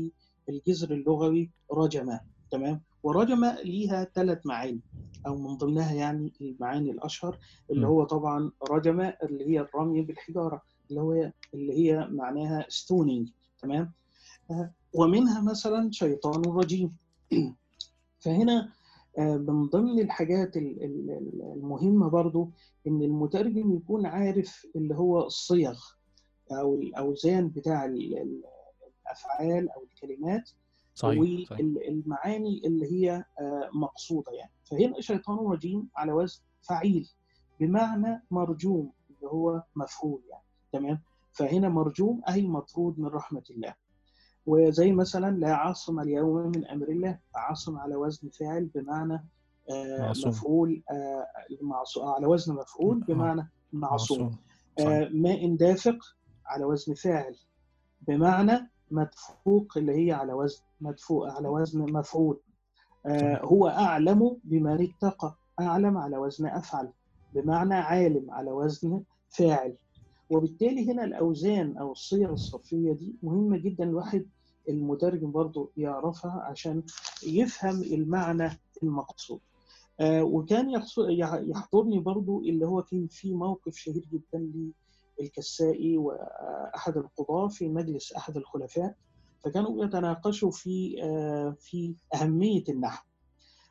للجذر 0.50 0.94
اللغوي 0.94 1.52
رجمه 1.72 2.20
تمام؟ 2.52 2.82
ورجمه 3.08 3.62
ليها 3.62 4.03
ثلاث 4.03 4.45
معاني 4.45 4.82
أو 5.28 5.38
من 5.38 5.58
ضمنها 5.58 5.93
يعني 5.93 6.34
المعاني 6.41 6.91
الأشهر 6.91 7.38
اللي. 7.72 7.88
هو 7.88 8.03
طبعا 8.03 8.51
رجمه 8.70 9.14
اللي 9.24 9.49
هي 9.49 9.60
الرمي 9.60 10.01
بالحجارة 10.01 10.62
اللي 10.89 11.01
هو 11.01 11.32
اللي 11.53 11.74
هي 11.74 12.08
معناها 12.12 12.66
ستونينج 12.70 13.30
تمام 13.62 13.93
آه، 14.51 14.74
ومنها 14.93 15.41
مثلا 15.41 15.89
شيطان 15.91 16.41
رجيم 16.41 16.95
فهنا 18.24 18.74
آه، 19.18 19.38
من 19.38 19.66
ضمن 19.68 19.99
الحاجات 19.99 20.58
ال- 20.58 20.84
ال- 20.84 21.10
ال- 21.12 21.41
المهمة 21.55 22.10
برضو 22.10 22.51
إن 22.88 23.01
المترجم 23.01 23.76
يكون 23.76 24.05
عارف 24.05 24.66
اللي 24.76 24.95
هو 24.95 25.26
الصيغ 25.26 25.80
أو 26.51 26.76
الأوزان 26.76 27.49
بتاع 27.49 27.86
ال- 27.86 28.18
ال- 28.18 28.43
الأفعال 29.05 29.70
أو 29.70 29.84
الكلمات 29.84 30.49
صحيح 30.98 31.52
والمعاني 31.52 32.62
اللي 32.66 32.91
هي 32.91 33.24
آه، 33.39 33.70
مقصودة 33.74 34.32
يعني. 34.32 34.52
فهنا 34.64 35.02
شيطان 35.02 35.38
رجيم 35.38 35.89
على 35.95 36.12
وزن 36.12 36.41
فعيل 36.62 37.10
بمعنى 37.60 38.24
مرجوم 38.32 38.91
اللي 39.10 39.32
هو 39.32 39.64
مفعول 39.76 40.22
يعني. 40.30 40.43
تمام؟ 40.72 41.02
فهنا 41.32 41.70
مرجوم 41.70 42.22
أي 42.30 42.48
مطرود 42.48 43.00
من 43.00 43.08
رحمة 43.08 43.43
الله. 43.50 43.74
وزي 44.45 44.91
مثلا 44.91 45.38
لا 45.38 45.56
عاصم 45.56 46.00
اليوم 46.00 46.52
من 46.56 46.66
أمر 46.66 46.89
الله 46.89 47.20
عاصم 47.36 47.78
على 47.78 47.95
وزن 47.95 48.30
فاعل 48.30 48.66
بمعنى 48.66 49.28
آه، 49.72 50.02
معصوم. 50.02 50.30
مفعول 50.30 50.84
آه، 50.91 51.28
على 51.98 52.28
وزن 52.28 52.54
مفعول 52.56 53.02
آه 53.02 53.06
بمعنى 53.06 53.50
معصوم. 53.74 54.32
معصوم. 54.80 55.22
ماء 55.22 55.56
دافق 55.56 55.98
على 56.45 56.66
وزن 56.66 56.93
فاعل 56.93 57.36
بمعنى 58.02 58.72
مدفوق 58.92 59.78
اللي 59.78 60.08
هي 60.08 60.12
على 60.12 60.34
وزن 60.34 60.62
مدفوق 60.82 61.28
على 61.34 61.48
وزن 61.48 61.94
مفعول. 61.94 62.40
آه، 63.06 63.42
هو 63.46 63.68
أعلم 63.68 64.38
بمن 64.44 64.82
اتقى 64.84 65.36
أعلم 65.60 65.98
على 65.98 66.18
وزن 66.18 66.46
أفعل 66.46 66.92
بمعنى 67.34 67.74
عالم 67.74 68.32
على 68.32 68.52
وزن 68.52 69.04
فاعل. 69.30 69.78
وبالتالي 70.30 70.92
هنا 70.92 71.04
الأوزان 71.04 71.78
أو 71.78 71.92
الصيغ 71.92 72.32
الصرفية 72.34 72.94
دي 72.94 73.16
مهمة 73.24 73.58
جدا 73.58 73.84
الواحد 73.84 74.26
المترجم 74.70 75.32
برضو 75.32 75.72
يعرفها 75.78 76.42
عشان 76.50 76.84
يفهم 77.28 77.82
المعنى 77.84 78.50
المقصود. 78.84 79.40
آه، 80.00 80.24
وكان 80.24 80.70
يحضرني 81.50 82.00
برضو 82.00 82.42
اللي 82.42 82.66
هو 82.68 82.82
كان 82.84 83.08
في 83.08 83.34
موقف 83.34 83.76
شهير 83.76 84.04
جدا 84.14 84.52
للكسائي 85.22 85.97
وأحد 85.97 86.97
القضاة 86.97 87.47
في 87.47 87.70
مجلس 87.70 88.13
أحد 88.13 88.38
الخلفاء 88.38 88.95
فكانوا 89.43 89.86
يتناقشوا 89.86 90.51
في 90.51 91.03
آه، 91.03 91.55
في 91.59 91.95
أهمية 92.13 92.63
النحو. 92.70 93.05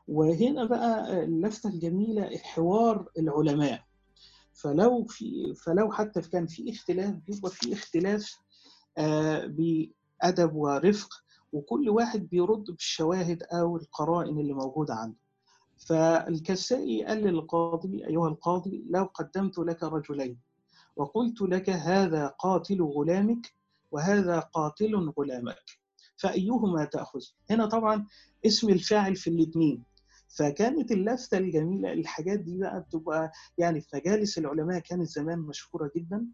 وهنا 0.09 0.65
بقى 0.65 1.23
اللفتة 1.25 1.69
الجميلة 1.69 2.37
حوار 2.39 3.09
العلماء. 3.19 3.83
فلو 4.53 5.05
في 5.05 5.55
فلو 5.55 5.93
حتى 5.93 6.21
كان 6.21 6.47
في 6.47 6.71
اختلاف 6.71 7.15
بيبقى 7.15 7.51
في 7.51 7.73
اختلاف 7.73 8.39
آه، 8.99 9.47
بأدب 9.47 10.55
ورفق 10.55 11.09
وكل 11.53 11.89
واحد 11.89 12.29
بيرد 12.29 12.65
بالشواهد 12.65 13.43
أو 13.43 13.77
القرائن 13.77 14.39
اللي 14.41 14.53
موجودة 14.53 14.95
عنده. 14.95 15.17
فالكسائي 15.89 17.05
قال 17.05 17.19
للقاضي 17.19 18.07
أيها 18.07 18.29
القاضي 18.29 18.85
لو 18.91 19.05
قدمت 19.05 19.59
لك 19.59 19.83
رجلين 19.83 20.39
وقلت 20.97 21.43
لك 21.43 21.71
هذا 21.71 22.27
قاتل 22.27 22.83
غلامك 22.83 23.53
وهذا 23.93 24.39
قاتل 24.41 25.13
غلامك 25.19 25.63
فأيهما 26.17 26.85
تأخذ؟ 26.85 27.21
هنا 27.51 27.67
طبعا 27.67 28.07
اسم 28.47 28.69
الفاعل 28.69 29.17
في 29.17 29.31
الاثنين. 29.31 29.83
فكانت 30.39 30.93
اللفتة 30.93 31.39
الجميلة 31.39 31.93
الحاجات 31.93 32.41
دي 32.41 32.59
بقى 32.59 32.81
بتبقى 32.81 33.33
يعني 33.59 33.81
في 33.81 33.89
مجالس 33.97 34.39
العلماء 34.39 34.79
كانت 34.79 35.09
زمان 35.09 35.39
مشهورة 35.39 35.91
جدا. 35.97 36.27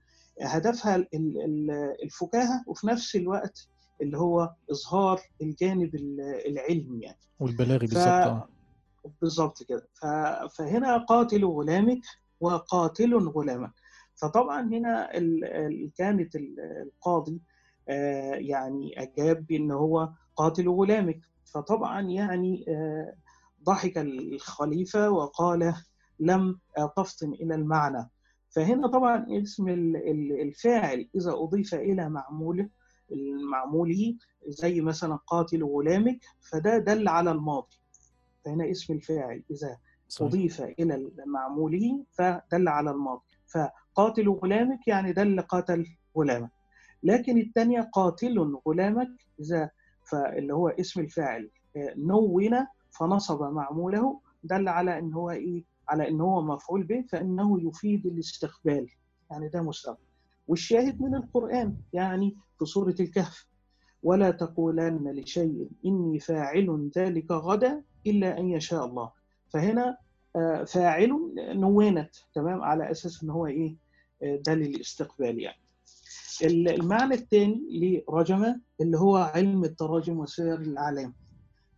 هدفها 0.42 0.96
ال- 0.96 1.08
ال- 1.14 1.96
الفكاهة 2.02 2.64
وفي 2.66 2.86
نفس 2.86 3.16
الوقت 3.16 3.68
اللي 4.02 4.18
هو 4.18 4.54
إظهار 4.70 5.20
الجانب 5.42 5.94
ال- 5.94 6.20
العلمي 6.46 7.00
يعني. 7.02 7.18
والبلاغي 7.40 7.86
ف 7.86 7.90
بالظبط 7.94 8.06
آه. 8.08 8.48
بالظبط 9.20 9.62
كده. 9.62 9.88
ف- 9.94 10.56
فهنا 10.58 10.98
قاتل 10.98 11.44
غلامك 11.44 12.00
وقاتل 12.40 13.14
غلامك. 13.28 13.72
فطبعا 14.14 14.60
هنا 14.68 15.16
ال- 15.18 15.92
كانت 15.96 16.36
ال- 16.36 16.60
القاضي 16.82 17.40
آه، 17.88 18.34
يعني 18.34 19.02
أجاب 19.02 19.46
بأن 19.46 19.70
هو 19.70 20.08
قاتل 20.36 20.68
غلامك. 20.68 21.20
فطبعا 21.44 22.00
يعني 22.00 22.64
آه، 22.68 23.14
ضحك 23.64 23.98
الخليفة 23.98 25.10
وقال 25.10 25.74
لم 26.20 26.58
تفطن 26.96 27.32
إلى 27.32 27.54
المعنى. 27.54 28.10
فهنا 28.50 28.88
طبعا 28.88 29.26
اسم 29.42 29.68
ال- 29.68 29.96
ال- 29.96 30.40
الفاعل 30.40 31.08
إذا 31.14 31.32
أضيف 31.32 31.74
إلى 31.74 32.08
معموله 32.08 32.68
معموله 33.52 34.14
زي 34.46 34.80
مثلا 34.80 35.16
قاتل 35.16 35.64
غلامك 35.64 36.18
فده 36.50 36.78
دل 36.78 37.08
على 37.08 37.30
الماضي. 37.30 37.76
فهنا 38.44 38.70
اسم 38.70 38.92
الفاعل 38.94 39.42
إذا 39.50 39.76
صحيح. 40.08 40.28
أضيف 40.28 40.60
إلى 40.62 41.10
معموله 41.26 42.04
فدل 42.12 42.68
على 42.68 42.90
الماضي. 42.90 43.22
فقاتل 43.97 44.28
غلامك 44.28 44.88
يعني 44.88 45.12
دل 45.12 45.40
قتل 45.40 45.86
غلامك. 46.16 46.51
لكن 47.03 47.38
الثانية 47.38 47.80
قاتل 47.93 48.57
غلامك 48.68 49.09
إذا 49.40 49.70
فاللي 50.11 50.55
هو 50.55 50.68
اسم 50.68 51.01
الفاعل 51.01 51.51
آه، 51.76 51.95
نون 51.97 52.66
فنصب 52.90 53.43
معموله 53.43 54.20
دل 54.45 54.68
على 54.68 54.99
إن 54.99 55.12
هو 55.12 55.30
إيه؟ 55.30 55.64
على 55.88 56.09
إن 56.09 56.20
هو 56.20 56.43
مفعول 56.43 56.82
به 56.82 57.05
فإنه 57.12 57.68
يفيد 57.68 58.07
الاستقبال. 58.07 58.86
يعني 59.30 59.49
ده 59.49 59.62
مستقبل. 59.62 59.99
والشاهد 60.49 61.03
من 61.03 61.14
القرآن 61.14 61.76
يعني 61.93 62.36
في 62.59 62.64
سورة 62.64 62.95
الكهف. 63.01 63.47
ولا 64.03 64.30
تقولن 64.30 65.09
لشيء 65.09 65.68
إني 65.86 66.18
فاعل 66.18 66.90
ذلك 66.99 67.30
غدا 67.30 67.82
إلا 68.07 68.38
أن 68.38 68.49
يشاء 68.49 68.84
الله. 68.84 69.11
فهنا 69.53 69.97
آه، 70.36 70.64
فاعل 70.64 71.34
نونت 71.38 72.14
تمام؟ 72.34 72.62
على 72.62 72.90
أساس 72.90 73.22
إن 73.22 73.30
هو 73.30 73.47
إيه؟ 73.47 73.76
ده 74.23 74.55
للاستقبال 74.55 75.39
يعني. 75.41 75.59
ال- 76.43 76.68
المعنى 76.68 77.14
الثاني 77.14 77.61
لرجمة 78.09 78.61
اللي 78.81 78.99
هو 78.99 79.16
علم 79.16 79.64
التراجم 79.64 80.18
وسير 80.18 80.55
الاعلام 80.55 81.14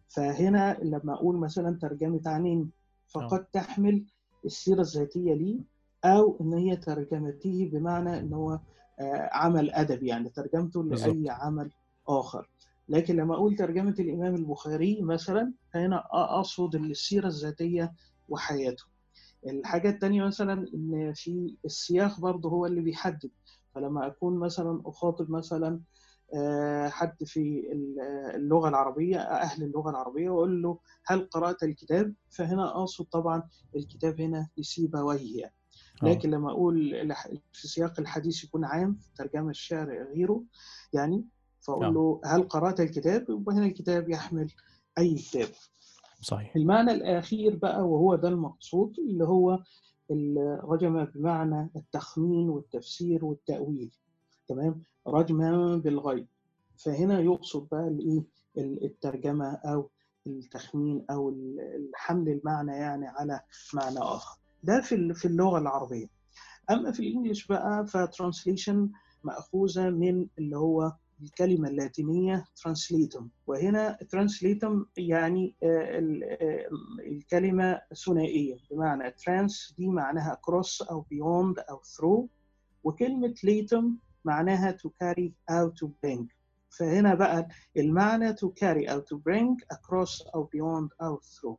فهنا 0.09 0.79
لما 0.83 1.15
أقول 1.15 1.37
مثلا 1.37 1.79
ترجمة 1.83 2.21
عنين 2.27 2.71
فقد 3.09 3.45
تحمل 3.45 4.05
السيرة 4.45 4.81
الذاتية 4.81 5.35
ليه 5.35 5.59
أو 6.05 6.39
إن 6.41 6.53
هي 6.55 6.77
ترجمته 6.77 7.71
بمعنى 7.73 8.19
إن 8.19 8.33
هو 8.33 8.59
آه، 9.01 9.29
عمل 9.33 9.71
ادبي 9.71 10.07
يعني 10.07 10.29
ترجمته. 10.29 10.85
لأي 10.85 11.31
عمل 11.31 11.71
آخر. 12.09 12.49
لكن 12.89 13.17
لما 13.17 13.35
أقول 13.35 13.57
ترجمة 13.57 13.95
الإمام 13.99 14.35
البخاري 14.35 15.03
مثلا 15.03 15.53
فهنا 15.73 16.05
أقصد 16.13 16.75
السيرة 16.75 17.27
الذاتية 17.27 17.93
وحياته. 18.29 18.85
الحاجة 19.47 19.89
الثانية 19.91 20.25
مثلا 20.25 20.53
إن 20.75 21.13
في 21.15 21.57
السياق 21.65 22.21
برضه 22.21 22.49
هو 22.51 22.67
اللي 22.67 22.81
بيحدد 22.81 23.31
فلما 23.75 24.07
أكون 24.07 24.39
مثلا 24.39 24.83
أخاطب 24.87 25.31
مثلا 25.31 25.81
آه، 26.35 26.89
حد 26.89 27.25
في 27.25 27.73
ال- 27.73 28.01
اللغة 28.35 28.69
العربية 28.69 29.17
أهل 29.19 29.63
اللغة 29.63 29.91
العربية 29.91 30.31
وأقول 30.31 30.63
له 30.63 30.79
هل 31.07 31.21
قرأت 31.31 31.63
الكتاب 31.63 32.15
فهنا 32.31 32.77
أقصد 32.81 33.05
طبعا 33.05 33.43
الكتاب 33.77 34.21
هنا 34.21 34.49
لسيبويه 34.59 35.41
يعني. 35.41 35.55
آه. 36.03 36.07
لكن 36.07 36.31
لما 36.31 36.71
الح- 36.73 37.29
في 37.53 37.69
سياق 37.69 38.01
الحديث 38.01 38.45
يكون 38.45 38.65
عام 38.65 38.99
ترجمة 39.17 39.51
الشعر 39.51 39.89
غيره 40.15 40.45
يعني 40.93 41.17
آه. 41.17 41.25
فاقول 41.61 41.95
له 41.95 42.21
هل 42.25 42.43
قرأت 42.43 42.81
الكتاب 42.81 43.31
يبقى 43.31 43.55
هنا 43.55 43.67
الكتاب 43.67 44.09
يحمل 44.11 44.51
أي 44.99 45.15
كتاب 45.15 45.49
صحيح. 46.25 46.57
المعنى 46.57 46.91
الأخير 46.93 47.57
بقى 47.57 47.89
وهو 47.89 48.15
ده 48.15 48.29
المقصود 48.29 48.99
اللي 48.99 49.25
هو 49.25 49.59
الرجمة 50.11 51.05
بمعنى 51.05 51.71
التخمين 51.77 52.49
والتفسير 52.51 53.25
والتأويل. 53.25 53.91
تمام؟ 54.49 54.83
رجما 55.07 55.77
بالغيب. 55.77 56.27
فهنا 56.85 57.21
يقصد 57.21 57.69
بقى 57.73 57.89
الإيه؟ 57.89 58.25
الترجمة 58.59 59.53
أو 59.55 59.91
التخمين 60.27 61.05
أو 61.11 61.29
الحمل 61.29 62.29
المعنى 62.29 62.73
يعني 62.73 63.07
على 63.07 63.41
معنى 63.75 63.99
آخر. 63.99 64.39
ده 64.63 64.81
في 64.81 65.15
في 65.15 65.25
اللغة 65.25 65.59
العربية. 65.59 66.07
أما 66.71 66.93
في 66.93 67.01
الإنجليش 67.01 67.47
بقى 67.47 67.87
فترانسليشن 67.87 68.91
مأخوذة 69.25 69.91
من 69.91 70.27
اللي 70.39 70.57
هو 70.57 70.93
الكلمة 71.25 71.69
اللاتينية 71.69 72.45
translatum. 72.59 73.23
وهنا 73.47 73.99
translatum 74.17 74.85
يعني 74.97 75.55
آه، 75.63 75.67
آه، 76.41 76.69
الكلمة 77.07 77.81
ثنائية. 78.07 78.57
بمعنى 78.71 79.11
trans 79.11 79.75
دي 79.77 79.89
معناها 79.89 80.39
cross 80.51 80.91
أو 80.91 81.03
beyond 81.03 81.65
أو 81.71 81.81
through. 81.83 82.29
وكلمة 82.85 83.35
latum 83.47 83.85
معناها 84.25 84.77
to 84.83 84.89
carry 85.05 85.31
أو 85.51 85.71
to 85.71 85.87
bring. 85.87 86.25
فهنا 86.79 87.15
بقى 87.15 87.49
المعنى 87.77 88.33
to 88.35 88.47
carry 88.61 88.91
أو 88.91 89.01
to 89.01 89.17
bring 89.17 89.77
across 89.77 90.35
أو 90.35 90.49
beyond 90.57 90.89
أو 91.03 91.17
through. 91.21 91.57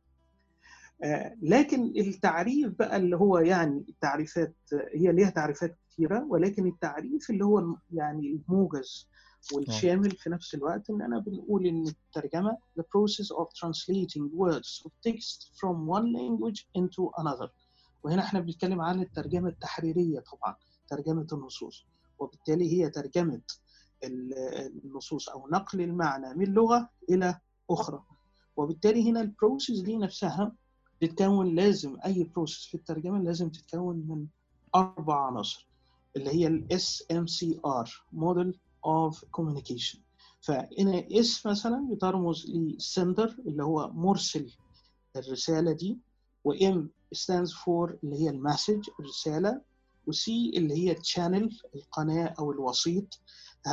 آه، 1.04 1.36
لكن 1.42 1.82
التعريف 1.96 2.72
بقى 2.78 2.96
اللي 2.96 3.16
هو 3.16 3.38
يعني 3.38 3.84
التعريفات 3.88 4.54
هي 4.94 5.12
ليها 5.12 5.30
تعريفات 5.30 5.76
كثيرة 5.90 6.24
ولكن 6.28 6.66
التعريف 6.66 7.30
اللي 7.30 7.44
هو 7.44 7.76
يعني 7.92 8.40
الموجز 8.48 9.08
والشامل 9.52 10.10
في 10.10 10.30
نفس 10.30 10.54
الوقت 10.54 10.90
إن 10.90 11.02
أنا 11.02 11.18
بنقول 11.18 11.66
إن 11.66 11.86
الترجمة 11.88 12.56
the 12.80 12.82
process 12.82 13.26
of 13.36 13.46
translating 13.60 14.30
words 14.38 14.82
of 14.86 14.90
text 15.08 15.50
from 15.60 15.86
one 15.96 16.12
language 16.12 16.66
into 16.78 17.10
another. 17.18 17.48
وهنا 18.04 18.22
إحنا 18.22 18.40
بنتكلم 18.40 18.80
عن 18.80 19.00
الترجمة 19.02 19.48
التحريرية 19.48 20.20
طبعا 20.20 20.56
ترجمة 20.88 21.26
النصوص. 21.32 21.84
وبالتالي 22.18 22.72
هي 22.72 22.90
ترجمة 22.90 23.40
ال- 24.04 24.34
النصوص 24.84 25.28
أو 25.28 25.48
نقل 25.48 25.80
المعنى 25.80 26.34
من 26.34 26.46
لغة 26.46 26.88
إلى 27.10 27.38
أخرى. 27.70 28.02
وبالتالي 28.56 29.10
هنا 29.10 29.20
ال 29.20 29.28
process 29.28 29.80
دي 29.80 29.96
نفسها 29.96 30.52
بتتكون 31.02 31.54
لازم 31.54 31.96
أي 32.04 32.24
process 32.24 32.64
في 32.66 32.74
الترجمة 32.74 33.18
لازم 33.22 33.48
تتكون 33.48 33.96
من 33.96 34.26
أربع 34.74 35.26
عناصر 35.26 35.66
اللي 36.16 36.30
هي 36.30 36.46
ال 36.46 37.04
SMCR 37.12 37.90
model 38.12 38.58
of 38.86 39.16
communication. 39.36 39.98
فهنا 40.40 41.04
S 41.12 41.46
مثلا 41.46 41.88
بترمز 41.90 42.46
لل 42.50 42.72
sender 42.72 43.36
اللي 43.46 43.64
هو 43.64 43.90
مرسل 43.92 44.52
الرسالة 45.16 45.72
دي 45.72 45.98
و 46.44 46.67
M 46.67 46.90
stands 47.14 47.50
for 47.52 47.92
اللي 48.04 48.16
هي 48.22 48.30
ال 48.30 48.37
message 48.37 48.88
الرسالة 49.00 49.60
و 50.06 50.29
C 50.29 50.52
اللي 50.56 50.74
هي 50.74 50.92
ال 50.92 51.00
channel 51.00 51.58
القناة 51.74 52.34
أو 52.38 52.52
الوسيط. 52.52 53.20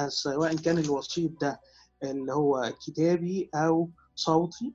سواء 0.07 0.55
كان 0.55 0.77
الوسيط 0.77 1.41
ده 1.41 1.59
اللي 2.03 2.33
هو 2.33 2.73
كتابي 2.85 3.49
أو 3.55 3.89
صوتي. 4.15 4.73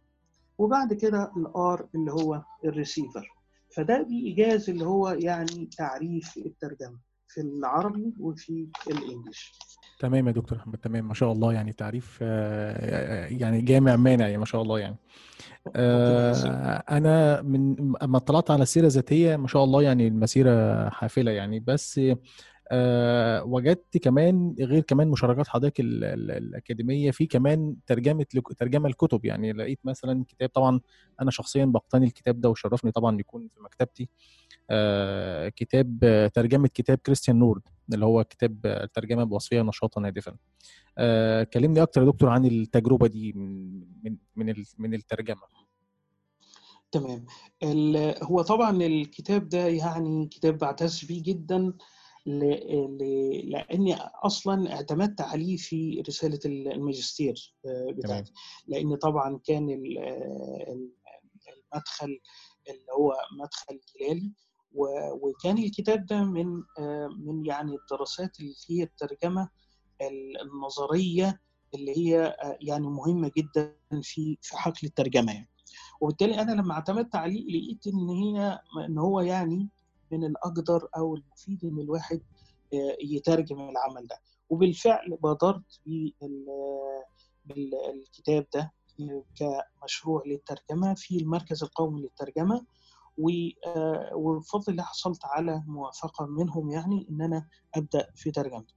وبعد 0.59 0.93
كده 0.95 1.32
ال 1.36 1.62
R 1.62 1.88
اللي 1.95 2.12
هو 2.12 2.43
الريسيفر 2.64 3.34
فده 3.76 4.03
بإيجاز 4.03 4.70
اللي 4.70 4.86
هو 4.86 5.09
يعني 5.09 5.66
تعريف 5.66 6.36
الترجمة 6.36 6.99
في 7.28 7.41
العربي 7.41 8.14
وفي 8.20 8.68
ال 8.86 8.94
English. 8.94 9.52
تمام 9.99 10.26
يا 10.26 10.32
دكتور 10.32 10.59
أحمد 10.59 10.78
تمام. 10.78 11.09
ما 11.09 11.14
شاء 11.14 11.32
الله 11.32 11.53
يعني 11.53 11.72
تعريف 11.72 12.18
آه، 12.22 13.26
يعني 13.26 13.61
جامع 13.62 13.96
مانع 13.96 14.24
يعني 14.26 14.38
ما 14.38 14.44
شاء 14.44 14.62
الله 14.62 14.78
يعني. 14.78 14.96
آه، 15.76 16.32
أنا 16.90 17.42
من 17.42 17.76
اما 18.03 18.16
اطلعت 18.16 18.51
على 18.51 18.62
السيره 18.62 18.86
الذاتيه 18.86 19.36
ما 19.36 19.49
شاء 19.49 19.64
الله 19.64 19.82
يعني 19.82 20.09
المسيرة 20.09 20.88
حافلة 20.88 21.30
يعني. 21.30 21.61
بس 21.61 22.01
آه، 22.72 23.44
وجدت 23.44 23.99
كمان 23.99 24.55
غير 24.61 24.82
كمان 24.82 25.09
مشاركات 25.09 25.49
حضرتك 25.49 25.80
ال- 25.80 26.05
ال- 26.05 26.30
الأكاديمية 26.30 27.11
في 27.11 27.26
كمان 27.26 27.76
ترجمة 27.86 28.26
لك- 28.34 28.53
ترجمة 28.59 28.88
الكتب 28.88 29.24
يعني. 29.24 29.53
لقيت 29.53 29.80
مثلا 29.84 30.24
كتاب 30.28 30.49
طبعا 30.49 30.80
أنا 31.22 31.30
شخصيا 31.30 31.64
بقتني 31.64 32.07
الكتاب 32.07 32.40
ده 32.40 32.49
وشرفني 32.51 32.90
طبعا 32.92 33.20
يكون 33.20 33.49
في 33.55 33.61
مكتبتي. 33.62 34.09
آه، 34.70 35.49
كتاب 35.49 35.99
آه، 36.03 36.26
ترجمة 36.26 36.68
كتاب 36.74 36.99
كريستيان 36.99 37.38
نورد. 37.38 37.62
اللي 37.95 38.07
هو 38.07 38.24
كتاب 38.24 38.61
آه، 38.66 38.84
ترجمه 38.95 39.24
بوصفيه 39.24 39.62
نشاطا 39.62 40.07
هادفا. 40.07 40.36
آه، 40.99 41.43
كلمني 41.43 41.82
أكتر 41.82 42.01
يا 42.03 42.07
دكتور 42.07 42.28
عن 42.28 42.47
التجربة 42.47 43.07
دي 43.07 43.32
من 43.32 43.80
من 44.05 44.16
من 44.36 44.49
ال- 44.51 44.66
من 44.78 44.95
الترجمة. 44.95 45.43
تمام. 46.93 47.26
هو 48.22 48.43
طبعا 48.43 48.82
الكتاب 48.82 49.49
ده 49.49 49.66
يعني 49.66 50.26
كتاب 50.26 50.59
بعتز 50.59 51.05
بيه 51.05 51.22
جدا 51.22 51.72
لأني 52.26 53.95
أصلا 54.24 54.72
اعتمدت 54.72 55.20
عليه 55.20 55.57
في 55.57 56.03
رسالة 56.09 56.39
الماجستير 56.47 57.55
آه، 57.66 57.93
بتاعتي. 57.93 58.32
لأن 58.66 58.97
طبعا 58.97 59.39
كان 59.45 59.70
ال- 59.70 59.99
ال- 60.68 60.93
المدخل 61.49 62.20
اللي 62.70 62.93
هو 62.99 63.14
مدخل 63.41 63.80
جلالي 64.01 64.32
وكان 64.74 65.58
الكتاب 65.58 66.06
ده 66.06 66.24
من 66.24 66.62
من 67.26 67.46
يعني 67.46 67.76
الدراسات 67.76 68.40
اللي 68.40 68.54
هي 68.70 68.82
الترجمة 68.82 69.48
النظرية 70.42 71.40
اللي 71.74 71.98
هي 71.98 72.36
يعني 72.60 72.86
مهمة 72.86 73.30
جدا 73.36 73.76
في 74.02 74.38
في 74.42 74.56
حقل 74.56 74.80
الترجمة 74.86 75.32
يعني. 75.32 75.48
وبالتالي 76.00 76.40
أنا 76.42 76.52
لما 76.52 76.74
اعتمدت 76.74 77.14
عليه 77.16 77.44
لقيت 77.46 77.86
إن 77.86 78.08
هي 78.08 78.60
إن 78.86 78.98
هو 78.98 79.20
يعني 79.20 79.68
من 80.12 80.24
الأقدر 80.24 80.88
أو 80.96 81.14
المفيد 81.14 81.64
إن 81.64 81.80
الواحد 81.80 82.20
يترجم 83.02 83.68
العمل 83.68 84.06
ده 84.06 84.18
وبالفعل 84.50 85.16
بادرت 85.22 85.80
بال- 85.86 86.46
بالكتاب 87.44 88.46
ده 88.54 88.72
كمشروع 89.36 90.22
للترجمة 90.26 90.94
في 90.94 91.16
المركز 91.16 91.62
القومي 91.62 92.02
للترجمة 92.02 92.66
وبفضل 94.14 94.72
الله 94.72 94.82
حصلت 94.82 95.24
على 95.24 95.62
موافقة 95.66 96.26
منهم 96.26 96.70
يعني 96.70 97.06
إن 97.10 97.22
أنا 97.22 97.46
أبدأ 97.74 98.06
في 98.14 98.30
ترجمته. 98.30 98.74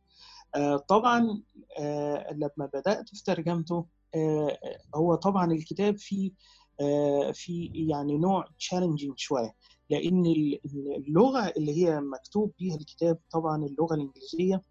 آه، 0.55 0.77
طبعا 0.77 1.41
آه، 1.79 2.33
لما 2.33 2.69
بدأت 2.73 3.09
في 3.09 3.23
ترجمته 3.23 3.85
آه، 4.15 4.57
هو 4.95 5.15
طبعا 5.15 5.51
الكتاب 5.51 5.97
فيه 5.97 6.31
آه، 6.81 7.31
في 7.31 7.71
يعني 7.75 8.17
نوع 8.17 8.45
تشالنجينج 8.59 9.13
شوية 9.17 9.55
لأن 9.89 10.25
ال- 10.25 10.59
اللغة 10.97 11.47
اللي 11.57 11.83
هي 11.85 11.99
مكتوب 12.01 12.51
بيها 12.59 12.75
الكتاب 12.75 13.17
طبعا 13.31 13.65
اللغة 13.65 13.95
الإنجليزية 13.95 14.63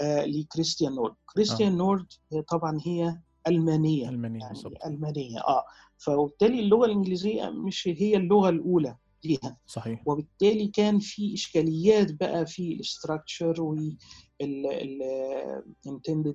آه، 0.00 0.24
لكريستيان 0.24 0.94
نورد. 0.94 1.14
كريستيان 1.34 1.76
نورد 1.76 2.06
آه، 2.32 2.40
طبعا 2.40 2.80
هي 2.86 3.18
ألمانية. 3.48 4.08
ألمانية 4.08 4.40
يعني 4.40 4.58
ألمانية 4.86 5.38
آه. 5.40 5.64
فوبالتالي 6.04 6.60
اللغة 6.60 6.86
الإنجليزية 6.86 7.50
مش 7.50 7.88
هي 7.98 8.16
اللغة 8.16 8.48
الأولى 8.48 8.96
ليها. 9.24 9.56
صحيح. 9.66 10.02
وبالتالي 10.06 10.66
كان 10.68 10.98
في 10.98 11.34
إشكاليات 11.34 12.12
بقى 12.20 12.46
في 12.46 12.72
ال 12.74 12.83
structure 12.83 13.62
وال 13.62 13.71
intended 13.71 14.06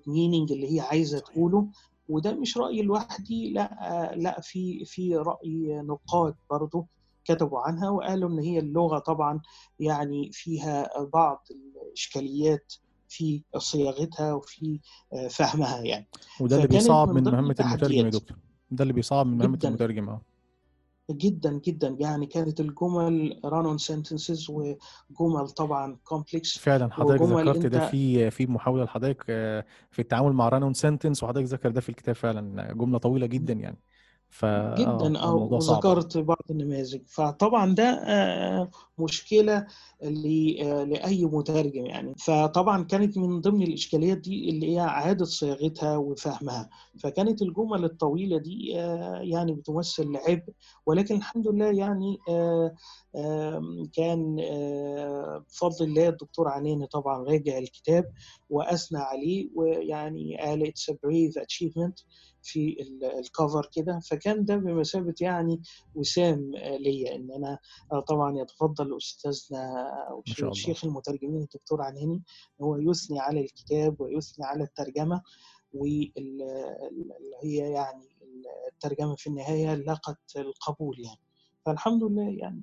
meaning 0.07 0.51
اللي 0.51 0.75
هي 0.75 0.79
عايزة. 0.79 1.19
تقوله. 1.19 1.67
وده 2.09 2.31
مش 2.33 2.57
رايي 2.57 2.81
لوحدي 2.81 3.51
لا 3.53 4.11
لا 4.15 4.41
في 4.41 4.85
في 4.85 5.15
رأي 5.15 5.81
نقاد 5.81 6.35
برضه 6.49 6.85
كتبوا 7.25 7.59
عنها 7.59 7.89
وقالوا 7.89 8.29
إن 8.29 8.39
هي 8.39 8.59
اللغة 8.59 8.99
طبعا 8.99 9.41
يعني 9.79 10.29
فيها 10.33 10.89
بعض 11.13 11.47
الإشكاليات 11.51 12.73
في 13.09 13.43
صياغتها 13.57 14.33
وفي 14.33 14.79
آه، 15.13 15.27
فهمها 15.27 15.81
يعني. 15.81 16.07
وده 16.41 16.55
اللي 16.55 16.67
بيصعب 16.67 17.09
من 17.09 17.23
من 17.23 17.31
مهمة 17.31 17.55
المترجم 17.59 18.05
يا. 18.05 18.09
دكتور. 18.09 18.37
ده 18.71 18.81
اللي 18.83 18.93
بيصعب 18.93 19.27
من 19.27 19.37
جداً. 19.37 19.67
المترجم 19.67 20.09
آه. 20.09 20.21
جدا 21.11 21.59
جدا. 21.65 21.95
يعني 21.99 22.25
كانت 22.25 22.59
الجمل 22.59 23.39
run 23.45 23.77
sentences 23.77 24.49
وجمل 24.49 25.49
طبعا 25.49 25.97
complex 26.03 26.57
فعلا 26.57 26.91
حضرتك 26.93 27.21
ذكرت 27.21 27.65
ده 27.65 27.87
في 27.87 28.31
في 28.31 28.45
محاولة 28.45 28.83
لحضرتك 28.83 29.25
آه، 29.29 29.65
في 29.91 29.99
التعامل 30.01 30.33
مع 30.33 30.49
run-on 30.49 30.73
sentence 30.73 31.23
وحضرتك 31.23 31.47
ذكر 31.47 31.69
ده 31.71 31.81
في 31.81 31.89
الكتاب 31.89 32.15
فعلا 32.15 32.73
جملة 32.73 32.97
طويلة 32.97 33.25
جدا 33.25 33.53
يعني. 33.53 33.77
آه 34.43 34.75
جدا 34.75 35.19
آه 35.19 35.35
وذكرت 35.35 36.17
بعض 36.17 36.37
النماذج. 36.51 37.01
فطبعا 37.07 37.75
ده 37.75 37.83
آه، 37.83 38.69
مشكلة 38.99 39.67
ل- 40.03 40.61
آه، 40.61 40.83
لأي 40.83 41.25
مترجم 41.25 41.85
يعني. 41.85 42.15
فطبعا 42.25 42.83
كانت 42.83 43.17
من 43.17 43.41
ضمن 43.41 43.61
الإشكاليات 43.63 44.17
دي 44.17 44.49
اللي 44.49 44.75
هي 44.75 44.79
إعادة 44.81 45.25
صياغتها 45.25 45.97
وفهمها. 45.97 46.69
فكانت 46.99 47.41
الجمل 47.41 47.85
الطويلة 47.85 48.37
دي 48.37 48.79
آه، 48.79 49.19
يعني 49.23 49.51
بتمثل 49.53 50.15
عبء. 50.27 50.53
ولكن 50.85 51.15
الحمد 51.15 51.47
لله 51.47 51.65
يعني 51.71 52.17
كان 53.93 54.35
بفضل 55.49 55.85
الله 55.85 56.07
الدكتور 56.09 56.47
عناني 56.47 56.87
طبعا 56.87 57.23
راجع 57.23 57.57
الكتاب. 57.57 58.11
وأثنى 58.49 58.99
عليه 58.99 59.49
ويعني 59.55 60.37
قال 60.37 60.67
a 60.67 60.93
brave 60.93 61.41
achievement 61.43 62.03
في 62.43 62.77
ال- 62.81 63.03
الكفر 63.19 63.69
كده. 63.73 63.99
فكان 63.99 64.45
ده 64.45 64.55
بمثابة 64.55 65.13
يعني 65.21 65.61
وسام 65.95 66.51
آه، 66.55 66.77
ليا. 66.77 67.15
إن 67.15 67.31
أنا 67.31 67.59
آه، 67.91 67.99
طبعا 67.99 68.37
يتفضل 68.41 68.97
أستاذنا 68.97 69.73
أو 70.09 70.17
ما 70.27 70.33
شاء 70.33 70.39
الله. 70.45 70.53
شيخ 70.53 70.85
المترجمين 70.85 71.41
الدكتور 71.41 71.81
عناني 71.81 72.13
إن 72.15 72.65
هو 72.65 72.77
يثني 72.77 73.19
على 73.19 73.41
الكتاب 73.41 74.01
ويثني 74.01 74.45
على 74.45 74.63
الترجمة. 74.63 75.21
واللي 75.73 77.35
هي 77.43 77.55
يعني 77.71 78.07
الترجمة 78.73 79.15
في 79.15 79.27
النهاية 79.27 79.75
لقت 79.75 80.17
القبول 80.37 80.99
يعني. 80.99 81.19
فالحمد 81.65 82.03
لله 82.03 82.29
يعني. 82.39 82.61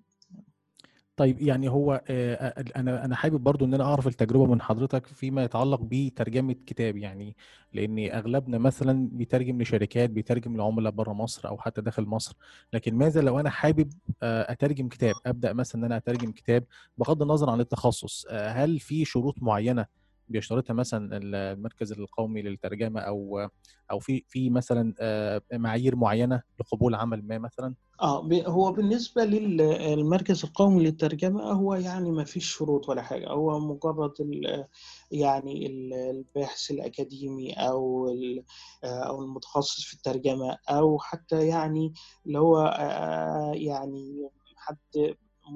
طيب 1.17 1.41
يعني 1.43 1.69
هو 1.71 2.03
آه، 2.09 2.35
آه، 2.35 2.65
أنا 2.77 3.05
أنا 3.05 3.17
حابب 3.17 3.41
برضو 3.41 3.65
إن 3.65 3.75
أنا 3.75 3.85
أعرف 3.85 4.07
التجربة 4.07 4.47
من 4.47 4.63
حضرتك 4.63 5.07
فيما 5.07 5.45
يتعلق 5.45 5.81
بترجمة 5.83 6.53
كتاب 6.67 6.97
يعني 6.97 7.37
لأن 7.73 7.99
أغلبنا 7.99 8.59
مثلا 8.59 9.09
بيترجم 9.13 9.63
لشركات 9.63 10.11
بيترجم 10.11 10.57
لعملاء 10.57 10.93
بره 10.93 11.13
مصر 11.13 11.49
أو 11.49 11.59
حتى 11.59 11.81
داخل 11.81 12.03
مصر 12.07 12.37
لكن 12.73 12.95
ماذا 12.95 13.21
لو 13.21 13.41
أنا 13.41 13.51
حابب 13.51 13.93
آه، 14.23 14.53
أترجم 14.53 14.89
كتاب 14.89 15.15
أبدأ 15.27 15.53
مثلا 15.53 15.81
إن 15.81 15.85
أنا 15.85 15.97
أترجم 15.97 16.33
كتاب 16.33 16.65
بغض 16.99 17.23
النظر 17.23 17.51
عن 17.51 17.61
التخصص 17.61 18.27
هل 18.31 18.79
في 18.79 19.05
شروط 19.05 19.43
معينة 19.43 19.87
بيشترطها 20.29 20.75
مثلا 20.75 21.17
المركز 21.23 21.93
القومي 21.93 22.43
للترجمة 22.43 23.01
أو 23.01 23.49
أو 23.91 23.99
في 24.01 24.25
في 24.29 24.51
مثلا 24.51 24.95
آه، 25.01 25.43
معايير 25.53 25.97
معينة 25.97 26.43
لقبول 26.61 26.95
عمل 26.95 27.27
ما 27.27 27.39
مثلا؟ 27.39 27.75
آه 28.03 28.29
هو 28.47 28.73
بالنسبة 28.73 29.25
للمركز 29.25 30.45
القومي 30.45 30.85
للترجمة 30.85 31.43
هو 31.53 31.75
يعني 31.75 32.11
ما 32.11 32.25
فيش 32.25 32.57
شروط 32.57 32.89
ولا 32.89 33.03
حاجة. 33.03 33.29
هو 33.31 33.61
مجرد 33.61 34.13
ال- 34.21 34.67
يعني 35.11 35.67
ال- 35.67 35.95
الباحث 35.95 36.71
الأكاديمي 36.71 37.53
أو 37.53 38.09
ال- 38.09 38.45
أو 38.85 39.23
المتخصص 39.23 39.85
في 39.85 39.95
الترجمة 39.95 40.59
أو 40.71 40.99
حتى 40.99 41.47
يعني 41.49 41.93
اللي 42.27 42.39
هو 42.39 42.59
آه، 42.59 43.53
يعني 43.55 44.31
حد 44.57 44.79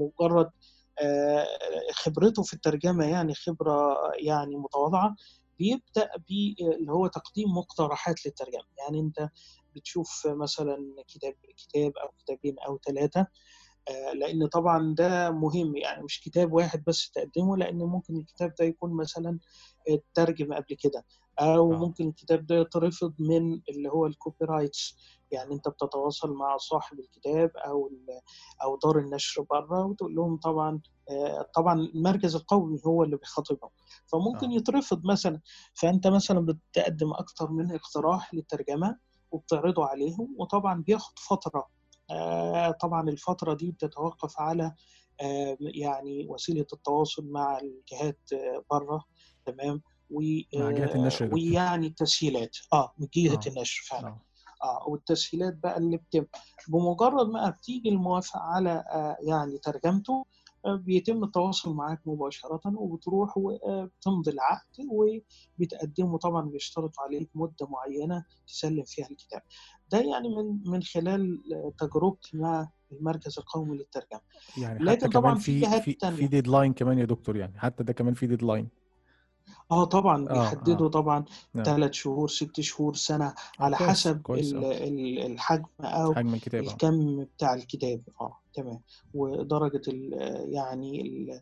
مجرد 0.01 0.47
آه، 0.47 0.51
خبرته 1.93 2.43
في 2.43 2.55
الترجمة 2.55 3.07
يعني 3.07 3.35
خبرة 3.35 3.97
يعني 4.19 4.57
متواضعة 4.57 5.17
بيبدأ 5.59 6.11
باللي 6.29 6.93
هو 6.93 7.07
تقديم 7.07 7.49
مقترحات 7.49 8.27
للترجمة. 8.27 8.63
يعني 8.79 9.01
أنت 9.01 9.29
بتشوف 9.77 10.27
مثلا 10.27 10.77
كتاب 11.09 11.35
كتاب 11.57 11.93
أو 11.97 12.09
كتابين 12.19 12.59
أو 12.59 12.79
ثلاثة 12.87 13.27
لأن 14.15 14.47
طبعا 14.47 14.95
ده 14.95 15.31
مهم. 15.31 15.77
يعني 15.77 16.03
مش 16.05 16.21
كتاب 16.21 16.53
واحد 16.53 16.85
بس 16.87 17.11
تقدمه 17.11 17.57
لأن 17.57 17.79
ممكن 17.79 18.17
الكتاب 18.17 18.55
ده 18.59 18.65
يكون 18.65 18.97
مثلا 18.97 19.39
اترجم 19.89 20.55
قبل 20.55 20.77
كده 20.81 21.05
أو 21.41 21.73
آه. 21.73 21.77
ممكن 21.77 22.09
الكتاب 22.09 22.47
ده 22.47 22.55
يترفض 22.55 23.15
من 23.19 23.61
اللي 23.69 23.89
هو 23.89 24.07
ال 24.07 24.45
copyrights 24.45 24.97
يعني 25.31 25.55
أنت 25.55 25.69
بتتواصل 25.69 26.33
مع 26.33 26.57
صاحب 26.57 27.01
الكتاب 27.01 27.51
أو 27.57 27.91
أو 28.63 28.79
دار 28.85 28.99
النشر 28.99 29.43
بره 29.43 29.85
وتقول 29.85 30.15
لهم 30.15 30.37
طبعا 30.37 30.81
آه، 31.11 31.47
طبعا 31.55 31.75
المركز 31.81 32.37
القومي 32.37 32.79
هو 32.87 33.03
اللي 33.03 33.17
بيخاطبهم 33.17 33.71
فممكن 34.07 34.51
آه. 34.51 34.55
يترفض 34.55 35.05
مثلا. 35.05 35.41
فأنت 35.75 36.07
مثلا 36.07 36.41
بتقدم 36.47 37.13
أكتر 37.13 37.51
من 37.51 37.75
اقتراح 37.75 38.35
للترجمة 38.35 38.99
وبتعرضه 39.31 39.87
عليهم 39.87 40.35
وطبعا 40.39 40.83
بياخد 40.83 41.19
فترة 41.19 41.59
آه، 41.59 41.78
طبعا 42.81 43.09
الفترة 43.09 43.55
دي 43.55 43.71
بتتوقف 43.71 44.41
على 44.41 44.75
آه، 45.21 45.57
يعني 45.61 46.27
وسيلة 46.29 46.67
التواصل 46.73 47.27
مع 47.31 47.59
الجهات 47.59 48.19
آه، 48.33 48.65
بره 48.71 49.05
تمام؟ 49.47 49.83
مع 50.11 50.71
جهه 50.71 50.85
آه، 50.93 50.95
النشر 50.95 51.35
ويعني 51.35 51.87
التسهيلات. 51.87 52.57
آه 52.73 52.93
من 52.99 53.07
جهة 53.15 53.35
آه 53.35 53.41
النشر 53.51 53.83
فعلا. 53.89 54.09
آه. 54.09 54.21
آه 54.65 54.89
والتسهيلات 54.89 55.55
بقى 55.55 55.79
اللي 55.79 55.97
بتم 55.97 56.25
بمجرد 56.69 57.29
ما 57.29 57.51
بتيجي 57.51 57.89
الموافقة 57.89 58.41
على 58.41 58.71
آه 58.71 59.17
يعني 59.21 59.59
ترجمته 59.59 60.13
آه 60.13 60.25
بيتم 60.67 61.25
التواصل 61.25 61.75
معاك 61.75 62.01
مباشرة 62.07 62.61
وبتروح 62.67 63.37
وبتمضي 63.37 64.31
العقد 64.31 64.77
وبتقدمه 65.59 66.19
طبعا 66.19 66.49
بيشترطوا 66.49 67.03
عليك 67.05 67.31
مدة 67.35 67.67
معينة 67.69 68.25
تسلم 68.47 68.85
فيها 68.87 69.09
الكتاب. 69.11 69.43
ده 69.93 69.99
يعني 69.99 70.29
من 70.29 70.71
من 70.71 70.83
خلال 70.83 71.39
آه، 71.55 71.73
تجربتي 71.79 72.37
مع 72.37 72.71
المركز 72.93 73.39
القومي 73.39 73.77
للترجمة. 73.79 74.21
يعني 74.59 74.75
حتى 74.79 74.85
لكن 74.85 74.99
كمان 75.09 75.11
طبعا 75.23 75.35
في 75.35 75.61
في 75.81 75.95
في 75.97 76.17
في 76.17 76.27
deadline 76.27 76.73
كمان 76.73 76.99
يا 76.99 77.05
دكتور 77.05 77.37
يعني 77.37 77.59
حتى 77.61 77.85
ده 77.85 77.93
كمان 77.93 78.15
في 78.15 78.27
deadline 78.27 78.69
آه 79.71 79.85
طبعا 79.85 80.29
آه 80.31 80.33
بيحددوا 80.33 80.87
آه. 80.87 80.91
طبعا 80.91 81.25
نعم. 81.55 81.65
ثلاث 81.65 81.93
شهور 81.93 82.29
ست 82.29 82.61
شهور 82.61 82.95
سنة 82.95 83.27
آه 83.27 83.35
على 83.61 83.77
كويس 83.77 83.91
حسب 83.91 84.23
كويس 84.23 84.53
ال- 84.53 84.65
ال- 84.65 85.33
الحجم 85.33 85.65
أو 85.81 86.15
حجم 86.15 86.35
الكتاب 86.35 86.65
آه. 86.65 86.71
الكم 86.73 87.25
بتاع 87.25 87.55
الكتاب. 87.55 88.03
آه. 88.21 88.39
تمام. 88.63 88.81
ودرجة 89.15 89.83
ال 89.89 90.13
يعني 90.53 91.03
ال 91.03 91.41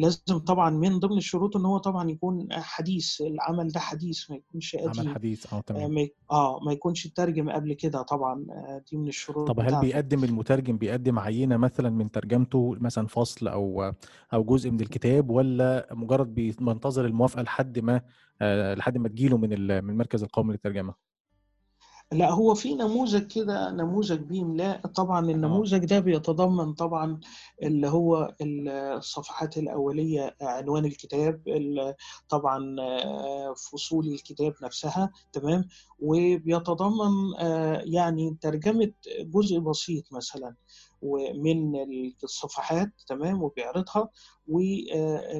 لازم 0.00 0.38
طبعا 0.38 0.70
من 0.70 0.98
ضمن 0.98 1.16
الشروط 1.18 1.56
إن 1.56 1.64
هو 1.64 1.78
طبعا 1.78 2.10
يكون 2.10 2.48
حديث 2.52 3.20
العمل 3.20 3.68
ده 3.68 3.80
حديث 3.80 4.30
ما 4.30 4.36
يكونش 4.36 4.76
عمل 4.76 4.90
قديم. 4.90 5.14
حديث 5.14 5.52
آه 5.52 5.58
آه 5.58 5.60
تمام 5.60 5.94
ما 5.94 6.08
آه 6.30 6.60
ما 6.66 6.72
يكونش 6.72 7.06
ترجم 7.06 7.50
قبل 7.50 7.72
كده 7.72 8.02
طبعا 8.02 8.46
آه 8.50 8.82
دي 8.90 8.96
من 8.96 9.08
الشروط 9.08 9.48
طب 9.48 9.60
هل 9.60 9.80
بيقدم 9.80 10.24
المترجم 10.24 10.78
بيقدم 10.78 11.18
عينة 11.18 11.56
مثلا 11.56 11.90
من 11.90 12.10
ترجمته 12.10 12.76
مثلا 12.80 13.06
فصل 13.06 13.48
أو 13.48 13.92
أو 14.32 14.44
جزء 14.44 14.70
من 14.70 14.80
الكتاب 14.80 15.30
ولا 15.30 15.88
مجرد 15.92 16.34
بينتظر 16.34 17.04
الموافقة 17.04 17.42
لحد 17.42 17.78
ما 17.78 18.00
آه، 18.42 18.74
لحد 18.74 18.98
ما 18.98 19.08
تجيله 19.08 19.36
من 19.36 19.48
من 19.84 19.90
المركز 19.90 20.22
القومي 20.22 20.52
للترجمة؟ 20.52 21.09
لا 22.12 22.30
هو 22.30 22.54
في 22.54 22.74
نموذج 22.74 23.26
كده 23.26 23.70
نموذج 23.70 24.18
بيملاء 24.20 24.86
طبعا 24.86 25.26
آه. 25.26 25.30
النموذج 25.30 25.84
ده 25.84 25.98
بيتضمن 26.00 26.72
طبعا 26.74 27.20
اللي 27.62 27.88
هو 27.88 28.34
الصفحات 28.42 29.58
الأولية 29.58 30.36
عنوان 30.40 30.84
الكتاب 30.84 31.48
ال- 31.48 31.94
طبعا 32.28 32.76
آه، 32.80 33.54
فصول 33.54 34.06
الكتاب 34.08 34.54
نفسها 34.62 35.10
تمام؟ 35.32 35.64
وبيتضمن 36.00 37.34
آه، 37.38 37.82
يعني 37.84 38.36
ترجمة 38.40 38.92
جزء 39.20 39.58
بسيط 39.58 40.12
مثلا 40.12 40.54
ومن 41.02 41.72
الصفحات 42.24 42.90
تمام؟ 43.06 43.42
وبيعرضها 43.42 44.08
والحاجة 44.48 45.30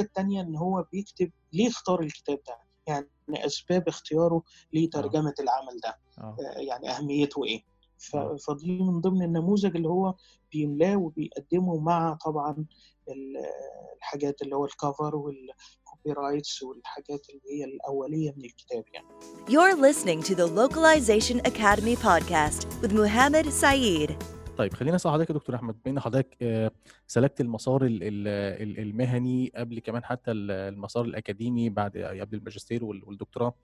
التانية 0.00 0.40
إن 0.40 0.56
هو 0.56 0.84
بيكتب 0.92 1.30
ليه 1.52 1.68
اختار 1.68 2.00
الكتاب 2.00 2.38
ده. 2.46 2.69
يعني 2.86 3.06
أسباب 3.30 3.88
اختياره 3.88 4.42
لترجمة 4.72 5.34
العمل 5.40 5.80
ده 5.84 5.98
آه. 6.18 6.36
آه، 6.56 6.58
يعني 6.60 6.90
أهميته 6.90 7.44
إيه. 7.44 7.62
آه. 8.14 8.36
فدي 8.36 8.78
من 8.82 9.00
ضمن 9.00 9.22
النموذج 9.22 9.76
اللي 9.76 9.88
هو 9.88 10.14
بيملاه 10.52 10.96
وبيقدمه 10.96 11.80
مع 11.80 12.18
طبعا 12.24 12.66
ال- 13.08 13.36
الحاجات 13.96 14.42
اللي 14.42 14.56
هو 14.56 14.64
الكفر 14.64 15.16
والكوبي 15.16 16.12
رايتس 16.12 16.62
والحاجات 16.62 17.26
اللي 17.30 17.42
هي 17.60 17.64
الأولية 17.64 18.34
من 18.36 18.44
الكتاب 18.44 18.84
يعني. 18.92 19.06
You're 19.48 19.76
listening 19.76 20.22
to 20.22 20.34
the 20.34 20.46
Localization 20.46 21.40
Academy 21.52 21.96
podcast 21.96 22.66
with 22.82 22.92
Muhammad 22.92 23.46
Saeed. 23.52 24.39
طيب 24.60 24.74
خلينا 24.74 24.96
أسأل 24.96 25.10
حضرتك 25.12 25.30
يا 25.30 25.34
دكتور 25.34 25.56
أحمد 25.56 25.74
بما 25.84 25.92
إن 25.94 26.00
حضرتك 26.00 26.36
آه، 26.42 26.70
سلكت 27.06 27.40
المسار 27.40 27.84
ال- 27.84 28.02
ال- 28.02 28.28
ال- 28.62 28.78
المهني 28.78 29.52
قبل 29.56 29.78
كمان 29.78 30.04
حتى 30.04 30.30
ال- 30.30 30.50
المسار 30.50 31.04
الأكاديمي 31.04 31.70
بعد 31.70 31.98
قبل 31.98 32.36
الماجستير 32.36 32.84
وال- 32.84 33.04
والدكتوراه 33.04 33.54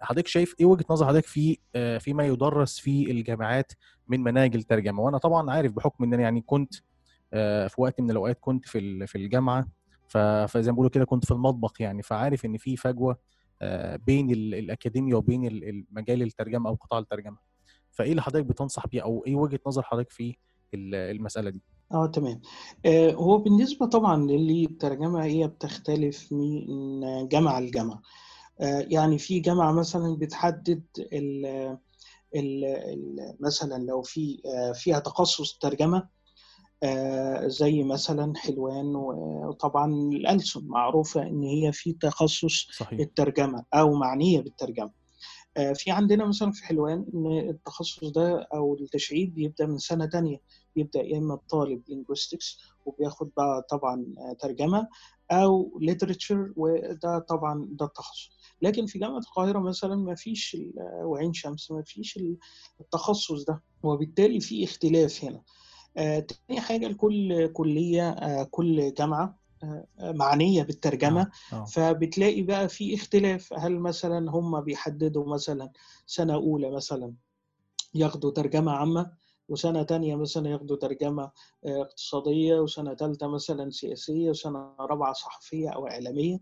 حضرتك 0.00 0.26
شايف 0.26 0.54
إيه 0.60 0.66
وجهة 0.66 0.84
نظر 0.90 1.06
حضرتك 1.06 1.26
في 1.26 1.58
آه، 1.74 1.98
فيما 1.98 2.26
يدرس 2.26 2.78
في 2.78 3.10
الجامعات 3.10 3.72
من 4.08 4.20
مناهج 4.20 4.56
الترجمة؟ 4.56 5.02
وأنا 5.02 5.18
طبعا 5.18 5.50
عارف 5.50 5.72
بحكم 5.72 6.04
إن 6.04 6.14
أنا 6.14 6.22
يعني 6.22 6.40
كنت 6.40 6.74
آه، 7.32 7.66
في 7.66 7.80
وقت 7.80 8.00
من 8.00 8.10
الأوقات 8.10 8.38
كنت 8.40 8.68
في 8.68 9.06
في 9.06 9.18
الجامعة 9.18 9.68
فزي 10.08 10.70
ما 10.70 10.74
بيقولوا 10.74 10.90
كده 10.90 11.04
كنت 11.04 11.24
في 11.24 11.30
المطبخ 11.30 11.80
يعني 11.80 12.02
فعارف 12.02 12.44
إن 12.44 12.56
في 12.56 12.76
فجوة 12.76 13.18
بين 14.06 14.30
ال- 14.30 14.54
الاكاديميا 14.54 15.16
وبين 15.16 15.46
ال- 15.46 15.64
المجال 15.68 16.22
الترجمة 16.22 16.70
أو 16.70 16.74
قطاع 16.74 16.98
الترجمة. 16.98 17.36
فإيه 17.96 18.10
اللي 18.10 18.22
حضرتك 18.22 18.46
بتنصح 18.46 18.86
بيه 18.86 19.02
أو 19.02 19.24
إيه 19.26 19.34
وجهة 19.36 19.60
نظر 19.66 19.82
حضرتك 19.82 20.10
في 20.10 20.36
ال- 20.74 20.94
المسألة 20.94 21.50
دي؟ 21.50 21.62
آه 21.92 22.06
تمام. 22.06 22.40
آه 22.86 23.10
هو 23.12 23.38
بالنسبة 23.38 23.86
طبعا 23.86 24.26
للترجمة 24.26 25.24
هي 25.24 25.48
بتختلف 25.48 26.32
من 26.32 27.28
جامعة 27.28 27.60
لجامعة. 27.60 28.02
آه 28.60 28.86
يعني 28.88 29.18
في 29.18 29.40
جامعة 29.40 29.72
مثلا 29.72 30.16
بتحدد 30.16 30.82
ال 31.12 31.78
مثلا 33.40 33.84
لو 33.84 34.02
في 34.02 34.40
آه 34.46 34.72
فيها 34.72 34.98
تخصص 34.98 35.58
ترجمة 35.58 36.08
آه 36.82 37.46
زي 37.48 37.82
مثلا 37.82 38.32
حلوان 38.36 38.96
وطبعا 38.96 39.92
الألسن 39.92 40.60
معروفة 40.66 41.22
إن 41.22 41.42
هي 41.42 41.72
في 41.72 41.92
تخصص 41.92 42.68
صحيح. 42.78 43.00
الترجمة 43.00 43.64
أو 43.74 43.94
معنية 43.94 44.40
بالترجمة. 44.40 45.05
في 45.74 45.90
عندنا 45.90 46.24
مثلا 46.26 46.52
في 46.52 46.64
حلوان 46.66 47.06
إن 47.14 47.48
التخصص 47.50 48.04
ده 48.04 48.48
أو 48.54 48.74
التشعيب 48.74 49.34
بيبدأ 49.34 49.66
من 49.66 49.78
سنة 49.78 50.06
تانية. 50.06 50.40
بيبدأ 50.76 51.02
يا 51.02 51.18
إما 51.18 51.34
الطالب 51.34 51.82
linguistics 51.88 52.58
وبياخد 52.86 53.30
بقى 53.36 53.66
طبعا 53.70 54.06
آه، 54.18 54.32
ترجمة 54.40 54.88
أو 55.30 55.78
literature 55.80 56.52
وده 56.56 57.18
طبعا 57.18 57.68
ده 57.70 57.86
التخصص. 57.86 58.30
لكن 58.62 58.86
في 58.86 58.98
جامعة 58.98 59.18
القاهرة 59.18 59.58
مثلا 59.58 59.96
ما 59.96 60.14
فيش 60.14 60.56
آه، 60.78 61.06
وعين 61.06 61.32
شمس 61.32 61.70
ما 61.70 61.82
فيش 61.82 62.16
ال- 62.16 62.36
التخصص 62.80 63.44
ده 63.44 63.62
وبالتالي 63.82 64.40
في 64.40 64.64
اختلاف 64.64 65.24
هنا. 65.24 65.42
آه، 65.96 66.18
تاني 66.18 66.60
حاجة 66.60 66.86
لكل 66.88 67.46
كلية 67.52 68.10
آه، 68.10 68.42
كل 68.50 68.94
جامعة 68.94 69.24
آه، 69.24 69.28
آه، 69.28 69.36
معنية 70.00 70.62
بالترجمة. 70.62 71.30
آه 71.52 71.56
آه. 71.56 71.64
فبتلاقي 71.64 72.42
بقى 72.42 72.68
في 72.68 72.94
اختلاف. 72.94 73.52
هل 73.52 73.78
مثلا 73.80 74.30
هم 74.30 74.60
بيحددوا 74.60 75.34
مثلا 75.34 75.70
سنة 76.06 76.34
أولى 76.34 76.70
مثلا 76.70 77.14
ياخدوا 77.94 78.30
ترجمة 78.30 78.72
عامة 78.72 79.10
وسنة 79.48 79.82
تانية 79.82 80.16
مثلا 80.16 80.48
ياخدوا 80.48 80.76
ترجمة 80.76 81.22
آه، 81.66 81.82
اقتصادية 81.82 82.54
وسنة 82.54 82.94
تالتة 82.94 83.26
مثلا 83.26 83.70
سياسية 83.70 84.30
وسنة 84.30 84.74
رابعة 84.80 85.12
صحفية 85.12 85.68
أو 85.70 85.86
إعلامية. 85.86 86.34
آه، 86.34 86.40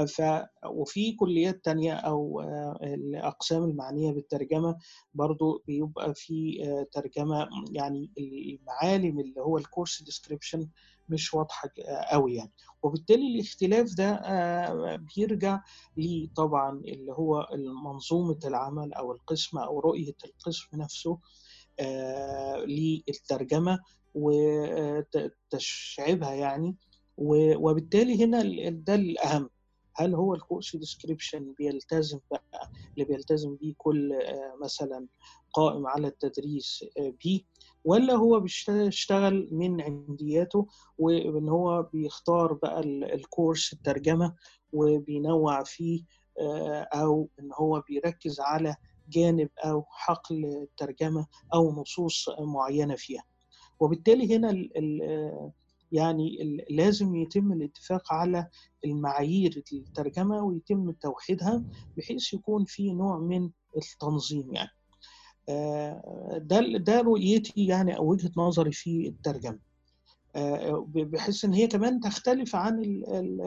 ف 0.00 0.22
وفي 0.66 1.12
كليات 1.12 1.64
تانية 1.64 1.92
أو 1.94 2.40
آه، 2.40 2.78
الأقسام 2.82 3.64
المعنية 3.64 4.12
بالترجمة 4.12 4.76
برضو 5.14 5.62
بيبقى 5.66 6.14
في 6.14 6.64
آه، 6.64 6.86
ترجمة 6.92 7.48
يعني 7.72 8.10
المعالم 8.18 9.20
اللي 9.20 9.40
هو 9.40 9.58
الكورس 9.58 10.02
ديسكريبشن 10.02 10.68
مش 11.08 11.34
واضحة 11.34 11.68
قوي 12.10 12.34
يعني. 12.34 12.52
وبالتالي 12.82 13.34
الاختلاف 13.34 13.94
ده 13.94 14.10
آه، 14.14 14.96
بيرجع 15.16 15.60
ليه 15.96 16.28
طبعا 16.36 16.78
اللي 16.78 17.12
هو 17.12 17.48
منظومة 17.84 18.38
العمل 18.44 18.92
أو 18.92 19.12
القسم 19.12 19.58
أو 19.58 19.80
رؤية 19.80 20.14
القسم 20.24 20.66
نفسه 20.74 21.18
آه، 21.80 22.56
للترجمة 22.56 23.78
وتشعيبها 25.54 26.34
يعني. 26.34 26.76
وبالتالي 27.18 28.24
هنا 28.24 28.42
ده 28.70 28.94
الأهم. 28.94 29.50
هل 29.94 30.14
هو 30.14 30.34
الكورس 30.34 30.76
ديسكريبشن 30.76 31.54
بيلتزم 31.58 32.20
بقى 32.30 32.70
اللي 32.94 33.04
بيلتزم 33.04 33.56
بيه 33.56 33.74
كل 33.78 34.12
آه، 34.12 34.56
مثلا 34.62 35.06
قائم 35.52 35.86
على 35.86 36.06
التدريس 36.06 36.84
آه، 36.98 37.14
بيه 37.24 37.40
ولا 37.84 38.14
هو 38.14 38.40
بيشتغل 38.40 39.48
من 39.52 39.80
عندياته 39.80 40.66
وإن 40.98 41.48
هو 41.48 41.82
بيختار 41.82 42.52
بقى 42.52 42.80
ال- 42.80 43.12
الكورس 43.14 43.72
الترجمة 43.72 44.34
وبينوع 44.72 45.62
فيه 45.64 46.04
آه، 46.40 46.88
أو 46.94 47.28
إن 47.40 47.50
هو 47.54 47.80
بيركز 47.88 48.40
على 48.40 48.76
جانب 49.08 49.48
أو 49.64 49.84
حقل 49.90 50.44
الترجمة 50.44 51.26
أو 51.54 51.72
نصوص 51.80 52.28
معينة 52.38 52.94
فيها. 52.94 53.24
وبالتالي 53.80 54.36
هنا 54.36 54.50
يعني 55.92 56.38
لازم 56.70 57.14
يتم 57.16 57.52
الاتفاق 57.52 58.12
على 58.12 58.48
المعايير 58.84 59.62
الترجمة 59.72 60.42
ويتم 60.44 60.90
توحيدها 60.90 61.64
بحيث 61.96 62.34
يكون 62.34 62.64
في 62.64 62.92
نوع 62.92 63.18
من 63.18 63.50
التنظيم 63.76 64.54
يعني. 64.54 64.70
آه، 65.48 66.38
ده 66.42 66.60
ده 66.78 67.00
رؤيتي 67.00 67.66
يعني 67.66 67.96
أو 67.96 68.10
وجهة 68.10 68.30
نظري 68.36 68.72
في 68.72 69.08
الترجمة. 69.08 69.58
آه، 70.36 70.86
بحيث 70.94 71.44
إن 71.44 71.52
هي 71.52 71.66
كمان 71.66 72.00
تختلف 72.00 72.56
عن 72.56 72.78
ال- 72.80 73.08
ال- 73.14 73.40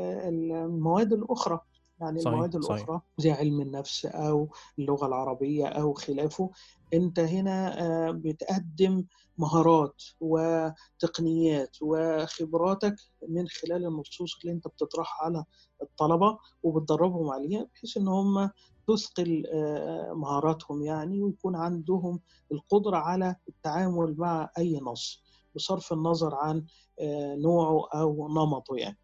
المواد 0.51 1.13
الأخرى. 1.13 1.59
يعني 2.01 2.19
صحيح 2.19 2.33
المواد 2.33 2.63
صحيح. 2.63 2.75
الأخرى 2.75 3.01
زي 3.17 3.31
علم 3.31 3.61
النفس 3.61 4.05
أو 4.05 4.49
اللغة 4.79 5.07
العربية 5.07 5.67
أو 5.67 5.93
خلافه 5.93 6.51
أنت 6.93 7.19
هنا 7.19 7.81
آه، 7.81 8.11
بتقدم 8.11 9.05
مهارات 9.37 10.03
وتقنيات 10.19 11.77
وخبراتك 11.81 12.95
من 13.29 13.47
خلال 13.47 13.85
النصوص 13.85 14.39
اللي 14.41 14.53
أنت 14.53 14.67
بتطرحها 14.67 15.25
على 15.25 15.43
الطلبة 15.81 16.37
وبتدربهم 16.63 17.29
عليها 17.29 17.67
بحيث 17.73 17.97
إن 17.97 18.07
هم 18.07 18.49
تثقل 18.87 19.43
آه، 19.53 20.13
مهاراتهم 20.13 20.81
يعني 20.81 21.21
ويكون 21.21 21.55
عندهم 21.55 22.19
القدرة 22.51 22.97
على 22.97 23.35
التعامل 23.49 24.15
مع 24.17 24.49
أي 24.57 24.79
نص 24.79 25.23
بصرف 25.55 25.93
النظر 25.93 26.35
عن 26.35 26.65
آه، 26.99 27.35
نوعه 27.35 27.87
أو 27.93 28.27
نمطه 28.27 28.75
يعني. 28.75 28.97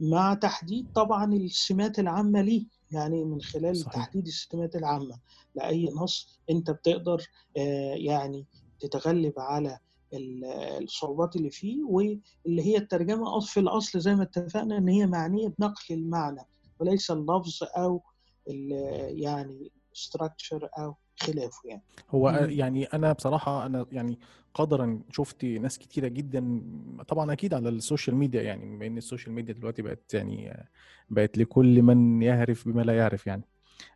مع 0.00 0.34
تحديد 0.34 0.88
طبعا 0.94 1.32
السمات 1.34 1.98
العامة 1.98 2.40
ليه 2.42 2.66
يعني 2.90 3.24
من 3.24 3.40
خلال 3.40 3.76
صحيح. 3.76 3.94
تحديد 4.04 4.26
السمات 4.26 4.76
العامة 4.76 5.20
لأي 5.54 5.90
نص 5.94 6.40
أنت 6.50 6.70
بتقدر 6.70 7.26
آه، 7.56 7.94
يعني 7.94 8.46
تتغلب 8.80 9.32
على 9.38 9.78
ال- 10.14 10.44
الصعوبات 10.82 11.36
اللي 11.36 11.50
فيه 11.50 11.84
واللي 11.84 12.62
هي 12.62 12.76
الترجمة 12.76 13.40
أص- 13.40 13.46
في 13.52 13.60
الأصل 13.60 14.00
زي 14.00 14.14
ما 14.14 14.22
اتفقنا 14.22 14.78
إن 14.78 14.88
هي 14.88 15.06
معنية 15.06 15.48
بنقل 15.58 15.84
المعنى 15.94 16.40
وليس 16.80 17.10
اللفظ 17.10 17.58
أو 17.76 18.02
ال- 18.48 19.20
يعني 19.22 19.72
structure 19.96 20.68
أو 20.78 20.94
خلافه 21.16 21.68
يعني 21.68 21.82
هو 22.10 22.30
مم. 22.30 22.50
يعني 22.50 22.84
أنا 22.84 23.12
بصراحة 23.12 23.66
أنا 23.66 23.86
يعني 23.92 24.18
قدرا 24.54 25.00
شفت 25.12 25.44
ناس 25.44 25.78
كتيرة 25.78 26.08
جدا 26.08 26.62
طبعا 27.08 27.32
أكيد 27.32 27.54
على 27.54 27.68
ال 27.68 27.75
social 27.75 28.16
media 28.16 28.42
يعني 28.42 28.76
بما 28.76 28.86
إن 28.86 28.98
ال 28.98 29.03
social 29.03 29.34
media 29.34 29.54
دلوقتي 29.54 29.82
بقت 29.82 30.14
يعني 30.14 30.66
بقت 31.10 31.38
لكل 31.38 31.82
من 31.82 32.22
يعرف 32.22 32.68
بما 32.68 32.82
لا 32.82 32.96
يعرف 32.96 33.26
يعني 33.26 33.42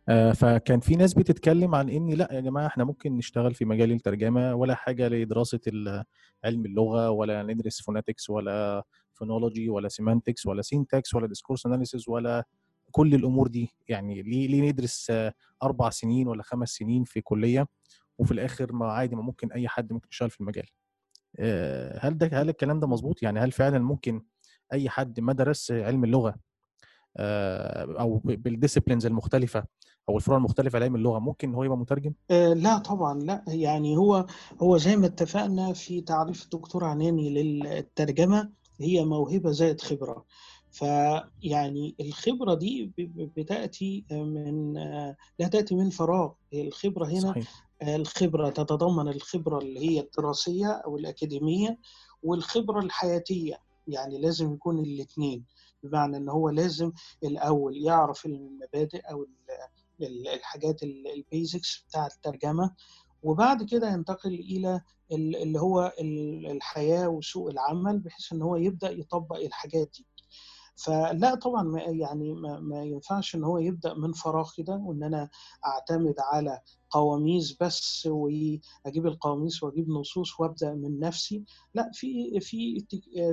آه، 0.09 0.31
فكان 0.31 0.79
في 0.79 0.95
ناس 0.95 1.13
بتتكلم 1.13 1.75
عن 1.75 1.89
إن 1.89 2.09
لأ 2.09 2.33
يا 2.33 2.39
جماعة 2.39 2.67
إحنا 2.67 2.83
ممكن 2.83 3.17
نشتغل 3.17 3.53
في 3.53 3.65
مجال 3.65 3.91
الترجمة 3.91 4.55
ولا 4.55 4.75
حاجة 4.75 5.07
لدراسة 5.07 5.59
علم 6.43 6.65
اللغة 6.65 7.09
ولا 7.09 7.43
ندرس 7.43 7.81
phonetics 7.81 8.29
ولا 8.29 8.83
phonology 9.13 9.69
ولا 9.69 9.89
semantics 9.89 10.45
ولا 10.45 10.61
syntax 10.61 11.15
ولا 11.15 11.27
discourse 11.27 11.65
analysis 11.65 12.09
ولا 12.09 12.45
كل 12.91 13.15
الأمور 13.15 13.47
دي 13.47 13.69
يعني 13.87 14.21
ليه 14.21 14.47
ليه 14.47 14.71
ندرس 14.71 15.11
أربع 15.63 15.89
سنين 15.89 16.27
ولا 16.27 16.43
خمس 16.43 16.69
سنين 16.69 17.03
في 17.03 17.21
كلية 17.21 17.67
وفي 18.17 18.31
الآخر 18.31 18.73
ما 18.73 18.91
عادي 18.91 19.15
ما 19.15 19.21
ممكن 19.21 19.51
أي 19.51 19.67
حد 19.67 19.93
ممكن 19.93 20.07
يشتغل 20.11 20.29
في 20.29 20.41
المجال؟ 20.41 20.65
آه، 21.39 21.99
هل 22.01 22.17
ده 22.17 22.41
هل 22.41 22.49
الكلام 22.49 22.79
ده 22.79 22.87
مظبوط؟ 22.87 23.23
يعني 23.23 23.39
هل 23.39 23.51
فعلا 23.51 23.79
ممكن 23.79 24.23
أي 24.73 24.89
حد 24.89 25.19
ما 25.19 25.33
درس 25.33 25.71
علم 25.71 26.03
اللغة 26.03 26.35
آه، 27.17 27.99
أو 27.99 28.21
بالديسيبلينز 28.23 29.05
المختلفة 29.05 29.63
أو 30.09 30.17
الفروع 30.17 30.37
المختلفة 30.37 30.79
لعلم 30.79 30.95
اللغة 30.95 31.19
ممكن 31.19 31.55
هو 31.55 31.63
يبقى 31.63 31.77
مترجم؟ 31.77 32.13
آه، 32.31 32.53
لا 32.53 32.77
طبعا 32.77 33.19
لا 33.19 33.43
يعني 33.47 33.97
هو 33.97 34.25
هو 34.61 34.77
زي 34.77 34.95
ما 34.95 35.05
اتفقنا 35.05 35.73
في 35.73 36.01
تعريف 36.01 36.43
الدكتور 36.43 36.83
عناني 36.85 37.29
للترجمة 37.29 38.51
هي 38.81 39.05
موهبة 39.05 39.51
زائد 39.51 39.81
خبرة. 39.81 40.25
فيعني 40.71 41.95
الخبرة 41.99 42.53
دي 42.53 42.91
بتأتي 43.37 44.05
من 44.11 44.73
لا 45.39 45.47
تأتي 45.51 45.75
من 45.75 45.89
فراغ. 45.89 46.31
الخبرة 46.53 47.05
هنا 47.05 47.19
صحيح. 47.19 47.67
الخبرة 47.83 48.49
تتضمن 48.49 49.07
الخبرة 49.07 49.57
اللي 49.59 49.79
هي 49.79 49.99
الدراسية 49.99 50.67
أو 50.71 50.97
الأكاديمية 50.97 51.77
والخبرة 52.23 52.79
الحياتية. 52.79 53.61
يعني 53.87 54.17
لازم 54.17 54.53
يكون 54.53 54.79
الاثنين 54.79 55.45
بمعنى 55.83 56.17
إن 56.17 56.29
هو 56.29 56.49
لازم 56.49 56.91
الأول 57.23 57.77
يعرف 57.77 58.25
المبادئ 58.25 58.99
أو 59.11 59.23
ال- 59.23 60.07
ال- 60.07 60.27
الحاجات 60.27 60.83
البيزكس 60.83 61.85
بتاع 61.89 62.05
الترجمة 62.07 62.75
وبعد 63.23 63.63
كده 63.63 63.89
ينتقل 63.89 64.33
إلى 64.33 64.81
ال- 65.11 65.35
اللي 65.35 65.59
هو 65.59 65.93
ال- 65.99 66.47
الحياة 66.51 67.07
وسوق 67.09 67.49
العمل 67.49 67.99
بحيث 67.99 68.33
إن 68.33 68.41
هو 68.41 68.55
يبدأ 68.55 68.91
يطبق 68.91 69.35
الحاجات 69.35 69.89
دي. 69.97 70.05
فلا 70.85 71.35
طبعا 71.35 71.79
يعني 71.79 72.33
ما, 72.33 72.59
ما 72.59 72.83
ينفعش 72.83 73.35
إن 73.35 73.43
هو 73.43 73.57
يبدأ 73.57 73.93
من 73.93 74.11
فراغ 74.13 74.49
كده 74.57 74.75
وإن 74.75 75.03
أنا 75.03 75.29
أعتمد 75.65 76.15
على 76.19 76.61
قواميس 76.89 77.57
بس 77.61 78.05
وأجيب 78.11 79.07
القواميس 79.07 79.63
وأجيب 79.63 79.89
نصوص 79.89 80.39
وأبدأ 80.39 80.73
من 80.73 80.99
نفسي. 80.99 81.43
لا 81.73 81.91
في 81.93 82.39
في 82.39 82.85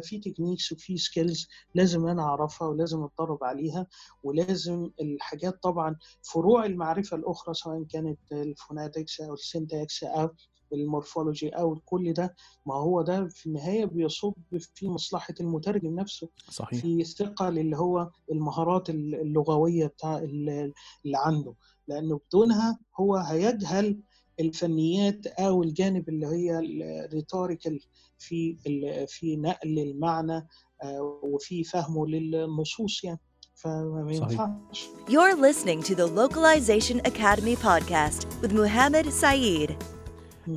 في 0.02 0.18
techniques 0.18 0.72
وفي 0.72 0.96
skills 0.96 1.48
لازم 1.74 2.06
أنا 2.06 2.22
أعرفها 2.22 2.68
ولازم 2.68 3.02
أتدرب 3.04 3.44
عليها 3.44 3.86
ولازم 4.22 4.90
الحاجات 5.00 5.62
طبعا 5.62 5.96
فروع 6.22 6.64
المعرفة 6.64 7.16
الأخرى 7.16 7.54
سواء 7.54 7.82
كانت 7.82 8.18
ال 8.32 8.41
phonetics 8.41 9.20
أو 9.20 9.34
ال 9.34 9.44
syntax 9.44 10.04
أو 10.04 10.28
ال 10.72 10.79
morphology 10.79 11.48
أو 11.48 11.78
كل 11.84 12.12
ده 12.12 12.34
ما 12.66 12.74
هو 12.74 13.02
ده 13.02 13.28
في 13.28 13.46
النهاية 13.46 13.84
بيصب 13.84 14.34
في 14.74 14.88
مصلحة 14.88 15.34
المترجم 15.40 15.94
نفسه 16.00 16.28
صحيح 16.50 16.80
في 16.80 17.04
صقل 17.04 17.58
اللي 17.58 17.76
هو 17.76 18.10
المهارات 18.32 18.90
اللغوية 18.90 19.86
بتاع 19.86 20.18
اللي 20.18 20.72
عنده 21.14 21.54
لأنه 21.88 22.20
بدونها 22.28 22.78
هو 23.00 23.16
هيجهل 23.16 24.00
الفنيات 24.40 25.26
أو 25.26 25.62
الجانب 25.62 26.08
اللي 26.08 26.26
هي 26.26 26.58
ال 27.04 27.11
rhetorical 27.11 27.80
في 28.18 28.56
ال- 28.66 29.08
في 29.08 29.36
نقل 29.36 29.78
المعنى 29.78 30.46
آه، 30.82 31.20
وفي 31.22 31.64
فهمه 31.64 32.06
للنصوص 32.06 33.04
يعني 33.04 33.20
فما 33.54 34.12
صحيح. 34.12 34.30
ينفعش 34.30 34.88
You're 35.08 35.36
listening 35.36 35.82
to 35.82 35.94
the 35.94 36.06
Localization 36.06 37.00
Academy 37.12 37.56
podcast 37.56 38.20
with 38.42 38.52
Muhammad 38.52 39.06
Saeed. 39.22 39.97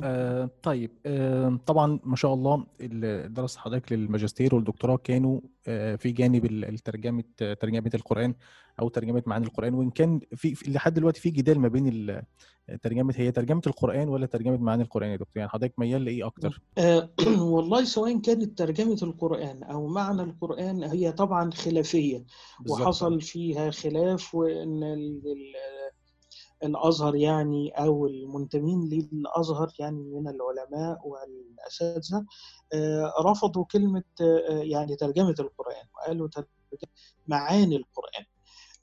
آه 0.02 0.50
طيب 0.62 0.90
آه 1.06 1.58
طبعا 1.66 1.98
ما 2.04 2.16
شاء 2.16 2.34
الله 2.34 2.66
ال- 2.80 3.34
دراسة 3.34 3.60
حضرتك 3.60 3.92
للماجستير 3.92 4.54
والدكتوراه 4.54 4.96
كانوا 4.96 5.40
آه 5.66 5.96
في 5.96 6.10
جانب 6.10 6.44
ال- 6.44 6.64
الترجمة 6.64 7.24
آه، 7.42 7.54
ترجمة 7.54 7.90
القرآن 7.94 8.34
أو 8.80 8.88
ترجمة 8.88 9.22
معاني 9.26 9.46
القرآن 9.46 9.74
وإن 9.74 9.90
كان 9.90 10.20
في 10.34 10.54
في- 10.54 10.70
لحد 10.70 10.94
دلوقتي 10.94 11.20
في 11.20 11.30
جدال 11.30 11.60
ما 11.60 11.68
بين 11.68 12.22
ترجمة 12.82 13.14
هي 13.16 13.32
ترجمة 13.32 13.62
القرآن 13.66 14.08
ولا 14.08 14.26
ترجمة 14.26 14.56
معاني 14.56 14.82
القرآن 14.82 15.10
يا 15.10 15.16
دكتور 15.16 15.32
يعني 15.36 15.48
حضرتك 15.50 15.78
ميال 15.78 16.04
لإيه 16.04 16.26
أكتر؟ 16.26 16.60
آه، 16.78 17.10
والله 17.54 17.84
سواء 17.84 18.18
كانت 18.20 18.58
ترجمة 18.58 18.98
القرآن 19.02 19.62
أو 19.62 19.86
معنى 19.86 20.22
القرآن 20.22 20.82
هي 20.82 21.12
طبعا 21.12 21.50
بالظبط. 22.60 22.80
وحصل 22.80 23.20
فيها 23.20 23.70
خلاف 23.70 24.34
وإن 24.34 24.80
الأزهر 26.62 27.14
يعني 27.16 27.70
أو 27.70 28.06
المنتمين 28.06 28.88
للأزهر 28.88 29.72
يعني 29.78 29.96
من 30.02 30.28
العلماء 30.28 31.00
والأساتذة 31.08 32.26
آه، 32.74 33.12
رفضوا 33.20 33.64
كلمة 33.64 34.02
آه، 34.20 34.48
يعني 34.62 34.96
ترجمة 34.96 35.34
القرآن 35.40 35.86
وقالوا 35.94 36.28
معاني 37.26 37.76
القرآن. 37.76 38.24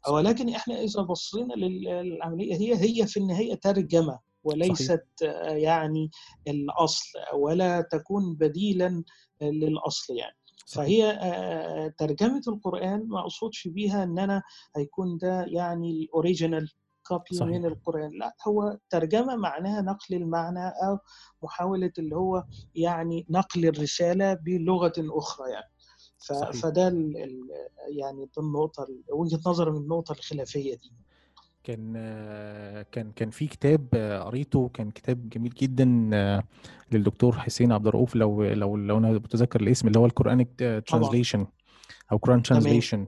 ولكن 0.10 0.50
إحنا 0.50 0.80
إذا 0.82 1.02
بصينا 1.02 1.54
لل- 1.54 1.84
للعملية 1.84 2.56
هي 2.56 2.76
هي 2.76 3.08
في 3.08 3.20
النهاية 3.20 3.56
ترجمة 3.56 4.20
وليست 4.44 5.06
آه، 5.24 5.50
يعني 5.52 6.12
الأصل 6.48 7.10
ولا 7.34 7.82
تكون 7.82 8.36
بديلا 8.36 9.04
للأصل 9.42 10.14
يعني. 10.16 10.36
صحيح. 10.66 10.86
فهي 11.20 11.94
ترجمة 11.98 12.42
القرآن 12.48 13.08
ما 13.08 13.20
أقصدش 13.20 13.68
بيها 13.68 14.04
إن 14.04 14.20
أنا 14.20 14.44
هيكون 14.76 15.18
ده 15.18 15.46
يعني 15.48 15.92
ال 15.92 16.01
original 16.01 16.70
copy 17.10 17.36
صحيح. 17.36 17.50
من 17.52 17.66
القرآن 17.66 18.12
لا 18.20 18.36
هو 18.48 18.78
ترجمة 18.90 19.36
معناها 19.36 19.82
نقل 19.82 20.16
المعنى 20.16 20.68
أو 20.68 21.00
محاولة 21.44 21.92
اللي 22.00 22.16
هو 22.16 22.44
يعني 22.76 23.26
نقل 23.30 23.66
الرسالة 23.66 24.34
بلغة 24.34 24.94
أخرى 25.00 25.52
يعني 25.52 25.72
ف-. 26.18 26.34
فده 26.34 26.88
ال 26.88 27.18
ال 27.18 27.50
يعني 27.98 28.26
دي 28.26 28.32
النقطة 28.38 28.88
وجهة 29.10 29.40
نظر 29.48 29.72
من 29.72 29.78
النقطة 29.78 30.12
الخلافية 30.12 30.76
دي 30.76 30.94
كان 31.64 31.94
كان 32.92 33.12
كان 33.12 33.30
في 33.30 33.48
كتاب 33.48 33.88
قريته 34.26 34.70
كان 34.74 34.92
كتاب 34.92 35.30
جميل 35.30 35.54
جدا 35.54 35.86
للدكتور 36.92 37.40
حسين 37.40 37.72
عبد 37.72 37.88
الرؤوف 37.88 38.16
لو 38.16 38.44
لو 38.44 38.78
لو 38.78 38.98
أنا 38.98 39.12
متذكر 39.12 39.62
الاسم 39.62 39.88
اللي 39.88 40.00
هو 40.00 40.06
ال 40.06 40.16
Quranic 40.16 40.84
translation 40.88 41.48
أو 42.12 42.18
Quran 42.18 42.44
translation 42.44 43.08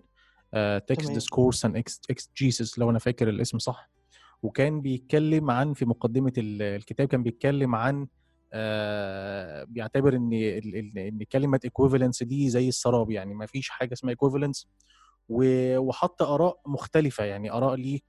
text. 0.87 1.11
discourse 1.11 1.65
and 1.65 1.77
exegesis 2.09 2.79
لو 2.79 2.89
أنا 2.89 2.99
فاكر 2.99 3.29
الاسم 3.29 3.59
صح 3.59 3.90
وكان 4.43 4.81
بيتكلم 4.81 5.51
عن 5.51 5.73
في 5.73 5.85
مقدمة 5.85 6.33
ال- 6.37 6.61
الكتاب 6.61 7.07
كان 7.07 7.23
بيتكلم 7.23 7.75
عن 7.75 8.07
آه، 8.53 9.63
بيعتبر 9.63 10.15
إن 10.15 10.33
إن 10.97 11.23
كلمة 11.31 11.59
equivalence 11.67 12.23
دي 12.23 12.49
زي 12.49 12.67
السراب 12.67 13.11
يعني 13.11 13.33
ما 13.33 13.45
فيش 13.45 13.69
حاجة 13.69 13.93
اسمها 13.93 14.15
و- 15.29 15.77
وحط 15.77 16.21
آراء 16.21 16.59
مختلفة 16.65 17.23
يعني 17.23 17.51
آراء 17.51 17.75
ليه 17.75 17.99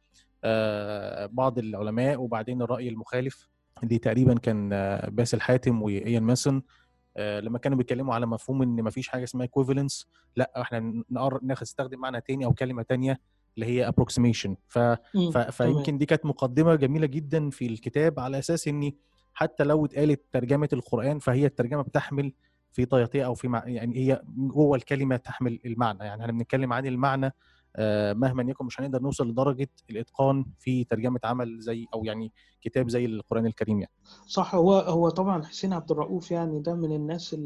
آه، 0.44 1.26
بعض 1.26 1.58
العلماء 1.58 2.20
وبعدين 2.20 2.62
الرأي 2.62 2.88
المخالف 2.88 3.48
اللي 3.82 3.98
تقريبا 3.98 4.34
كان 4.34 4.72
آه، 4.72 5.08
باسل 5.08 5.40
حاتم 5.40 5.82
وإيان 5.82 6.22
ماسون 6.22 6.62
لما 7.40 7.58
كانوا 7.58 7.78
بيتكلموا 7.78 8.14
على 8.14 8.26
مفهوم 8.26 8.62
إن 8.62 8.82
مفيش 8.82 9.08
حاجة 9.08 9.24
اسمها 9.24 9.46
equivalence 9.46 10.06
لأ 10.36 10.52
إحنا 10.60 11.02
نستخدم 11.62 11.98
معنى 12.00 12.20
تاني 12.20 12.44
أو 12.44 12.52
كلمة 12.54 12.82
تانية 12.82 13.20
اللي 13.54 13.66
هي 13.66 13.92
approximation. 13.92 14.50
ف... 14.68 14.78
ف... 15.32 15.38
فيمكن 15.38 15.98
دي 15.98 16.06
كانت 16.06 16.26
مقدمة 16.26 16.74
جميلة 16.74 17.06
جدا 17.06 17.50
في 17.50 17.66
الكتاب 17.66 18.20
على 18.20 18.38
أساس 18.38 18.68
ان 18.68 18.92
حتى 19.34 19.64
لو 19.64 19.84
اتقالت 19.84 20.22
ترجمة 20.32 20.68
القرآن 20.72 21.18
فهي 21.18 21.46
الترجمة 21.46 21.82
بتحمل 21.82 22.32
في 22.72 22.84
طياتها 22.84 23.24
أو 23.24 23.34
في 23.34 23.48
مع... 23.48 23.62
يعني 23.66 23.96
هي 23.96 24.22
جوه 24.36 24.76
الكلمة 24.76 25.16
تحمل 25.16 25.60
المعنى. 25.64 26.04
يعني 26.04 26.22
إحنا 26.22 26.32
بنتكلم 26.32 26.72
عن 26.72 26.86
المعنى 26.86 27.34
آه، 27.76 28.12
مهما 28.12 28.42
يكن 28.50 28.64
مش 28.64 28.80
هنقدر 28.80 29.02
نوصل 29.02 29.28
لدرجة 29.28 29.68
الإتقان 29.90 30.44
في 30.58 30.84
ترجمة 30.84 31.20
عمل 31.24 31.58
زي 31.60 31.86
أو 31.94 32.04
يعني 32.04 32.32
كتاب 32.60 32.88
زي 32.88 33.04
القرآن 33.04 33.46
الكريم 33.46 33.80
يعني. 33.80 33.92
صح 34.26 34.54
هو 34.54 34.74
هو 34.74 35.08
طبعا 35.08 35.44
حسين 35.44 35.72
عبد 35.72 35.90
الرؤوف 35.90 36.30
يعني 36.30 36.60
ده 36.60 36.74
من 36.74 36.92
الناس 36.92 37.36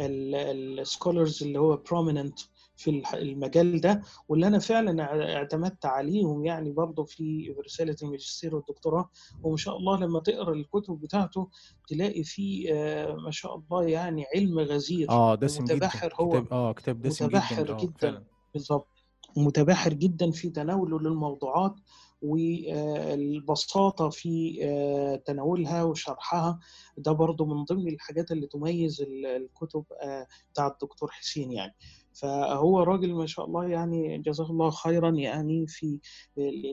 ال 0.00 0.16
scholars 0.16 1.42
اللي 1.42 1.58
هو 1.58 1.76
prominent 1.76 2.38
في 2.76 3.02
المجال 3.14 3.80
ده. 3.80 4.02
واللي 4.28 4.46
أنا 4.46 4.58
فعلا 4.58 5.02
اعتمدت 5.36 5.86
عليهم 5.86 6.44
يعني 6.44 6.70
برضه 6.72 7.04
في 7.04 7.54
رسالة 7.64 7.96
الماجستير 8.02 8.56
والدكتوراه. 8.56 9.10
وما 9.42 9.56
شاء 9.56 9.76
الله 9.76 10.00
لما 10.00 10.20
تقرأ 10.20 10.52
الكتب 10.54 11.00
بتاعته 11.00 11.48
تلاقي 11.88 12.24
فيه 12.24 12.72
آه، 12.74 13.14
ما 13.14 13.30
شاء 13.30 13.54
الله 13.56 13.84
يعني 13.84 14.24
علم 14.34 14.58
غزير. 14.58 15.10
آه 15.10 15.34
دسم 15.34 15.64
جدا. 15.64 15.74
متبحر 15.74 16.14
هو. 16.20 16.28
كتاب 16.30 16.52
آه 16.52 16.72
كتاب 16.72 17.02
دسم 17.02 17.24
متبحر 17.26 17.62
جدا 17.62 17.74
آه 17.74 17.78
جدا. 17.78 17.92
فعلا. 17.98 18.24
بالظبط 18.54 18.88
متبحر 19.36 19.92
جدا 19.92 20.30
في 20.30 20.50
تناوله 20.50 21.00
للموضوعات 21.00 21.74
والبساطة 22.22 24.08
في 24.10 24.58
آه، 24.62 25.16
تناولها 25.16 25.82
وشرحها. 25.82 26.58
ده 26.98 27.12
برضو 27.12 27.44
من 27.44 27.64
ضمن 27.64 27.88
الحاجات 27.88 28.30
اللي 28.32 28.46
تميز 28.46 29.00
ال- 29.00 29.26
الكتب 29.26 29.84
آه، 30.02 30.26
بتاع 30.52 30.66
الدكتور 30.66 31.10
حسين 31.10 31.52
يعني. 31.52 31.74
فهو 32.14 32.82
راجل 32.82 33.14
ما 33.14 33.26
شاء 33.26 33.44
الله 33.46 33.68
يعني 33.68 34.18
جزاه 34.18 34.50
الله 34.50 34.70
خيرا 34.70 35.10
يعني 35.10 35.66
في 35.66 36.00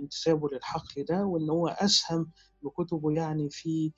انتسابه 0.02 0.50
للحقل 0.54 1.04
ده 1.10 1.26
وإن 1.26 1.50
هو 1.50 1.68
أسهم 1.68 2.32
بكتبه 2.64 3.12
يعني 3.12 3.50
في 3.52 3.92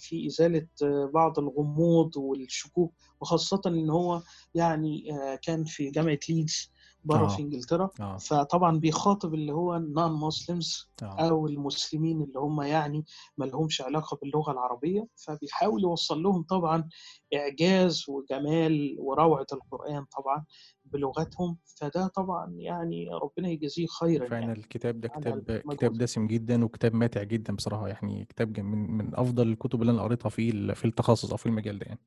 في 0.00 0.26
إزالة 0.26 0.66
بعض 1.14 1.38
الغموض 1.38 2.16
والشكوك 2.16 2.94
وخاصة 3.20 3.60
إن 3.66 3.90
هو 3.90 4.22
يعني 4.54 5.12
آه، 5.12 5.34
كان 5.42 5.64
في 5.64 5.90
جامعة 5.90 6.18
ليدز. 6.28 6.72
بره 7.04 7.24
آه. 7.24 7.28
في 7.28 7.42
إنجلترا. 7.42 7.90
آه. 8.00 8.16
فطبعا 8.16 8.78
بيخاطب 8.78 9.34
اللي 9.34 9.52
هو 9.52 9.76
النون 9.76 10.12
مسلمز 10.12 10.90
آه. 11.02 11.06
أو 11.06 11.46
المسلمين 11.46 12.22
اللي 12.22 12.38
هم 12.38 12.62
يعني 12.62 13.04
ما 13.36 13.44
لهمش 13.44 13.80
علاقة 13.80 14.18
باللغة 14.22 14.52
العربية. 14.52 15.06
فبيحاول 15.16 15.82
يوصل 15.82 16.22
لهم 16.22 16.42
طبعا 16.42 16.88
إعجاز 17.34 18.04
وجمال 18.08 18.96
وروعة 18.98 19.46
القرآن 19.52 20.04
طبعا 20.04 20.44
بلغتهم. 20.84 21.58
فده 21.64 22.06
طبعا 22.06 22.52
يعني 22.56 23.06
ربنا 23.22 23.48
يجازيه 23.48 23.86
خيرا 23.86 24.26
فعلا 24.28 24.40
يعني 24.46 24.58
الكتاب 24.58 25.00
ده 25.00 25.08
كتاب. 25.08 25.62
كتاب 25.70 25.92
دسم 25.92 26.26
جدا 26.26 26.64
وكتاب 26.64 26.94
ماتع 26.94 27.22
جدا 27.22 27.56
بصراحة. 27.56 27.88
يعني 27.88 28.24
كتاب 28.24 28.60
من 28.60 28.90
من 28.90 29.14
أفضل 29.14 29.48
الكتب 29.48 29.82
اللي 29.82 29.92
أنا 29.92 30.02
قريتها 30.02 30.28
في 30.28 30.74
في 30.74 30.84
التخصص 30.84 31.30
أو 31.30 31.36
في 31.36 31.46
المجال 31.46 31.78
ده 31.78 31.86
يعني. 31.86 32.00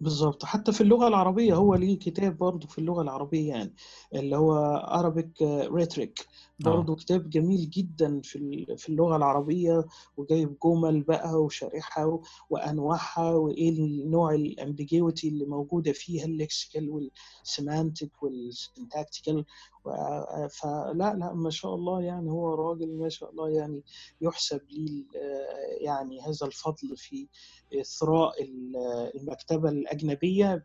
بالظبط 0.00 0.44
حتى 0.44 0.72
في 0.72 0.80
اللغة 0.80 1.08
العربية 1.08 1.54
هو 1.54 1.74
ليه 1.74 1.98
كتاب 1.98 2.38
برضه 2.38 2.66
في 2.68 2.78
اللغة 2.78 3.02
العربية 3.02 3.48
يعني 3.48 3.74
اللي 4.14 4.36
هو 4.36 4.80
Arabic 5.02 5.44
Rhetoric. 5.70 6.24
برضه 6.60 6.96
كتاب 6.96 7.30
جميل 7.30 7.70
جدا 7.70 8.20
في 8.20 8.66
في 8.78 8.88
اللغة 8.88 9.16
العربية 9.16 9.84
وجايب 10.16 10.56
جمل 10.64 11.02
بقى 11.02 11.34
وشارحها 11.42 12.20
وأنواعها 12.50 13.30
وإيه 13.34 13.70
النوع 13.70 14.34
ال 14.34 14.43
ambiguity 14.43 15.28
اللي 15.28 15.44
موجودة 15.44 15.92
فيها 15.92 16.24
ال 16.24 16.32
lexical 16.32 16.90
وال 16.90 17.16
semantic 17.16 18.22
وال 18.22 18.41
syntactical 18.41 19.44
فلا 20.50 21.14
لا 21.18 21.32
ما 21.34 21.50
شاء 21.50 21.74
الله 21.74 22.02
يعني 22.02 22.30
هو 22.30 22.54
راجل 22.54 22.96
ما 22.98 23.08
شاء 23.08 23.30
الله 23.30 23.48
يعني 23.48 23.82
يحسب 24.20 24.60
لي 24.70 25.06
يعني 25.80 26.20
هذا 26.20 26.46
الفضل 26.46 26.96
في 26.96 27.28
إثراء 27.80 28.42
ال- 28.42 28.76
المكتبة 29.20 29.68
الأجنبية 29.68 30.64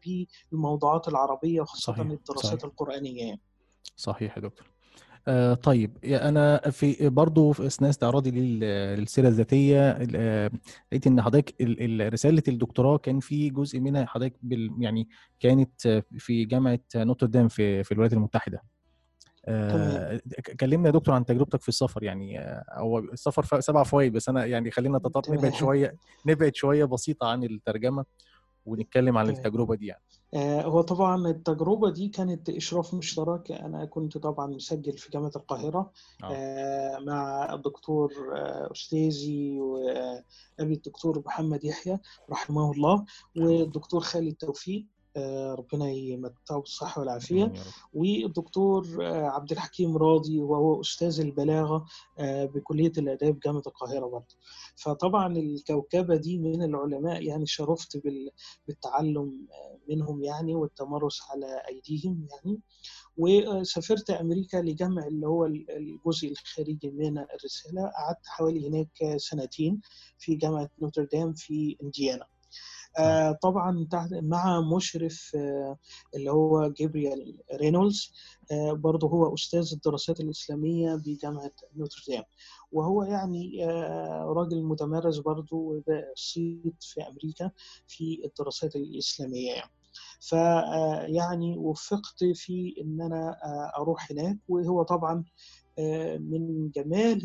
بالموضوعات 0.52 1.08
العربية 1.08 1.62
وخاصة 1.62 1.94
صحيح، 1.94 2.06
الدراسات 2.06 2.46
صحيح. 2.60 2.64
القرآنية 2.64 3.24
يعني. 3.28 3.42
صحيح 3.96 4.38
يا 4.38 4.42
دكتور 4.42 4.68
آه 5.28 5.54
طيب 5.54 5.98
أنا 6.06 6.58
في 6.72 7.10
برضو 7.10 7.52
في 7.52 7.66
أثناء 7.66 7.90
استعراضي 7.90 8.32
لل- 8.32 9.00
للسيرة 9.00 9.28
الذاتية 9.28 9.90
ال- 9.92 10.52
لقيت 10.92 11.08
إن 11.08 11.22
حضرتك 11.22 11.62
ال- 11.62 12.02
ال- 12.02 12.14
رسالة 12.14 12.44
الدكتوراه 12.48 12.98
كان 12.98 13.20
في 13.20 13.50
جزء 13.50 13.80
منها 13.80 14.06
حضرتك 14.06 14.36
يعني 14.80 15.08
كانت 15.40 16.04
في 16.18 16.46
جامعة 16.46 16.80
نوتردام 16.96 17.48
في 17.48 17.84
في 17.84 17.92
الولايات 17.92 18.14
المتحدة 18.14 18.64
آه 19.46 20.18
ك- 20.18 20.56
كلمنا 20.60 20.88
يا 20.88 20.94
دكتور 20.94 21.16
عن 21.16 21.26
تجربتك 21.26 21.62
في 21.62 21.70
السفر 21.70 22.04
يعني 22.04 22.40
آه، 22.40 22.64
هو 22.74 23.00
السفر 23.00 23.60
سبع 23.60 23.84
فوائد 23.84 24.14
بس 24.14 24.30
أنا 24.30 24.46
يعني 24.46 24.72
خلينا. 24.72 25.00
نبعد 25.30 25.54
شوية 25.54 25.96
نبعد 26.26 26.56
شوية 26.56 26.86
بسيطة 26.86 27.28
عن 27.28 27.44
الترجمة 27.44 28.06
ونتكلم 28.66 29.18
عن. 29.18 29.30
التجربة 29.30 29.76
دي 29.76 29.86
يعني. 29.88 30.02
آه، 30.34 30.62
هو 30.62 30.82
طبعا 30.82 31.28
التجربة 31.30 31.90
دي 31.92 32.08
كانت 32.08 32.50
إشراف 32.50 32.94
مشترك 32.94 33.52
أنا 33.52 33.86
كنت 33.86 34.18
طبعا 34.18 34.48
مسجل 34.48 34.98
في 34.98 35.10
جامعة 35.12 35.32
القاهرة 35.36 35.92
آه. 36.24 36.28
آه، 36.34 37.00
مع 37.00 37.54
الدكتور 37.54 38.12
آه، 38.36 38.70
أستاذي 38.72 39.60
وأبي 39.60 40.74
الدكتور 40.74 41.24
محمد 41.26 41.64
يحيى 41.64 42.00
رحمه 42.30 42.72
الله 42.72 43.06
والدكتور 43.38 44.00
خالد 44.02 44.34
توفيق. 44.36 44.86
آه، 44.86 44.99
ربنا 45.56 45.90
يمتعه 45.92 46.60
بالصحة 46.60 47.00
والعافية. 47.00 47.44
والدكتور 47.94 48.98
آه، 49.06 49.26
عبد 49.30 49.52
الحكيم 49.52 49.98
راضي 49.98 50.40
وهو 50.42 50.82
أستاذ 50.82 51.20
البلاغة 51.20 51.86
آه، 52.20 52.46
بكلية 52.46 52.92
الآداب 52.98 53.40
جامعة 53.40 53.64
القاهرة 53.68 54.06
برضه. 54.06 54.36
فطبعا 54.76 55.38
الكوكبة 55.38 56.16
دي 56.16 56.38
من 56.38 56.64
العلماء 56.64 57.22
يعني 57.24 57.46
شرفت 57.46 57.98
بال- 57.98 58.30
بالتعلم 58.68 59.48
آه، 59.52 59.80
منهم 59.90 60.24
يعني 60.24 60.56
والتمرس 60.56 61.20
على 61.32 61.62
أيديهم 61.70 62.28
يعني. 62.32 62.60
وسافرت 63.18 64.10
أمريكا 64.10 64.58
لجمع 64.58 65.08
اللي 65.08 65.28
هو 65.28 65.46
الجزء 65.46 66.32
الخارجي 66.32 66.90
من 66.92 67.18
الرسالة. 67.18 67.82
قعدت 67.82 68.26
حوالي 68.28 68.68
هناك 68.70 69.18
سنتين 69.18 69.82
في 70.18 70.36
جامعة 70.36 70.70
نوتردام 70.82 71.34
في 71.34 71.78
إنديانا. 71.84 72.24
آه، 72.24 72.39
طبعا 73.42 73.88
تحت 73.92 74.14
مع 74.14 74.62
مشرف 74.62 75.32
آه، 75.36 75.78
اللي 76.16 76.32
هو 76.32 76.68
جابريال 76.68 77.38
رينولدز 77.54 78.12
آه، 78.52 78.74
برضه 78.74 79.08
هو 79.08 79.34
أستاذ 79.34 79.70
الدراسات 79.74 80.20
الإسلامية 80.20 80.96
بجامعة 80.96 81.52
نوتردام. 81.76 82.24
وهو 82.72 83.04
يعني 83.04 83.66
آه، 83.66 84.34
راجل 84.38 84.64
متمرس 84.64 85.18
برضه 85.18 85.84
صيت 86.16 86.84
في 86.84 87.02
أمريكا 87.08 87.52
في 87.88 88.22
الدراسات 88.26 88.76
الإسلامية 88.76 89.52
يعني. 89.54 89.72
فيعني 90.20 91.58
وفقت 91.58 92.24
في 92.34 92.76
إن 92.82 93.02
أنا 93.02 93.30
آه، 93.44 93.82
أروح 93.82 94.12
هناك 94.12 94.38
وهو 94.48 94.84
طبعا 94.84 95.24
آه، 95.80 96.18
من 96.18 96.70
جمال 96.70 97.22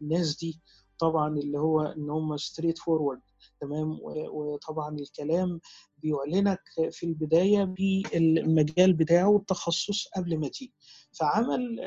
الناس 0.00 0.36
دي 0.36 0.60
طبعا 0.98 1.28
اللي 1.38 1.58
هو 1.58 1.82
إن 1.82 2.10
هم 2.10 2.36
straightforward 2.36 3.20
تمام 3.60 3.98
وطبعا 4.32 4.96
الكلام 4.96 5.60
بيعلنك 5.98 6.60
في 6.90 7.06
البداية 7.06 7.64
بالمجال 7.64 8.92
بتاعه 8.92 9.28
والتخصص 9.28 10.08
قبل 10.16 10.38
ما 10.38 10.48
تيجي 10.48 10.72
فعمل 11.12 11.80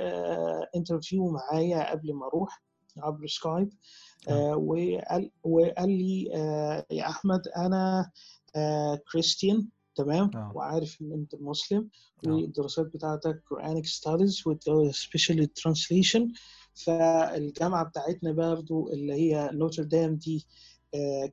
interview 0.75 1.27
معايا 1.30 1.91
قبل 1.91 2.13
ما 2.13 2.26
أروح 2.26 2.61
عبر 2.97 3.28
سكايب 3.28 3.69
آه، 4.30 4.55
وقال 4.55 5.32
وقال 5.43 5.89
لي 5.89 6.32
آه، 6.36 6.86
يا 6.91 7.09
أحمد 7.09 7.47
أنا 7.47 8.11
آه، 8.55 8.99
كريستيان 9.11 9.67
تمام 9.95 10.32
آه. 10.36 10.51
وعارف 10.55 11.01
إن 11.01 11.13
أنت 11.13 11.36
مسلم 11.39 11.89
آه. 12.28 12.30
والدراسات 12.30 12.86
بتاعتك 12.86 13.43
Quranic 13.53 13.86
Studies 13.86 14.43
with 14.45 14.93
special 14.93 15.45
translation 15.61 16.22
فالجامعة 16.86 17.84
بتاعتنا 17.86 18.32
برضو 18.32 18.89
اللي 18.89 19.13
هي 19.13 19.49
نوتردام 19.53 20.15
دي 20.15 20.45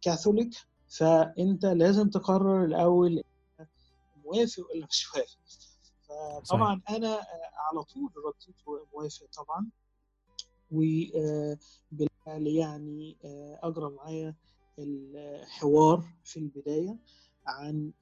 كاثوليك 0.02 0.54
فأنت 0.88 1.66
لازم 1.66 2.10
تقرر 2.10 2.64
الأول 2.64 3.22
موافق 4.24 4.70
ولا 4.74 4.86
مش 4.90 5.08
موافق. 5.14 5.38
فطبعا 6.08 6.82
أنا 6.90 7.14
آه، 7.20 7.50
على 7.54 7.82
طول 7.82 8.10
رديت 8.26 8.56
موافق 8.94 9.26
طبعا. 9.36 9.66
وبالفعل 10.70 12.46
يعني 12.46 13.16
آه، 13.24 13.58
أجرى 13.62 13.90
معايا 13.90 14.34
الحوار 14.78 16.04
في 16.24 16.36
البداية 16.36 16.96
عن 17.46 17.92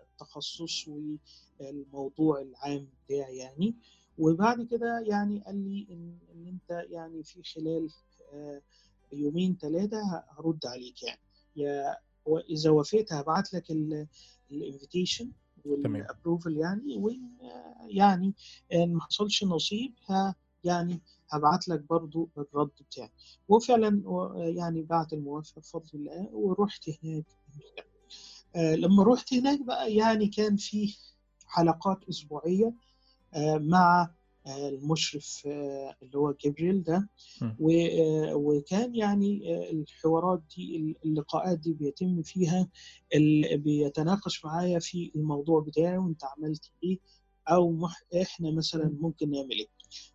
التخصص 0.00 0.88
والموضوع 0.88 2.40
العام 2.40 2.88
بتاعي 3.04 3.36
يعني. 3.36 3.76
وبعد 4.18 4.62
كده 4.62 5.00
يعني 5.06 5.40
قال 5.46 5.56
لي 5.56 5.86
إن 5.90 6.18
إن 6.34 6.46
أنت 6.46 6.86
يعني 6.90 7.22
في 7.22 7.42
خلال 7.42 7.88
آه، 8.32 8.62
يومين 9.12 9.56
ثلاثة 9.60 10.24
هرد 10.38 10.66
عليك 10.66 11.02
يعني. 11.02 11.20
يا 11.56 11.96
واذا 12.24 12.70
وافقت 12.70 13.12
هبعت 13.12 13.54
لك 13.54 13.70
ال 14.50 14.57
invitation. 14.57 15.30
وال 15.64 15.82
approval 15.82 16.56
يعني 16.56 16.96
وإن 16.96 17.30
يعني 17.88 18.34
إن 18.72 18.94
ما 18.94 19.00
حصلش 19.00 19.44
نصيب 19.44 19.94
ه 20.10 20.34
يعني 20.64 21.00
هبعت 21.30 21.68
لك 21.68 21.80
برضو 21.80 22.28
الرد 22.38 22.70
بتاعي 22.90 23.10
وفعلا 23.48 24.02
يعني 24.36 24.82
بعت 24.82 25.12
الموافقة 25.12 25.60
بفضل 25.60 25.88
الله 25.94 26.28
ورحت 26.32 26.90
هناك. 27.02 27.24
آه، 28.56 28.74
لما 28.74 29.02
رحت 29.02 29.34
هناك 29.34 29.60
بقى 29.62 29.94
يعني 29.94 30.26
كان 30.26 30.56
في 30.56 30.96
حلقات 31.46 32.08
أسبوعية 32.08 32.72
آه، 33.34 33.58
مع 33.58 34.10
المشرف 34.46 35.42
آه، 35.46 35.96
اللي 36.02 36.18
هو 36.18 36.32
جبريل 36.32 36.82
ده. 36.82 37.08
آه، 37.42 38.34
وكان 38.34 38.94
يعني 38.94 39.54
آه، 39.54 39.70
الحوارات 39.70 40.42
دي 40.56 40.96
اللقاءات 41.04 41.58
دي 41.58 41.72
بيتم 41.72 42.22
فيها 42.22 42.68
بيتناقش 43.54 44.44
معايا 44.44 44.78
في 44.78 45.12
الموضوع 45.16 45.60
بتاعي 45.60 45.98
وانت 45.98 46.24
عملت 46.24 46.70
إيه 46.84 46.98
أو 47.48 47.88
إحنا 48.22 48.50
مثلا 48.50 48.96
ممكن 49.00 49.30
نعمل 49.30 49.52
إيه. 49.52 49.68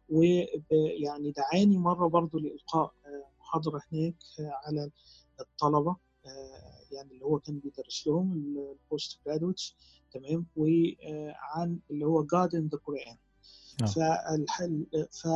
ويعني 0.09 1.31
دعاني 1.31 1.77
مرة 1.77 2.07
برضو 2.07 2.39
لإلقاء 2.39 2.93
محاضرة 3.39 3.81
هناك 3.91 4.15
على 4.39 4.91
الطلبة 5.39 5.95
يعني 6.91 7.11
اللي 7.11 7.25
هو 7.25 7.39
كان 7.39 7.59
بيدرس 7.59 8.07
لهم 8.07 8.33
ال 8.33 9.19
postgraduates 9.25 9.75
تمام؟ 10.11 10.45
وعن 10.55 11.79
اللي 11.91 12.05
هو 12.05 12.23
in 12.27 12.69
the 12.75 12.79
Quran. 12.79 13.07
آه. 13.07 13.26
فالحل 13.85 14.85
ف 15.11 15.27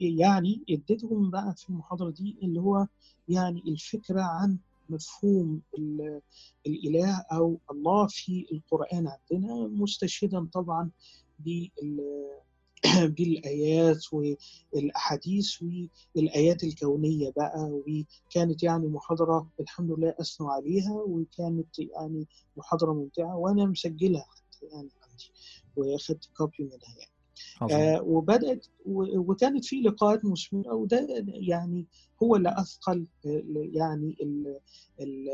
يعني 0.00 0.64
اديتهم 0.70 1.30
بقى 1.30 1.54
في 1.56 1.68
المحاضرة 1.70 2.10
دي 2.10 2.36
اللي 2.42 2.60
هو 2.60 2.86
يعني 3.28 3.62
الفكرة 3.68 4.22
عن 4.22 4.58
مفهوم 4.88 5.60
ال- 5.78 6.20
الإله 6.66 7.24
أو 7.32 7.58
الله 7.70 8.06
في 8.06 8.46
القرآن 8.52 9.08
عندنا 9.08 9.54
مستشهدا 9.66 10.48
طبعا 10.52 10.90
بال 11.38 11.70
بالآيات 13.18 14.04
والأحاديث 14.72 15.62
والآيات 16.16 16.64
الكونية 16.64 17.32
بقى 17.36 17.70
وكانت 17.70 18.62
يعني 18.62 18.86
محاضرة 18.88 19.48
الحمد 19.60 19.90
لله 19.90 20.14
أثنوا 20.20 20.50
عليها 20.52 20.92
وكانت 20.94 21.78
يعني 21.78 22.28
محاضرة 22.56 22.92
ممتعة 22.92 23.36
وأنا 23.36 23.64
مسجلها 23.64 24.26
حتى 24.30 24.66
يعني 24.66 24.90
عندي 25.02 25.32
وأخدت 25.76 26.24
كوبي 26.36 26.54
منها 26.64 26.98
يعني. 26.98 27.17
آه، 27.62 28.02
وبدأت 28.02 28.66
وكانت 28.86 29.64
في 29.64 29.80
لقاءات 29.80 30.24
مثمره 30.24 30.74
وده 30.74 31.06
يعني 31.26 31.86
هو 32.22 32.36
اللي 32.36 32.54
أثقل 32.58 33.06
آه، 33.26 33.42
يعني 33.72 34.16
ال- 34.22 34.60
ال- 35.00 35.28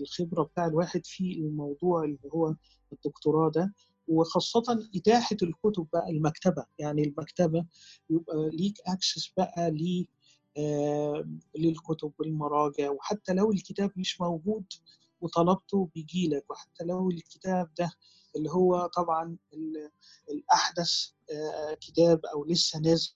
الخبرة 0.00 0.42
بتاع 0.42 0.66
الواحد 0.66 1.06
في 1.06 1.32
الموضوع 1.38 2.04
اللي 2.04 2.18
هو 2.34 2.54
الدكتوراه 2.92 3.50
ده. 3.50 3.74
وخاصة 4.08 4.88
إتاحة 4.96 5.36
الكتب 5.42 5.86
بقى 5.92 6.10
المكتبة. 6.10 6.64
يعني 6.78 7.02
المكتبة 7.04 7.64
يبقى 8.10 8.50
ليك 8.52 8.74
أكسس 8.86 9.32
بقى 9.36 9.70
ل 9.70 10.06
آه، 10.58 11.24
للكتب 11.58 12.12
والمراجع. 12.18 12.90
وحتى 12.90 13.32
لو 13.34 13.52
الكتاب 13.52 13.90
مش 13.96 14.20
موجود 14.20 14.64
وطلبته 15.24 15.88
بيجي 15.94 16.28
لك 16.28 16.50
وحتى 16.50 16.84
لو 16.84 17.10
الكتاب 17.10 17.74
ده 17.78 17.90
اللي 18.36 18.50
هو 18.50 18.86
طبعا 18.86 19.36
ال- 19.54 19.90
الأحدث 20.30 20.90
آه، 21.32 21.74
كتاب 21.74 22.26
أو 22.26 22.44
لسه 22.44 22.78
نازل 22.78 23.12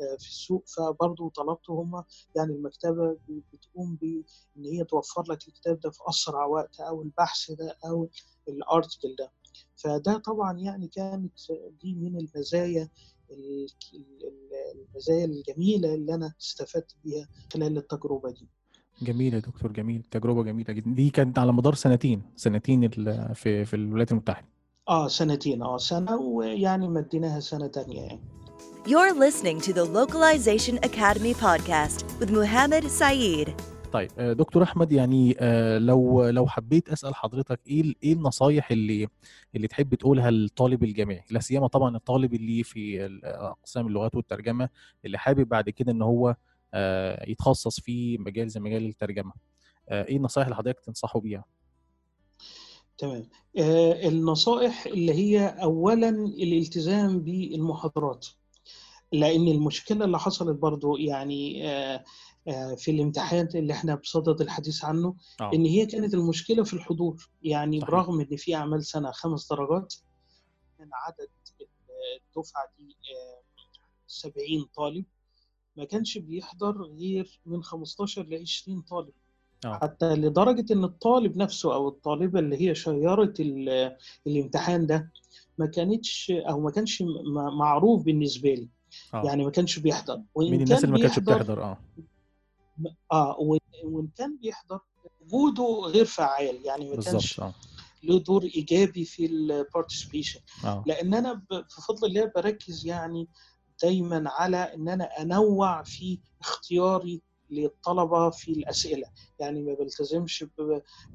آه، 0.00 0.16
في 0.18 0.28
السوق 0.28 0.64
فبرضه 0.68 1.30
طلبته 1.30 1.72
هم 1.82 2.04
يعني 2.36 2.52
المكتبة 2.52 3.18
بتقوم 3.28 3.96
بان 3.96 4.24
هي 4.64 4.84
توفر 4.84 5.22
لك 5.32 5.48
الكتاب 5.48 5.80
ده 5.80 5.90
في 5.90 5.98
أسرع 6.08 6.44
وقت 6.46 6.80
أو 6.80 7.02
البحث 7.02 7.50
ده 7.50 7.78
أو 7.84 8.08
الأرتكل 8.48 9.16
ده. 9.18 9.32
فده 9.76 10.18
طبعا 10.18 10.58
يعني 10.58 10.88
كانت 10.88 11.32
دي 11.82 11.94
من 11.94 12.18
المزايا 12.20 12.88
ال- 13.30 13.66
ال- 13.94 14.52
المزايا 14.74 15.24
الجميلة 15.24 15.94
اللي 15.94 16.14
أنا 16.14 16.34
استفدت 16.40 16.96
بيها 17.04 17.28
خلال 17.52 17.78
التجربة 17.78 18.30
دي. 18.30 18.48
جميل 19.02 19.34
يا 19.34 19.38
دكتور 19.38 19.72
جميل 19.72 20.02
تجربة 20.10 20.42
جميلة 20.42 20.72
جدا. 20.74 20.90
دي 20.94 21.10
كانت 21.10 21.38
على 21.38 21.52
مدار 21.52 21.74
سنتين 21.74 22.22
سنتين 22.36 22.84
ال- 22.84 23.34
في 23.34 23.64
في 23.64 23.76
الولايات 23.76 24.12
المتحدة. 24.12 24.46
آه 24.88 25.08
سنتين 25.08 25.62
آه 25.62 25.76
سنة 25.78 26.16
ويعني 26.16 26.88
مديناها 26.88 27.40
سنة 27.40 27.66
تانية 27.66 28.00
يعني. 28.00 28.20
You're 28.86 29.14
listening 29.14 29.60
to 29.66 29.72
the 29.72 29.84
Localization 29.98 30.76
Academy 30.88 31.34
podcast 31.34 32.04
with 32.20 32.30
Muhammad 32.30 32.84
Saeed. 33.00 33.50
طيب 33.92 34.10
آه، 34.18 34.32
دكتور 34.32 34.62
أحمد 34.62 34.92
يعني 34.92 35.36
آه، 35.40 35.78
لو 35.78 36.28
لو 36.28 36.46
حبيت 36.46 36.88
أسأل 36.88 37.14
حضرتك 37.14 37.60
إيه 37.66 37.94
إيه 38.02 38.12
النصايح 38.12 38.70
اللي 38.70 39.08
اللي 39.56 39.66
تحب 39.68 39.94
تقولها 39.94 40.30
للطالب 40.30 40.84
الجامعي؟ 40.84 41.22
لا 41.30 41.40
سيما 41.40 41.66
طبعا 41.66 41.96
الطالب 41.96 42.34
اللي 42.34 42.62
في 42.62 43.06
ال- 43.06 43.24
أقسام 43.24 43.86
اللغات 43.86 44.14
والترجمة 44.14 44.68
اللي 45.04 45.18
حابب 45.18 45.48
بعد 45.48 45.70
كده 45.70 45.92
إن 45.92 46.02
هو 46.02 46.28
آه، 46.28 46.36
يتخصص 47.28 47.80
في 47.80 48.18
مجال 48.18 48.48
زي 48.50 48.60
مجال 48.60 48.86
الترجمة. 48.86 49.32
آه، 49.88 50.04
إيه 50.04 50.16
النصايح 50.16 50.46
اللي 50.46 50.56
حضرتك 50.56 50.80
تنصحه 50.80 51.20
بيها؟ 51.20 51.44
تمام. 52.98 53.28
آه 53.58 54.08
النصائح 54.08 54.86
اللي 54.86 55.12
هي 55.14 55.46
اولا 55.62 56.08
الالتزام 56.08 57.20
بالمحاضرات 57.20 58.26
لأن 59.12 59.48
المشكلة 59.48 60.04
اللي 60.04 60.18
حصلت 60.18 60.58
برضو 60.58 60.96
يعني 60.96 61.68
آه 61.70 62.04
آه 62.48 62.74
في 62.74 62.90
الامتحان 62.90 63.48
اللي 63.54 63.72
إحنا 63.72 63.94
بصدد 63.94 64.40
الحديث 64.40 64.84
عنه 64.84 65.14
آه. 65.40 65.50
إن 65.54 65.64
هي 65.66 65.86
كانت 65.86 66.14
المشكلة 66.14 66.64
في 66.64 66.74
الحضور. 66.74 67.30
يعني 67.42 67.80
صحيح. 67.80 67.90
برغم 67.90 68.20
إن 68.20 68.36
في 68.36 68.54
أعمال 68.54 68.84
سنة 68.84 69.10
خمس 69.10 69.48
درجات 69.52 69.94
كان 70.78 70.90
عدد 70.92 71.28
الدفعة 72.36 72.72
دي 72.78 72.96
آه 73.14 73.42
70 74.06 74.64
طالب. 74.76 75.04
ما 75.78 75.84
كانش 75.84 76.18
بيحضر 76.18 76.82
غير 76.82 77.40
من 77.46 77.62
15 77.62 78.22
ل 78.22 78.34
20 78.34 78.80
طالب. 78.80 79.12
آه. 79.64 79.78
حتى 79.82 80.14
لدرجة 80.14 80.72
إن 80.72 80.84
الطالب 80.84 81.36
نفسه 81.36 81.74
أو 81.74 81.88
الطالبة 81.88 82.38
اللي 82.38 82.68
هي 82.68 82.74
شيرت 82.74 83.40
ال- 83.40 83.96
الامتحان 84.26 84.86
ده 84.86 85.10
ما 85.58 85.66
كانتش 85.66 86.30
أو 86.30 86.60
ما 86.60 86.70
كانش 86.70 87.02
معروف 87.58 88.02
بالنسبة 88.04 88.54
لي. 88.54 88.68
آه. 89.14 89.22
يعني 89.24 89.44
ما 89.44 89.50
كانش 89.50 89.78
بيحضر. 89.78 90.22
وإن 90.34 90.50
من 90.50 90.62
الناس 90.62 90.80
كان 90.80 90.94
اللي 90.94 91.02
ما 91.02 91.08
كانتش 91.14 91.18
بتحضر 91.18 91.62
آه. 91.62 91.78
آه 93.12 93.34
وإن- 93.36 93.84
وإن 93.84 94.08
كان 94.16 94.36
بيحضر 94.42 94.80
وجوده 95.20 95.64
غير 95.86 96.04
فعال. 96.04 96.64
يعني 96.64 96.90
ما 96.90 97.02
كانش 97.02 97.40
آه. 97.40 97.52
له 98.02 98.18
دور 98.18 98.42
إيجابي 98.44 99.04
في 99.04 99.26
البارتيسيبيشن 99.26 100.40
آه. 100.64 100.84
لأن 100.86 101.14
أنا 101.14 101.32
ب- 101.32 101.54
بفضل 101.54 102.08
الله 102.08 102.32
بركز 102.36 102.86
يعني 102.86 103.28
دايما 103.82 104.24
على 104.30 104.56
إن 104.56 104.88
أنا 104.88 105.04
أنوع 105.04 105.82
في 105.82 106.18
اختياري 106.40 107.22
للطلبة 107.50 108.30
في 108.30 108.52
الأسئلة 108.52 109.06
يعني 109.38 109.62
ما 109.62 109.74
بلتزمش 109.74 110.44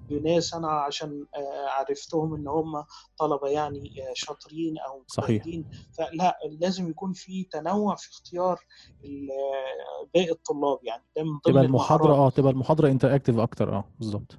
بناس 0.10 0.54
أنا 0.54 0.68
عشان 0.72 1.26
آه، 1.36 1.68
عرفتهم 1.70 2.36
إن 2.36 2.48
هم 2.48 2.84
طلبة 3.18 3.48
يعني 3.48 3.94
آه، 4.10 4.14
شاطرين 4.16 4.78
أو 4.78 5.04
صحيح. 5.08 5.30
مجتهدين 5.30 5.66
فلا 5.92 6.40
لازم 6.60 6.90
يكون 6.90 7.14
في 7.14 7.44
تنوع 7.44 7.96
في 7.96 8.10
اختيار 8.10 8.60
آه، 9.06 10.08
باقي 10.14 10.32
الطلاب 10.32 10.80
يعني 10.84 11.04
ده 11.16 11.24
من 11.24 11.30
ضمن 11.30 11.42
تبقى 11.54 11.66
المحاضرة. 11.66 12.14
آه 12.14 12.30
تبقى 12.30 12.52
المحاضرة 12.52 12.88
interactive 12.88 13.40
أكتر 13.40 13.76
آه 13.76 13.84
بالظبط 14.00 14.38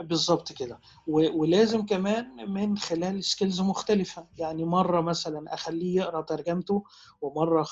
بالظبط 0.00 0.52
كده. 0.52 0.80
ولازم 1.06 1.86
كمان 1.86 2.50
من 2.52 2.78
خلال 2.78 3.24
skills 3.24 3.60
مختلفة. 3.60 4.26
يعني 4.38 4.64
مرة 4.64 5.00
مثلا 5.00 5.54
أخليه 5.54 5.96
يقرأ 5.96 6.20
ترجمته 6.22 6.84
ومرة 7.20 7.66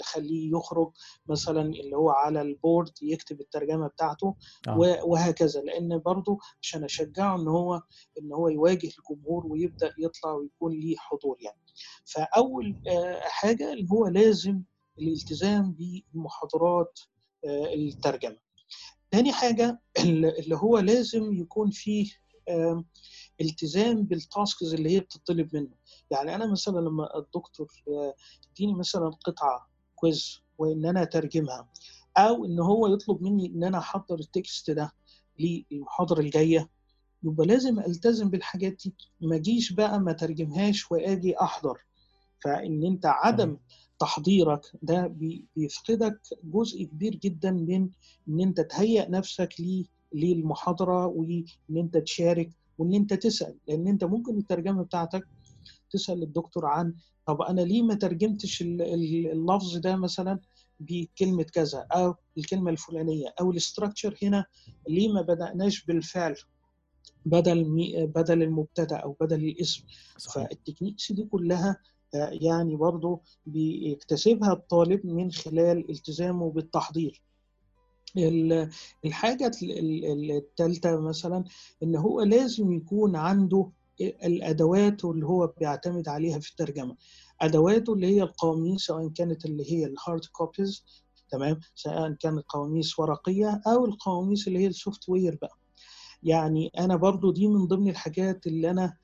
أخليه 0.00 0.50
يخرج 0.52 0.92
مثلا 1.28 1.62
اللي 1.62 1.96
هو 1.96 2.10
على 2.10 2.42
ال 2.42 2.50
board 2.50 2.92
يكتب 3.02 3.40
الترجمة 3.40 3.86
بتاعته 3.88 4.34
و- 4.78 5.12
وهكذا. 5.12 5.60
لأن 5.60 5.98
برضو 5.98 6.38
عشان 6.62 6.84
أشجعه 6.84 7.36
إن 7.36 7.48
هو 7.48 7.82
إن 8.18 8.32
هو 8.32 8.48
يواجه 8.48 8.90
الجمهور 8.98 9.46
ويبدأ 9.46 9.92
يطلع 9.98 10.32
ويكون 10.32 10.72
ليه 10.72 10.96
حضور 10.98 11.36
يعني. 11.40 11.58
فأول 12.04 12.76
آه، 12.88 13.20
حاجة 13.22 13.72
اللي 13.72 13.88
هو 13.92 14.06
لازم 14.06 14.62
الالتزام 14.98 15.72
بالمحاضرات 15.72 17.00
آه، 17.44 17.74
الترجمة. 17.74 18.36
تاني 19.12 19.32
حاجة 19.32 19.80
اللي 20.38 20.56
هو 20.56 20.78
لازم 20.78 21.32
يكون 21.32 21.70
فيه 21.70 22.10
التزام 23.40 24.02
بال 24.02 24.23
tasks 24.23 24.74
اللي 24.74 24.90
هي 24.90 25.00
بتطلب 25.00 25.56
منه. 25.56 25.74
يعني 26.10 26.34
أنا 26.34 26.46
مثلا 26.46 26.78
لما 26.80 27.18
الدكتور 27.18 27.66
آه، 27.88 28.14
يديني 28.50 28.74
مثلا 28.74 29.10
قطعة 29.24 29.68
quiz 29.94 30.40
وإن 30.58 30.86
أنا 30.86 31.02
أترجمها 31.02 31.68
أو 32.16 32.44
إن 32.44 32.60
هو 32.60 32.86
يطلب 32.86 33.22
مني 33.22 33.46
إن 33.46 33.64
أنا 33.64 33.78
أحضر 33.78 34.18
ال 34.18 34.28
text 34.28 34.70
ده 34.70 34.92
للمحاضرة 35.38 36.20
الجاية 36.20 36.68
يبقى 37.22 37.46
لازم 37.46 37.78
ألتزم 37.80 38.30
بالحاجات 38.30 38.72
دي. 38.72 38.94
ما 39.20 39.36
أجيش 39.36 39.72
بقى 39.72 40.00
ما 40.00 40.12
ترجمهاش 40.12 40.92
وأجي 40.92 41.40
أحضر. 41.40 41.78
فإن 42.44 42.84
أنت 42.86 43.06
عدم 43.06 43.56
تحضيرك 44.06 44.60
ده 44.82 45.06
بي- 45.06 45.44
بيفقدك 45.56 46.20
جزء 46.44 46.84
كبير 46.84 47.14
جدا 47.14 47.50
من 47.50 47.88
إن 48.28 48.40
أنت 48.40 48.60
تهيئ 48.60 49.08
نفسك 49.10 49.54
للمحاضره 50.14 51.06
وإن 51.06 51.44
أنت 51.76 51.96
تشارك 51.96 52.50
وإن 52.78 52.94
أنت 52.94 53.14
تسأل. 53.14 53.54
لأن 53.68 53.88
أنت 53.88 54.04
ممكن 54.04 54.38
الترجمة 54.38 54.82
بتاعتك 54.82 55.24
تسأل 55.90 56.22
الدكتور 56.22 56.66
عن 56.66 56.94
طب 57.26 57.42
أنا 57.42 57.60
ليه 57.60 57.82
ما 57.82 57.94
ترجمتش 57.94 58.62
ال- 58.62 58.82
ال- 58.82 59.30
اللفظ 59.32 59.76
ده 59.76 59.96
مثلا 59.96 60.38
بكلمة 60.80 61.42
كذا 61.42 61.86
أو 61.92 62.14
الكلمة 62.38 62.70
الفلانية 62.70 63.34
أو 63.40 63.50
ال 63.50 63.57
structure 63.57 64.18
هنا 64.22 64.44
ليه 64.88 65.08
ما 65.12 65.22
بدأناش 65.22 65.84
بالفعل 65.84 66.34
بدل 67.26 67.64
بدل 68.16 68.42
المبتدأ 68.42 68.96
أو 68.96 69.16
بدل 69.20 69.44
الاسم. 69.44 69.84
صحيح. 70.18 70.46
فال 70.48 70.59
techniques 70.59 71.12
دي 71.12 71.24
كلها 71.24 71.76
يعني 72.14 72.76
برضو 72.76 73.22
بيكتسبها 73.46 74.52
الطالب 74.52 75.06
من 75.06 75.32
خلال 75.32 75.90
التزامه 75.90 76.50
بالتحضير. 76.50 77.22
ال- 78.16 78.70
الحاجة 79.04 79.50
الثالثة 79.62 81.00
مثلا 81.00 81.44
إن 81.82 81.96
هو 81.96 82.20
لازم 82.22 82.72
يكون 82.72 83.16
عنده 83.16 83.70
الأدوات 84.00 85.04
اللي 85.04 85.26
هو 85.26 85.46
بيعتمد 85.60 86.08
عليها 86.08 86.38
في 86.38 86.50
الترجمة. 86.50 86.96
أدواته 87.40 87.92
اللي 87.92 88.06
هي 88.06 88.22
القواميس 88.22 88.80
سواء 88.80 89.08
كانت 89.08 89.44
اللي 89.44 89.72
هي 89.72 89.86
ال 89.86 89.94
hard 89.94 90.24
copies 90.32 90.84
تمام؟ 91.30 91.60
سواء 91.74 92.12
كانت 92.12 92.44
قواميس 92.48 92.98
ورقية 92.98 93.60
أو 93.66 93.84
القواميس 93.86 94.48
اللي 94.48 94.58
هي 94.58 94.66
ال 94.66 95.08
software 95.08 95.38
بقى. 95.42 95.56
يعني 96.22 96.70
أنا 96.78 96.96
برضو 96.96 97.30
دي 97.32 97.46
من 97.48 97.66
ضمن 97.66 97.88
الحاجات 97.88 98.46
اللي 98.46 98.70
أنا 98.70 98.96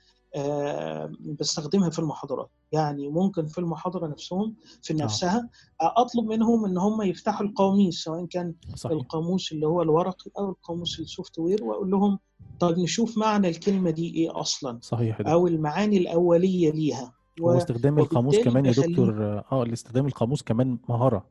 بستخدمها 1.41 1.91
في 1.91 1.99
المحاضرات. 1.99 2.51
يعني 2.73 3.09
ممكن 3.09 3.47
في 3.47 3.59
المحاضرة 3.59 4.07
نفسهم 4.07 4.55
في 4.83 4.95
نفسها 4.95 5.49
أطلب 5.81 6.25
منهم 6.25 6.65
إن 6.65 6.79
هم 6.79 7.03
يفتحوا 7.03 7.47
القواميس 7.47 7.95
سواء 8.05 8.25
كان 8.27 8.55
صحيح. 8.75 8.93
القاموس 8.93 9.53
اللي 9.53 9.67
هو 9.67 9.83
الورقي 9.83 10.31
أو 10.39 10.51
القاموس 10.51 11.01
ال 11.01 11.39
software 11.39 11.65
وأقول 11.65 11.91
لهم 11.91 12.19
طب 12.61 12.79
نشوف 12.79 13.19
معنى 13.19 13.49
الكلمة 13.49 13.91
دي 13.91 14.15
إيه 14.15 14.41
أصلا؟ 14.41 14.79
صحيح 14.83 15.19
دكتور. 15.19 15.33
أو 15.33 15.47
المعاني 15.47 15.97
الأولية 15.99 16.71
ليها. 16.73 17.13
هو 17.43 17.57
استخدام 17.57 17.99
القاموس 17.99 18.39
كمان 18.39 18.67
يا 18.67 18.73
دكتور 18.73 19.23
آه 19.53 19.63
الاستخدام 19.63 20.07
القاموس 20.07 20.43
كمان 20.43 20.79
مهارة. 20.89 21.25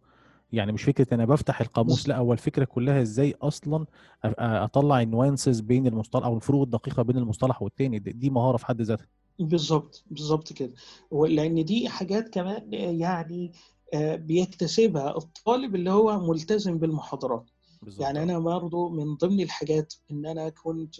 يعني 0.52 0.72
مش 0.72 0.84
فكرة 0.84 1.14
أنا 1.14 1.26
بفتح 1.26 1.62
القاموس 1.62 2.08
لأ 2.08 2.18
هو 2.18 2.34
الفكرة 2.34 2.66
كلها 2.66 3.02
إزاي 3.02 3.36
أصلا 3.42 3.86
أطلع 4.24 5.02
النوانسز 5.02 5.60
بين 5.60 5.88
المصطلح 5.88 6.26
أو 6.26 6.36
الفروق 6.36 6.62
الدقيقة 6.62 7.04
بين 7.04 7.18
المصطلح 7.18 7.62
والتاني. 7.62 8.00
دي 8.00 8.30
مهارة 8.30 8.58
في 8.58 8.66
حد 8.66 8.82
ذاتها. 8.82 9.08
بالظبط 9.40 10.04
بالظبط 10.12 10.54
كده. 10.54 10.74
لأن 11.12 11.66
دي 11.66 11.90
حاجات 11.90 12.30
كمان 12.30 12.74
يعني 12.74 13.52
آه، 13.94 14.16
بيكتسبها 14.16 15.18
الطالب 15.18 15.76
اللي 15.76 15.92
هو 15.92 16.20
ملتزم 16.20 16.78
بالمحاضرات. 16.78 17.50
بالظبط. 17.82 18.02
يعني 18.02 18.20
آه. 18.20 18.24
أنا 18.24 18.40
برضو 18.40 18.90
من 18.90 19.16
ضمن 19.16 19.42
الحاجات 19.42 19.94
إن 20.12 20.26
أنا 20.26 20.50
كنت 20.50 20.96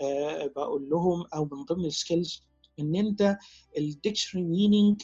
آه، 0.00 0.46
بقول 0.56 0.90
لهم 0.90 1.24
أو 1.34 1.44
من 1.44 1.64
ضمن 1.64 1.84
ال 1.84 1.93
skills 1.93 2.44
إن 2.80 2.96
أنت 2.96 3.38
ال 3.78 3.84
dictionary 3.84 4.44
meaning 4.44 5.02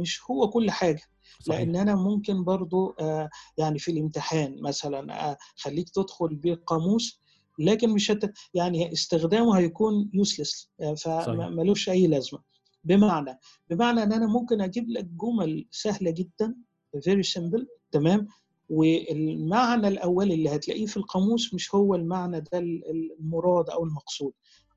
مش 0.00 0.22
هو 0.30 0.50
كل 0.50 0.70
حاجة. 0.70 1.02
صحيح. 1.40 1.60
لأن 1.60 1.76
أنا 1.76 1.94
ممكن 1.94 2.44
برضو 2.44 2.94
آه، 3.00 3.30
يعني 3.58 3.78
في 3.78 3.90
الامتحان 3.90 4.62
مثلا 4.62 5.30
آه، 5.30 5.36
خليك 5.56 5.90
تدخل 5.90 6.28
بقاموس 6.34 7.20
لكن 7.58 7.90
مش 7.90 8.10
هت... 8.10 8.32
يعني 8.54 8.92
استخدامه 8.92 9.58
هيكون 9.58 10.10
useless 10.14 10.70
صحيح. 10.94 11.24
فملوش 11.24 11.88
أي 11.88 12.06
لازمة. 12.06 12.40
بمعنى 12.84 13.38
بمعنى 13.70 14.02
إن 14.02 14.12
أنا 14.12 14.26
ممكن 14.26 14.60
أجيب 14.60 14.90
لك 14.90 15.04
جمل 15.04 15.66
سهلة 15.70 16.10
جدا 16.10 16.54
very 16.96 17.22
simple 17.38 17.64
تمام؟ 17.92 18.28
والمعنى 18.68 19.88
الاولي 19.88 20.34
اللي 20.34 20.56
هتلاقيه 20.56 20.86
في 20.86 20.96
القاموس 20.96 21.54
مش 21.54 21.74
هو 21.74 21.94
المعنى 21.94 22.40
ده 22.40 22.58
المراد 22.58 23.70
أو 23.70 23.84
المقصود. 23.84 24.32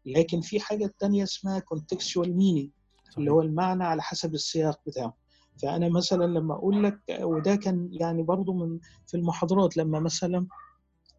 لكن 0.05 0.41
في 0.41 0.59
حاجة 0.59 0.93
تانية 0.99 1.23
اسمها 1.23 1.59
contextual 1.73 2.25
meaning 2.27 2.69
اللي 3.17 3.31
هو 3.31 3.41
المعنى 3.41 3.83
على 3.83 4.01
حسب 4.01 4.33
السياق 4.33 4.79
بتاعه. 4.87 5.17
فأنا 5.61 5.89
مثلا 5.89 6.25
لما 6.25 6.53
أقول 6.53 6.83
لك 6.83 6.99
وده 7.21 7.55
كان 7.55 7.89
يعني 7.91 8.23
برضو 8.23 8.53
من 8.53 8.79
في 9.07 9.17
المحاضرات 9.17 9.77
لما 9.77 9.99
مثلا 9.99 10.47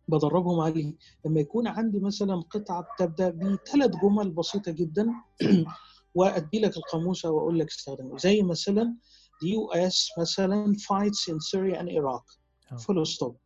بدربهم 0.09 0.61
عليه 0.61 0.95
لما 1.25 1.41
يكون 1.41 1.67
عندي 1.67 2.01
مثلا 2.01 2.41
قطعة 2.41 2.87
تبدا 2.99 3.31
بثلاث 3.31 3.91
جمل 4.03 4.31
بسيطة 4.31 4.73
جدا 4.73 5.09
وأدي 6.15 6.61
لك 6.61 6.77
القاموس 6.77 7.25
واقول 7.25 7.59
لك 7.59 7.69
استخدمه. 7.69 8.19
زي 8.19 8.43
مثلا 8.43 8.97
the 9.45 9.49
US 9.49 10.21
مثلا 10.21 10.75
fights 10.77 11.33
in 11.33 11.39
Syria 11.41 11.79
and 11.79 11.89
Iraq. 11.89 12.39
آه. 12.73 12.77
full 12.77 13.07
stop 13.07 13.37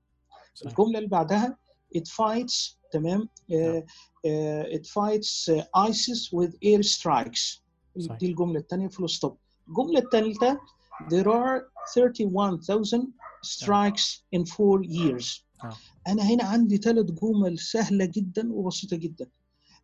صحيح. 0.55 0.71
الجملة 0.79 0.99
اللي 0.99 1.09
بعدها 1.09 1.59
it 1.97 2.09
fights 2.09 2.77
تمام؟ 2.93 3.29
uh, 3.53 3.55
uh, 3.55 4.77
it 4.77 4.87
fights 4.87 5.49
uh, 5.49 5.91
ISIS 5.91 6.33
with 6.33 6.53
air 6.65 6.83
strikes. 6.83 7.63
دي 7.97 8.27
الجملة 8.27 8.59
الثانية 8.61 8.89
full 8.89 9.11
stop 9.11 9.39
الجملة 9.69 9.99
الثالثه 9.99 10.61
there 11.11 11.29
are 11.29 11.67
31,000 11.95 13.09
strikes 13.43 14.23
in 14.33 14.45
four 14.47 14.83
years 14.85 15.45
آه. 15.65 15.77
أنا 16.09 16.23
هنا 16.23 16.45
عندي 16.45 16.77
ثلاث 16.77 17.07
جمل 17.11 17.59
سهلة 17.59 18.05
جدا 18.05 18.53
وبسيطة 18.53 18.97
جدا 18.97 19.27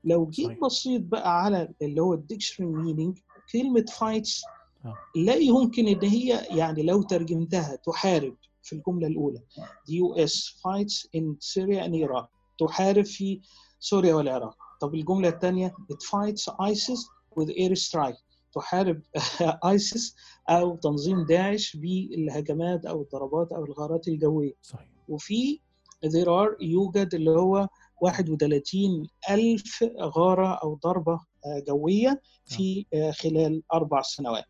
لو 0.04 0.26
جيت. 0.30 0.58
بصيت 0.60 1.02
بقى 1.02 1.42
على 1.44 1.68
اللي 1.82 2.00
هو 2.02 2.14
ال 2.14 2.20
dictionary 2.20 2.70
meaning 2.70 3.18
كلمة 3.52 3.84
fights 3.98 4.42
آه. 4.84 4.94
لا 5.16 5.34
يمكن 5.34 5.88
إن 5.88 6.04
هي 6.08 6.46
يعني 6.50 6.82
لو 6.82 7.02
ترجمتها 7.02 7.76
تحارب 7.76 8.36
في 8.62 8.72
الجملة 8.72 9.06
الأولى 9.06 9.40
the 9.88 9.94
US 10.04 10.32
fights 10.62 11.06
in 11.16 11.36
Syria 11.40 11.82
and 11.84 11.94
Iraq 11.94 12.26
تحارب 12.58 13.04
في 13.04 13.40
سوريا 13.80 14.14
والعراق 14.14 14.56
طب 14.80 14.94
الجملة 14.94 15.28
الثانية 15.28 15.74
it 15.92 15.96
fights 15.96 16.52
ISIS 16.60 17.00
with 17.36 17.48
air 17.50 17.74
strike 17.74 18.18
تحارب 18.52 19.02
آيسيس 19.70 20.16
أو 20.48 20.76
تنظيم 20.76 21.24
داعش 21.24 21.76
بالهجمات 21.76 22.86
أو 22.86 23.02
الضربات 23.02 23.52
أو 23.52 23.64
الغارات 23.64 24.08
الجوية. 24.08 24.52
صحيح. 24.62 24.88
وفي 25.08 25.60
are 26.04 26.56
يوجد 26.60 27.14
اللي 27.14 27.30
هو 27.30 27.68
31 28.00 29.08
ألف 29.30 29.84
غارة 30.00 30.54
أو 30.54 30.74
ضربة 30.74 31.12
آه، 31.46 31.64
جوية 31.68 32.20
في 32.44 32.86
آه، 32.94 33.10
خلال 33.10 33.62
أربع 33.72 34.02
سنوات. 34.02 34.44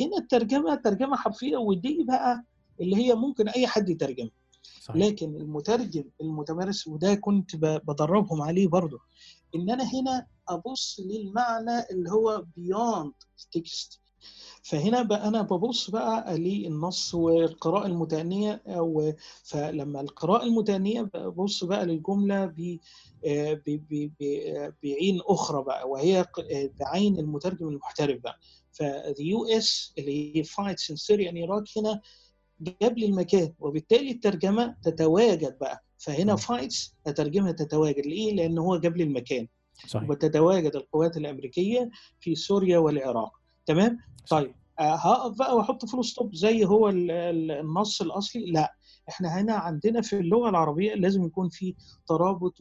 هنا 0.00 0.18
الترجمة 0.18 0.74
ترجمة 0.74 1.16
حرفية 1.16 1.56
ودي 1.56 2.04
بقى 2.08 2.44
اللي 2.80 2.96
هي 2.96 3.14
ممكن 3.14 3.48
أي 3.48 3.66
حد 3.66 3.88
يترجمها. 3.88 4.30
صحيح. 4.80 4.96
لكن 5.06 5.36
المترجم 5.36 6.04
المتمارس 6.20 6.86
وده 6.86 7.14
كنت 7.14 7.56
بدربهم 7.56 8.42
عليه 8.42 8.68
برضه 8.68 8.98
إن 9.54 9.70
أنا 9.70 9.84
هنا 9.84 10.26
أبص 10.48 11.00
للمعنى 11.04 11.82
اللي 11.90 12.10
هو 12.10 12.44
beyond 12.58 13.12
text. 13.58 13.98
فهنا 14.62 15.02
بقى 15.02 15.28
أنا 15.28 15.42
ببص 15.42 15.90
بقى 15.90 16.38
للنص 16.38 17.14
والقراءه 17.14 17.86
المتأنية 17.86 18.62
أو 18.66 19.12
فلما 19.44 20.00
القراءة 20.00 20.44
المتأنية 20.44 21.02
ببص 21.02 21.64
بقى 21.64 21.86
للجملة 21.86 22.46
ب 22.46 22.78
آه، 23.26 23.62
ب- 23.66 24.72
بعين 24.82 25.20
أخرى 25.26 25.62
بقى 25.64 25.88
وهي 25.88 26.20
آه، 26.20 26.70
بعين 26.80 27.18
المترجم 27.18 27.68
المحترف 27.68 28.20
بقى. 28.22 28.38
فال 28.72 29.46
US 29.46 29.92
اللي 29.98 30.36
هي 30.38 30.44
fights 30.44 30.90
in 30.90 30.96
سوريا 30.96 31.30
هنا 31.76 32.00
جاب 32.60 32.98
لي 32.98 33.06
المكان 33.06 33.54
وبالتالي 33.58 34.10
الترجمة 34.10 34.76
تتواجد 34.82 35.58
بقى. 35.58 35.84
فهنا 35.98 36.32
آه. 36.32 36.36
fights 36.36 36.94
هترجمها 37.06 37.52
تتواجد 37.52 38.06
ليه؟ 38.06 38.32
لأن 38.34 38.58
هو 38.58 38.76
جاب 38.76 38.96
لي 38.96 39.04
المكان 39.04 39.48
صحيح 39.86 40.10
وتتواجد 40.10 40.76
القوات 40.76 41.16
الأمريكية 41.16 41.90
في 42.20 42.34
سوريا 42.34 42.78
والعراق 42.78 43.32
تمام؟ 43.66 43.98
طيب 44.30 44.54
آه، 44.78 44.94
هقف 44.94 45.38
بقى 45.38 45.56
وأحط 45.56 45.84
full 45.84 46.04
stop 46.04 46.34
زي 46.34 46.64
هو 46.64 46.88
ال- 46.88 47.10
ال- 47.10 47.50
النص 47.50 48.02
الأصلي 48.02 48.50
لا 48.50 48.74
إحنا 49.08 49.40
هنا 49.40 49.54
عندنا 49.54 50.00
في 50.02 50.18
اللغة 50.18 50.48
العربية 50.48 50.94
لازم 50.94 51.24
يكون 51.24 51.48
في 51.48 51.74
ترابط 52.08 52.54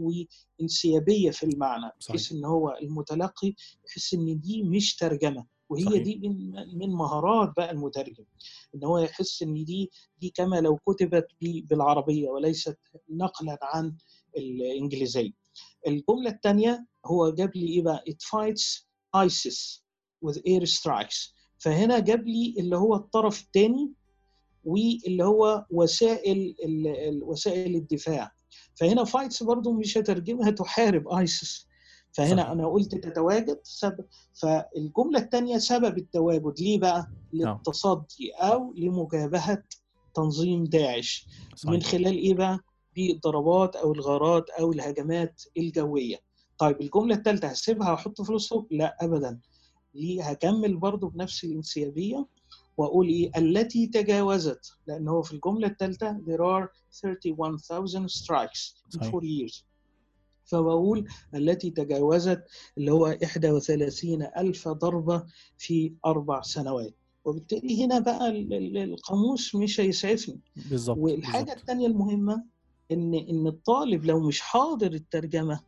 وانسيابية 0.59 1.31
في 1.31 1.43
المعنى 1.43 1.91
بحيث. 2.09 2.31
إن 2.31 2.45
هو 2.45 2.77
المتلقي 2.81 3.53
يحس 3.89 4.13
إن 4.13 4.39
دي 4.39 4.63
مش 4.63 4.95
ترجمة 4.95 5.45
وهي 5.69 5.83
صحيح. 5.85 6.03
دي 6.03 6.15
من 6.29 6.51
من 6.77 6.89
مهارات 6.89 7.53
بقى 7.57 7.71
المترجم 7.71 8.23
إن 8.75 8.83
هو 8.83 8.97
يحس 8.97 9.41
إن 9.43 9.63
دي 9.65 9.91
دي 10.21 10.29
كما 10.29 10.61
لو 10.61 10.77
كتبت 10.77 11.27
بالعربية 11.41 12.29
وليست 12.29 12.77
نقلا 13.09 13.59
عن 13.61 13.95
الإنجليزية. 14.37 15.31
الجملة 15.87 16.29
الثانية 16.29 16.85
هو 17.05 17.29
جاب 17.29 17.55
لي 17.55 17.67
إيه 17.67 17.81
بقى؟ 17.81 18.03
It 18.09 18.15
fights 18.23 18.85
ISIS 19.17 19.81
with 20.25 20.37
air 20.37 20.65
strikes. 20.65 21.33
فهنا 21.59 21.99
جاب 21.99 22.27
لي 22.27 22.55
اللي 22.59 22.77
هو 22.77 22.95
الطرف 22.95 23.41
الثاني 23.41 23.91
واللي 24.63 25.23
هو 25.23 25.65
وسائل 25.71 26.55
وسائل 27.23 27.75
الدفاع. 27.75 28.31
فهنا 28.75 29.03
fights 29.03 29.43
برضو 29.43 29.71
مش 29.73 29.97
هترجمها 29.97 30.51
تحارب 30.51 31.07
ISIS 31.09 31.66
فهنا 32.17 32.41
صحيح. 32.41 32.51
أنا 32.51 32.67
قلت 32.67 32.95
تتواجد 32.95 33.59
سبب 33.63 34.05
فالجملة 34.33 35.19
الثانية 35.19 35.57
سبب 35.57 35.97
التواجد. 35.97 36.59
ليه 36.59 36.79
بقى؟ 36.79 37.07
للتصدي 37.33 38.31
أو 38.35 38.73
لمجابهة 38.77 39.63
تنظيم 40.13 40.63
داعش. 40.63 41.27
من 41.65 41.79
صحيح 41.79 41.91
خلال 41.91 42.17
إيه 42.17 42.33
بقى؟ 42.33 42.59
بالضربات 42.95 43.75
أو 43.75 43.93
الغارات 43.93 44.49
أو 44.49 44.71
الهجمات 44.71 45.43
الجوية. 45.57 46.17
طيب 46.57 46.81
الجملة 46.81 47.15
الثالثه 47.15 47.47
هسيبها 47.47 47.91
وأحط 47.91 48.21
ستوب 48.21 48.67
لا 48.71 48.97
ابدا. 49.01 49.39
ليه؟ 49.93 50.23
هكمل 50.29 50.77
برضو 50.77 51.07
بنفس 51.07 51.43
الإنسيابية 51.43 52.25
وأقول 52.77 53.07
إيه؟ 53.07 53.31
التي 53.37 53.87
تجاوزت 53.87 54.71
لأن 54.87 55.07
هو 55.07 55.21
في 55.21 55.33
الجملة 55.33 55.67
الثالثه 55.67 56.17
there 56.27 56.41
are 56.41 56.67
31,000 56.91 58.07
strikes 58.11 58.73
in 58.95 58.99
صحيح. 58.99 59.11
four 59.11 59.21
years. 59.23 59.63
فبقول 60.47 61.07
التي 61.35 61.69
تجاوزت 61.69 62.43
اللي 62.77 62.91
هو 62.91 63.05
31 63.05 64.23
ألف 64.37 64.67
ضربة 64.67 65.23
في 65.57 65.93
أربع 66.05 66.41
سنوات. 66.41 66.93
وبالتالي 67.25 67.85
هنا 67.85 67.99
بقى 67.99 68.29
ال- 68.29 68.53
ال- 68.53 68.77
القاموس 68.77 69.55
مش 69.55 69.79
هيسعفني. 69.79 70.39
بالظبط 70.69 70.97
والحاجة 70.97 71.43
بالظبط. 71.43 71.59
الثانية 71.59 71.87
المهمة 71.87 72.43
إن 72.91 73.13
إن 73.13 73.47
الطالب 73.47 74.05
لو 74.05 74.19
مش 74.19 74.41
حاضر 74.41 74.93
الترجمة 74.93 75.59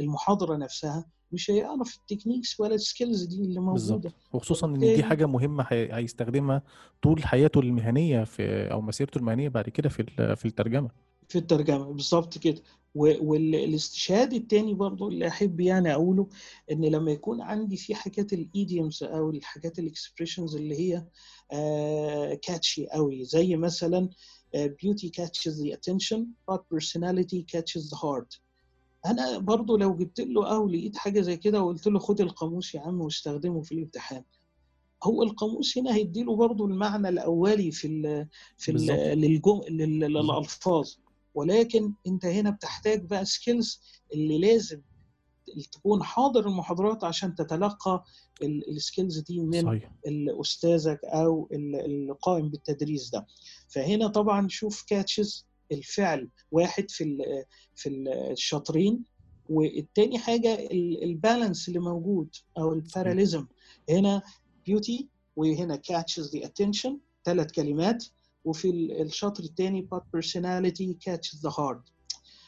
المحاضرة 0.00 0.56
نفسها 0.56 1.04
مش 1.32 1.50
هيعرف 1.50 1.96
ال 1.96 2.02
techniques 2.02 2.60
ولا 2.60 2.74
ال 2.74 2.81
skills 2.81 3.24
دي 3.24 3.42
اللي 3.42 3.60
موجودة. 3.60 3.72
بالظبط. 3.96 4.12
وخصوصا 4.32 4.66
إن 4.66 4.78
دي 4.78 5.02
حاجة 5.02 5.26
مهمة 5.26 5.66
هي- 5.68 5.94
هيستخدمها 5.96 6.62
طول 7.02 7.24
حياته 7.24 7.60
المهنية 7.60 8.24
في 8.24 8.72
أو 8.72 8.80
مسيرته 8.80 9.18
المهنية 9.18 9.48
بعد 9.48 9.68
كده 9.68 9.88
في 9.88 10.02
في 10.36 10.46
الترجمة. 10.46 10.90
في 11.28 11.38
الترجمة 11.38 11.84
بالظبط 11.92 12.38
كده. 12.38 12.60
والاستشهاد 12.98 14.32
التاني 14.32 14.74
برضو 14.74 15.08
اللي 15.08 15.28
أحب 15.28 15.60
يعني 15.60 15.94
أقوله 15.94 16.28
إن 16.72 16.84
لما 16.84 17.10
يكون 17.10 17.40
عندي 17.40 17.76
في 17.76 17.94
حاجات 17.94 18.32
ال 18.32 18.42
idioms 18.42 19.02
أو 19.02 19.30
الحاجات 19.30 19.78
ال 19.78 19.84
expressions 19.84 20.56
اللي 20.56 20.80
هي 20.80 21.06
catchy 22.36 22.86
قوي 22.86 23.24
زي 23.24 23.56
مثلا 23.56 24.08
آه، 24.54 24.66
beauty 24.66 25.08
catches 25.20 25.52
the 25.52 25.72
attention 25.72 26.20
but 26.50 26.60
personality 26.74 27.44
catches 27.56 27.90
the 27.90 27.96
heart. 27.96 28.40
أنا 29.06 29.38
برضو 29.38 29.76
لو 29.76 29.96
جبت 29.96 30.20
له 30.20 30.54
أو 30.54 30.68
لقيت 30.68 30.96
حاجة 30.96 31.20
زي 31.20 31.36
كده 31.36 31.62
وقلت 31.62 31.86
له 31.86 31.98
خد 31.98 32.20
القاموس 32.20 32.74
يا 32.74 32.80
عم 32.80 33.00
واستخدمه 33.00 33.62
في 33.62 33.72
الامتحان. 33.72 34.24
هو 35.02 35.22
القاموس 35.22 35.78
هنا 35.78 35.94
هيديله 35.94 36.36
برضو 36.36 36.66
المعنى 36.66 37.08
الأولي 37.08 37.70
في 37.70 37.86
ال 37.86 38.28
في 38.56 38.70
ال. 38.70 38.86
للجم... 39.20 39.60
لل... 39.68 40.00
ولكن 41.38 41.92
انت 42.06 42.26
هنا 42.26 42.50
بتحتاج 42.50 43.04
بقى 43.04 43.24
skills 43.24 43.80
اللي 44.14 44.38
لازم 44.38 44.80
تكون 45.72 46.02
حاضر 46.02 46.46
المحاضرات 46.48 47.04
عشان 47.04 47.34
تتلقى 47.34 48.04
ال 48.42 48.53
skills 48.53 49.18
دي 49.18 49.40
من 49.40 49.62
صحيح. 49.62 49.92
استاذك 50.40 51.00
أو 51.04 51.48
ال- 51.52 52.10
القائم 52.10 52.48
بالتدريس 52.50 53.10
ده. 53.10 53.26
فهنا 53.68 54.08
طبعا 54.08 54.48
شوف 54.48 54.82
catches 54.82 55.46
الفعل. 55.72 56.28
واحد 56.52 56.90
في 56.90 57.18
في 57.76 57.88
ال- 57.88 58.08
الشاطرين. 58.08 59.04
والتاني 59.50 60.18
حاجة 60.18 60.54
ال- 60.54 61.02
ال 61.04 61.12
balance 61.12 61.68
اللي 61.68 61.78
موجود 61.78 62.28
أو 62.58 62.72
ال 62.72 62.78
parallelism 62.78 63.46
هنا 63.90 64.22
beauty 64.66 65.08
وهنا 65.36 65.80
catches 65.92 66.24
the 66.24 66.40
attention. 66.44 66.92
ثلاث 67.24 67.52
كلمات. 67.52 68.04
وفي 68.44 68.70
ال- 68.70 69.02
الشطر 69.02 69.42
الثاني 69.44 69.88
but 69.94 69.98
personality 70.18 70.94
catches 71.08 71.40
the 71.40 71.50
heart. 71.50 71.92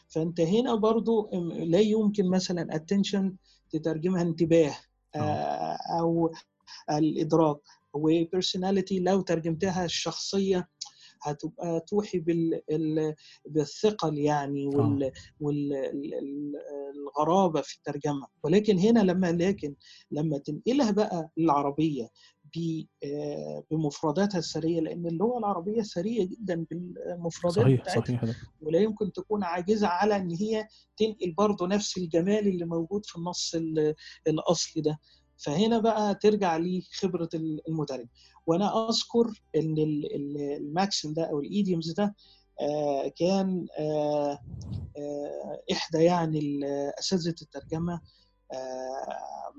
فأنت 0.09 0.41
هنا 0.41 0.75
برضو 0.75 1.31
لا 1.65 1.81
يمكن 1.81 2.31
مثلا 2.31 2.69
attention 2.79 3.33
تترجمها 3.71 4.23
انتباه 4.23 4.75
آه، 5.17 5.77
أو 6.01 6.33
الإدراك. 6.91 7.59
و 7.95 8.03
personality 8.03 8.99
لو 9.01 9.21
ترجمتها 9.21 9.85
الشخصية 9.85 10.69
هتبقى 11.23 11.81
توحي 11.81 12.19
بال 12.19 12.61
ال- 12.71 13.15
بالثقل 13.49 14.19
يعني 14.19 14.67
وال 14.67 15.13
والغرابه 15.41 17.61
في 17.61 17.77
الترجمة. 17.77 18.27
ولكن 18.43 18.79
هنا 18.79 19.01
لما 19.01 19.33
لكن 19.33 19.75
لما 20.11 20.39
تنقلها 20.39 20.91
بقى 20.91 21.31
للعربية 21.37 22.05
آه، 22.05 22.11
بمفرداتها 23.71 24.39
الثرية 24.39 24.81
لأن 24.81 25.07
اللغة 25.07 25.39
العربية 25.39 25.83
ثرية 25.83 26.25
جدا 26.29 26.67
بالمفردات 26.71 27.65
صحيح 27.65 27.81
بتاعتها. 27.81 28.05
صحيح 28.05 28.25
ده 28.25 28.35
ولا 28.61 28.79
يمكن 28.79 29.13
تكون 29.13 29.45
عاجزة 29.45 29.87
على 29.87 30.17
إن 30.17 30.31
هي 30.31 30.69
تنقل 30.97 31.33
برضه 31.33 31.67
نفس 31.67 31.97
الجمال 31.99 32.49
اللي 32.49 32.65
موجود 32.65 33.07
في 33.07 33.17
النص 33.17 33.55
ال- 33.55 33.95
الأصلي 34.27 34.83
ده. 34.83 34.99
فهنا 35.37 35.79
بقى 35.79 36.15
ترجع 36.15 36.57
لخبرة 36.59 37.29
المترجم 37.69 38.07
وأنا 38.47 38.89
أذكر 38.89 39.43
إن 39.57 39.79
ال- 39.79 40.15
ال- 40.17 40.57
ال 40.57 40.66
maxim 40.66 41.13
ده 41.15 41.25
أو 41.25 41.41
ال 41.41 41.48
idioms 41.48 41.93
ده 41.93 42.15
آه، 42.61 43.09
كان 43.09 43.67
آه، 43.79 44.39
آه، 44.99 45.63
إحدى 45.73 46.05
يعني 46.05 46.61
أساتذة 46.99 47.35
الترجمة 47.43 48.01
آه، 48.53 49.53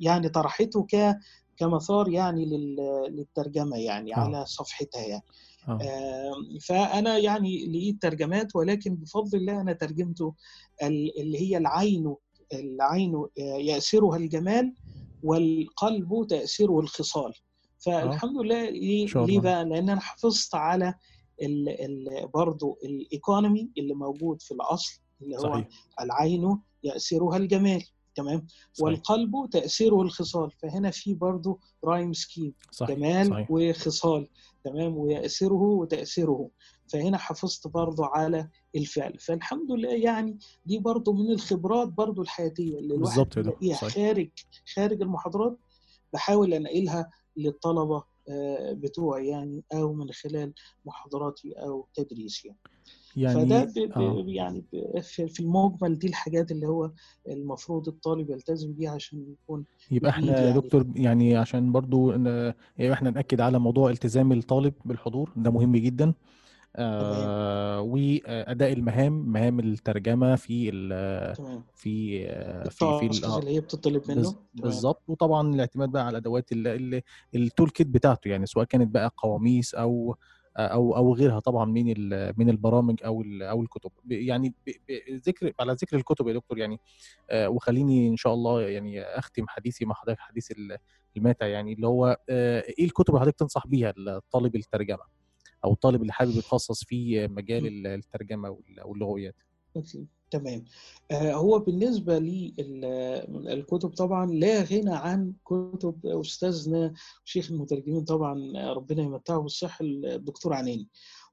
يعني 0.00 0.28
طرحته 0.28 0.86
ك 0.92 1.16
كمثار 1.56 2.08
يعني 2.08 2.44
لل- 2.44 3.06
للترجمة 3.16 3.76
يعني 3.76 4.16
آه. 4.16 4.20
على 4.20 4.46
صفحتها 4.46 5.00
يعني. 5.06 5.22
آم، 5.68 6.58
فأنا 6.66 7.18
يعني 7.18 7.66
لقيت 7.66 8.02
ترجمات 8.02 8.56
ولكن 8.56 8.94
بفضل 8.94 9.38
الله 9.38 9.60
أنا 9.60 9.72
ترجمته 9.72 10.34
ال- 10.82 11.20
اللي 11.20 11.38
هي 11.38 11.56
العين 11.56 12.14
العين 12.54 13.14
آه، 13.14 13.28
يأسرها 13.38 14.16
الجمال 14.16 14.74
والقلب 15.22 16.26
تأسره 16.28 16.80
الخصال. 16.80 17.32
فالحمد 17.78 18.36
لله 18.44 18.70
ليه, 18.70 19.06
ليه. 19.14 19.40
بقى 19.40 19.64
لأن 19.64 19.88
أنا 19.90 20.00
حافظت 20.00 20.54
على 20.54 20.94
ال 21.42 21.68
ال 21.68 22.28
برضو 22.34 22.78
ال 22.84 22.95
economy 22.95 23.70
اللي 23.78 23.94
موجود 23.94 24.42
في 24.42 24.54
الأصل 24.54 25.00
اللي 25.22 25.36
هو 25.36 25.40
صحيح. 25.42 25.68
العين 26.00 26.58
يأسرها 26.84 27.36
الجمال. 27.36 27.84
تمام؟ 28.22 28.46
صحيح. 28.72 28.84
والقلب 28.84 29.50
تأسره 29.50 30.02
الخصال 30.02 30.50
فهنا 30.50 30.90
في 30.90 31.14
برضو 31.14 31.60
rhyme 31.84 32.12
scheme 32.12 32.54
صحيح 32.70 32.96
جمال 32.96 33.26
صحيح. 33.26 33.50
وخصال 33.50 34.28
تمام؟ 34.64 34.96
ويأسره 34.96 35.62
وتأسره. 35.62 36.50
فهنا 36.88 37.18
حافظت 37.18 37.68
برضو 37.68 38.04
على 38.04 38.48
الفعل. 38.76 39.18
فالحمد 39.18 39.72
لله 39.72 39.94
يعني 39.94 40.38
دي 40.66 40.78
برضو 40.78 41.12
من 41.12 41.30
الخبرات 41.30 41.88
برضو 41.88 42.22
الحياتية 42.22 42.78
اللي 42.78 42.94
الواحد 42.94 43.28
بيلاقيها. 43.36 43.76
خارج 43.76 44.30
خارج 44.74 45.02
المحاضرات. 45.02 45.58
بحاول 46.12 46.54
أنقلها 46.54 47.10
للطلبة 47.36 48.04
بتوعي 48.72 49.28
يعني 49.28 49.64
أو 49.72 49.92
من 49.92 50.10
خلال 50.12 50.52
محاضراتي 50.84 51.52
أو 51.52 51.88
تدريسي 51.94 52.48
يعني. 53.16 53.34
فده 53.46 53.56
يعني 53.56 53.72
ب... 53.88 53.92
آه. 53.92 54.22
ب... 54.22 54.28
يعني 54.28 54.64
ب... 54.72 55.00
في 55.00 55.40
المجمل 55.40 55.98
دي 55.98 56.06
الحاجات 56.06 56.52
اللي 56.52 56.66
هو 56.66 56.90
المفروض 57.28 57.88
الطالب 57.88 58.30
يلتزم 58.30 58.72
بيها 58.72 58.90
عشان 58.90 59.26
يكون 59.42 59.64
يبقى 59.90 60.10
إحنا 60.10 60.38
يا 60.40 60.46
يعني. 60.46 60.60
دكتور 60.60 60.86
يعني 60.94 61.36
عشان 61.36 61.72
برضو 61.72 62.10
إحنا 62.92 63.10
نأكد 63.10 63.40
على 63.40 63.58
موضوع 63.58 63.90
التزام 63.90 64.32
الطالب 64.32 64.74
بالحضور 64.84 65.32
ده 65.36 65.50
مهم 65.50 65.76
جدا. 65.76 66.14
آه 66.76 67.80
وأداء 67.80 68.72
المهام 68.72 69.12
مهام 69.12 69.60
الترجمة 69.60 70.36
في 70.36 70.70
ال 70.74 71.36
تمام. 71.36 71.64
في 71.74 72.24
آه 72.30 72.68
في 72.68 72.68
في 72.68 72.84
آه، 73.26 73.38
اللي 73.38 73.50
هي 73.50 73.60
بتطلب 73.60 74.02
منه؟ 74.10 74.34
بالظبط 74.54 75.02
وطبعا 75.08 75.54
الاعتماد 75.54 75.88
بقى 75.88 76.02
على 76.02 76.10
الأدوات 76.10 76.52
ال- 76.52 76.66
ال- 76.68 77.02
التول 77.34 77.70
كيت 77.70 77.86
بتاعته 77.86 78.28
يعني 78.28 78.46
سواء 78.46 78.64
كانت 78.64 78.94
بقى 78.94 79.10
قواميس 79.16 79.74
أو 79.74 80.16
أو 80.56 80.96
أو 80.96 81.14
غيرها 81.14 81.40
طبعا 81.40 81.64
من 81.64 81.84
من 82.38 82.48
البرامج 82.50 82.96
أو 83.04 83.24
أو 83.42 83.62
الكتب. 83.62 83.90
يعني 84.10 84.48
ب- 84.66 84.70
ب- 84.88 85.20
ذكر 85.28 85.52
على 85.60 85.72
ذكر 85.72 85.96
الكتب 85.96 86.28
يا 86.28 86.32
دكتور 86.32 86.58
يعني 86.58 86.80
آه، 87.30 87.48
وخليني 87.48 88.08
إن 88.08 88.16
شاء 88.16 88.34
الله 88.34 88.62
يعني 88.62 89.02
أختم 89.02 89.44
حديثي 89.48 89.84
مع 89.84 89.94
حضرتك 89.94 90.18
حديث 90.20 90.50
ال- 90.50 90.76
الماتا 91.16 91.46
يعني 91.46 91.72
اللي 91.72 91.86
هو 91.86 92.16
آه، 92.28 92.60
إيه 92.78 92.84
الكتب 92.84 93.08
اللي 93.10 93.20
حضرتك 93.20 93.38
تنصح 93.38 93.66
بيها 93.66 93.94
الطالب 93.98 94.56
الترجمة؟ 94.56 95.19
أو 95.64 95.72
الطالب 95.72 96.02
اللي 96.02 96.12
حابب 96.12 96.30
يتخصص 96.36 96.84
في 96.84 97.28
مجال 97.28 97.66
ال- 97.66 97.86
الترجمة 97.86 98.50
وال- 98.50 98.82
واللغويات. 98.84 99.34
تمام. 100.30 100.64
آه، 101.10 101.32
هو 101.32 101.58
بالنسبة 101.58 102.18
للكتب 102.18 103.88
طبعا 103.88 104.26
لا 104.26 104.62
غنى 104.62 104.94
عن 104.94 105.32
كتب 105.44 106.06
أستاذنا 106.06 106.92
شيخ 107.24 107.50
المترجمين 107.50 108.04
طبعا 108.04 108.52
ربنا 108.72 109.02
يمتعه 109.02 109.38
بالصحة 109.40 109.84
الدكتور 109.84 110.52
عناني 110.54 110.88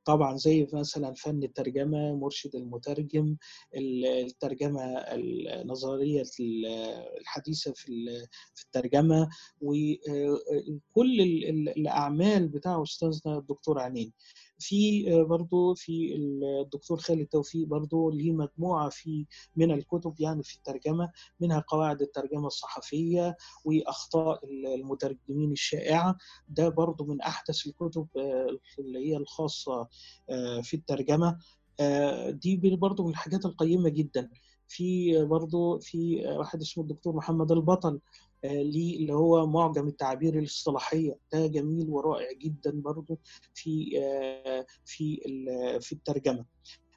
طبعا 0.07 0.37
زي 0.37 0.67
مثلا 0.73 1.13
فن 1.13 1.43
الترجمة 1.43 2.15
مرشد 2.15 2.55
المترجم 2.55 3.35
ال- 3.75 4.05
الترجمة 4.05 4.83
النظرية 4.97 6.23
الحديثة 7.19 7.71
في 7.73 8.05
في 8.55 8.63
الترجمة 8.65 9.29
وكل 9.61 11.21
ال- 11.21 11.49
ال- 11.49 11.69
الأعمال 11.69 12.47
بتاع 12.47 12.83
أستاذنا 12.83 13.37
الدكتور 13.37 13.79
عناني 13.79 14.13
في 14.59 15.11
آه، 15.13 15.23
برضو 15.23 15.73
في 15.75 16.15
الدكتور 16.15 16.97
خالد 16.97 17.27
توفيق 17.27 17.67
برضو 17.67 18.09
ليه 18.09 18.31
مجموعة 18.31 18.89
في 18.89 19.25
من 19.55 19.71
الكتب 19.71 20.13
يعني 20.19 20.43
في 20.43 20.55
الترجمة 20.55 21.11
منها 21.39 21.63
قواعد 21.67 22.01
الترجمة 22.01 22.47
الصحفية 22.47 23.37
وأخطاء 23.65 24.39
المترجمين 24.75 25.51
الشائعة. 25.51 26.17
ده 26.49 26.69
برضو 26.69 27.05
من 27.05 27.21
أحدث 27.21 27.67
الكتب 27.67 28.07
آه، 28.17 28.57
اللي 28.79 29.09
هي 29.09 29.17
الخاصة 29.17 29.87
آه، 30.29 30.61
في 30.61 30.73
الترجمة. 30.73 31.37
آه، 31.79 32.29
دي 32.29 32.57
برضو 32.57 33.03
من 33.03 33.09
الحاجات 33.09 33.45
القيمة 33.45 33.89
جدا. 33.89 34.29
في 34.67 35.17
برضو 35.25 35.79
في 35.79 36.27
واحد 36.27 36.61
اسمه 36.61 36.83
الدكتور 36.83 37.15
محمد 37.15 37.51
البطل 37.51 37.99
ليه 38.43 38.97
اللي 38.97 39.13
هو 39.13 39.47
معجم 39.47 39.87
التعابير 39.87 40.39
الاصطلاحية. 40.39 41.17
ده 41.33 41.47
جميل 41.47 41.89
ورائع 41.89 42.31
جدا 42.33 42.71
برضو 42.81 43.19
في 43.53 43.91
آه، 44.03 44.65
في 44.85 45.15
في 45.81 45.91
الترجمة. 45.91 46.45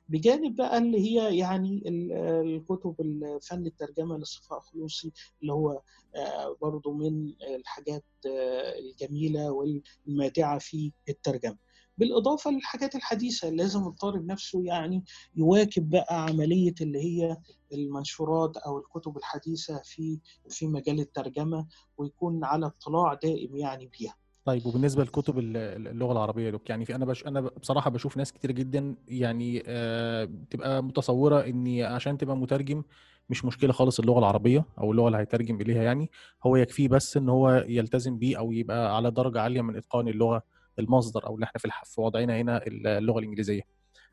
بجانب 0.09 0.57
بقى 0.57 0.79
اللي 0.79 0.99
هي 1.01 1.37
يعني 1.39 1.83
ال- 1.87 2.13
الكتب 2.47 2.95
فن 3.43 3.67
الترجمة 3.67 4.19
لصفاء 4.19 4.61
خلوصي 4.61 5.13
اللي 5.43 5.53
هو 5.53 5.83
آه، 6.17 6.57
برضو 6.63 6.93
من 6.93 7.33
الحاجات 7.57 8.05
آه، 8.27 8.79
الجميلة 8.79 9.51
والماتعة 9.53 10.59
في 10.59 10.93
الترجمة. 11.09 11.57
بالإضافة 12.01 12.51
للحاجات 12.51 12.95
الحديثة 12.95 13.49
لازم 13.51 13.87
الطالب 13.87 14.27
نفسه 14.27 14.65
يعني 14.65 15.05
يواكب 15.37 15.91
بقى 15.91 16.23
عملية 16.25 16.75
اللي 16.81 16.99
هي 16.99 17.37
المنشورات 17.73 18.57
أو 18.57 18.79
الكتب 18.79 19.17
الحديثة 19.17 19.81
في 19.85 20.19
في 20.51 20.67
مجال 20.67 21.01
الترجمة 21.01 21.67
ويكون 21.99 22.45
على 22.45 22.67
اطلاع 22.67 23.15
دائم 23.15 23.57
يعني 23.57 23.91
بيها. 23.99 24.15
طيب 24.45 24.67
وبالنسبة 24.67 25.05
لكتب 25.05 25.39
ال- 25.39 25.57
ال- 25.57 25.89
اللغة 25.89 26.13
العربية 26.13 26.51
دكتور 26.51 26.71
يعني 26.71 26.85
في 26.85 26.95
أنا 26.95 27.05
بش 27.05 27.27
أنا 27.27 27.41
بصراحة 27.41 27.91
بشوف 27.91 28.17
ناس 28.17 28.33
كتير 28.33 28.53
جدا 28.53 28.97
يعني 29.09 29.63
آه، 29.67 30.25
بتبقى 30.25 30.83
متصورة 30.83 31.41
إن 31.47 31.81
عشان 31.83 32.19
تبقى 32.19 32.37
مترجم 32.37 32.83
مش 33.31 33.45
مشكلة 33.45 33.73
خالص 33.73 34.01
اللغة 34.01 34.19
العربية 34.19 34.65
أو 34.79 34.93
اللغة 34.93 35.07
اللي 35.07 35.19
هيترجم 35.19 35.61
إليها 35.61 35.83
يعني 35.83 36.11
هو 36.47 36.57
يكفيه 36.57 36.89
بس 36.89 37.17
إن 37.17 37.29
هو 37.29 37.65
يلتزم 37.69 38.19
بيه 38.19 38.39
أو 38.39 38.53
يبقى 38.53 38.97
على 38.97 39.11
درجة 39.11 39.41
عالية 39.41 39.61
من 39.63 39.77
إتقان 39.77 40.09
اللغة. 40.09 40.43
المصدر 40.79 41.27
أو 41.27 41.35
اللي 41.35 41.45
إحنا 41.45 41.59
في 41.59 41.65
الح- 41.65 41.85
في 41.85 42.01
وضعنا 42.01 42.37
هنا 42.41 42.67
اللغة 42.67 43.19
الإنجليزية. 43.19 43.63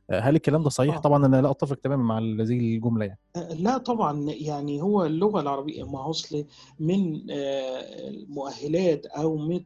آه، 0.09 0.19
هل 0.19 0.35
الكلام 0.35 0.63
ده 0.63 0.69
صحيح؟ 0.69 0.95
آه. 0.95 0.99
طبعا 0.99 1.25
أنا 1.25 1.41
لا 1.41 1.51
أتفق 1.51 1.75
تماما 1.75 2.03
مع 2.03 2.17
هذه 2.17 2.59
الجملة 2.59 3.05
يعني. 3.05 3.19
لا 3.63 3.77
طبعا 3.77 4.25
يعني 4.31 4.81
هو 4.81 5.05
اللغة 5.05 5.41
العربية 5.41 5.84
ما 5.91 6.09
أصل 6.09 6.45
من 6.79 7.31
آه، 7.31 8.09
المؤهلات 8.09 9.05
أو 9.05 9.38
من 9.38 9.63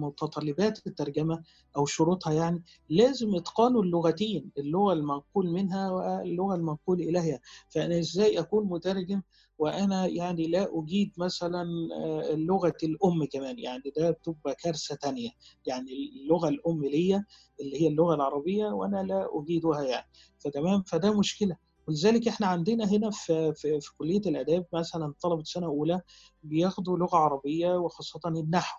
متطلبات 0.00 0.86
الترجمة 0.86 1.42
أو 1.76 1.86
شروطها 1.86 2.32
يعني 2.32 2.62
لازم 2.88 3.34
إتقان 3.34 3.76
اللغتين 3.76 4.50
اللغة 4.58 4.92
المنقول 4.92 5.50
منها 5.50 5.90
واللغة 5.90 6.54
المنقول 6.54 7.00
إليها. 7.00 7.40
فأنا 7.68 7.98
إزاي 7.98 8.38
أكون 8.38 8.64
مترجم 8.68 9.22
وأنا 9.58 10.06
يعني 10.06 10.46
لا 10.46 10.68
أجيد 10.80 11.12
مثلا 11.16 11.64
آه، 11.96 12.32
لغة 12.34 12.76
الأم 12.82 13.24
كمان 13.32 13.58
يعني 13.58 13.92
ده 13.96 14.10
بتبقى 14.10 14.54
كارثة 14.54 14.94
تانية. 14.94 15.30
يعني 15.66 15.90
اللغة 16.22 16.48
الأم 16.48 16.84
ليا 16.84 17.24
اللي 17.60 17.82
هي 17.82 17.88
اللغة 17.88 18.14
العربية 18.14 18.66
وأنا 18.66 19.02
لا 19.02 19.28
أجيدها 19.32 19.82
يعني. 19.82 20.06
فتمام؟ 20.38 20.82
فده 20.82 21.18
مشكلة. 21.18 21.56
ولذلك 21.88 22.28
إحنا 22.28 22.46
عندنا 22.46 22.84
هنا 22.84 23.10
في 23.10 23.52
في, 23.54 23.80
في 23.80 23.90
كلية 23.98 24.18
الآداب 24.26 24.66
مثلا 24.72 25.14
طلبة 25.20 25.42
سنة 25.44 25.66
أولى 25.66 26.00
بياخدوا 26.42 26.98
لغة 26.98 27.16
عربية 27.16 27.76
وخاصة 27.76 28.20
النحو. 28.26 28.78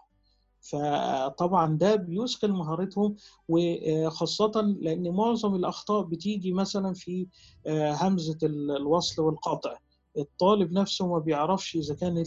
فطبعا 0.62 1.78
ده 1.78 1.96
بيثقل 1.96 2.52
مهارتهم 2.52 3.16
وخاصة 3.48 4.52
لأن 4.82 5.10
معظم 5.12 5.56
الأخطاء 5.56 6.04
بتيجي 6.04 6.52
مثلا 6.54 6.94
في 6.94 7.28
آه، 7.68 7.92
همزة 7.94 8.38
ال- 8.44 8.72
الوصل 8.72 9.22
والقطع. 9.22 9.76
الطالب 10.18 10.72
نفسه 10.72 11.08
ما 11.08 11.20
بيعرفش 11.20 11.76
إذا 11.76 11.96
كان 11.96 12.24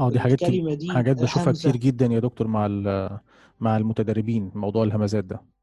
آه 0.00 0.10
دي 0.10 0.20
حاجات 0.20 0.42
الكلمة 0.42 0.74
دي 0.74 0.90
حاجات 0.90 1.16
بشوفها 1.16 1.52
كتير 1.52 1.76
جدا 1.76 2.06
يا 2.06 2.18
دكتور 2.20 2.46
مع 2.46 2.66
ال- 2.66 3.18
مع 3.60 3.76
المتدربين 3.76 4.50
موضوع 4.54 4.84
الهمزات 4.84 5.24
ده. 5.24 5.54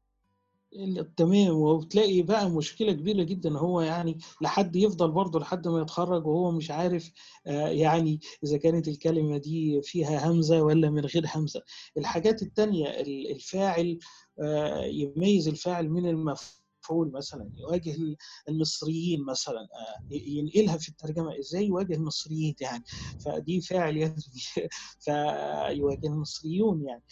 تمام، 1.16 1.50
وبتلاقي 1.56 2.22
بقى 2.22 2.50
مشكلة 2.50 2.92
كبيرة 2.92 3.22
جدًا. 3.22 3.58
هو 3.58 3.80
يعني 3.80 4.18
لحد 4.42 4.76
يفضل 4.76 5.10
برضه 5.10 5.40
لحد 5.40 5.68
ما 5.68 5.80
يتخرّج 5.80 6.26
وهو 6.26 6.50
مش 6.50 6.70
عارف 6.70 7.10
آآ 7.46 7.68
يعني 7.70 8.20
إذا 8.44 8.58
كانت 8.58 8.88
الكلمة 8.88 9.36
دي 9.38 9.80
فيها 9.82 10.30
همزة 10.30 10.62
والّا 10.62 10.90
من 10.90 11.04
غير 11.04 11.24
همزة. 11.34 11.62
الحاجات 11.98 12.42
التانية 12.42 12.86
ال 12.86 13.30
الفاعل 13.30 13.98
آآ 14.40 14.84
يميّز 14.84 15.48
الفاعل 15.48 15.90
من 15.90 16.06
المفعول. 16.06 16.61
مثلًا، 16.90 17.50
يواجه 17.56 17.94
ال 17.94 18.16
المصريين 18.48 19.24
مثلًا 19.24 19.68
ي 20.10 20.38
ينقلها 20.38 20.76
في 20.76 20.88
الترجمة، 20.88 21.38
إزاي 21.38 21.66
يواجه 21.66 21.94
المصريين 21.94 22.54
يعني؟ 22.60 22.84
فدي 23.18 23.60
فاعل 23.60 23.96
يعني 23.96 24.14
فيواجه 25.00 26.06
المصريون 26.06 26.82
يعني. 26.82 27.02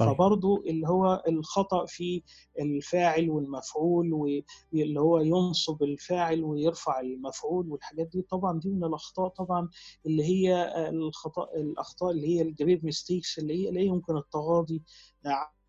فبرضه 0.00 0.62
اللي 0.66 0.88
هو 0.88 1.22
الخطأ 1.28 1.86
في 1.86 2.22
الفاعل 2.60 3.30
والمفعول 3.30 4.12
واللي 4.12 5.00
هو 5.00 5.20
ينصب 5.20 5.82
الفاعل 5.82 6.44
ويرفع 6.44 7.00
المفعول 7.00 7.68
والحاجات 7.70 8.06
دي 8.08 8.22
طبعًا 8.22 8.58
دي 8.60 8.70
من 8.70 8.84
الأخطاء 8.84 9.28
طبعًا 9.28 9.68
اللي 10.06 10.24
هي 10.24 10.54
آآ 10.54 10.90
الخطأ 10.90 11.48
الأخطاء 11.56 12.10
اللي 12.10 12.26
هي 12.40 12.44
الgrave 12.44 12.80
mistakes 12.82 13.38
اللي 13.38 13.54
هي 13.66 13.70
لا 13.70 13.80
يمكن 13.80 14.16
التغاضي 14.16 14.82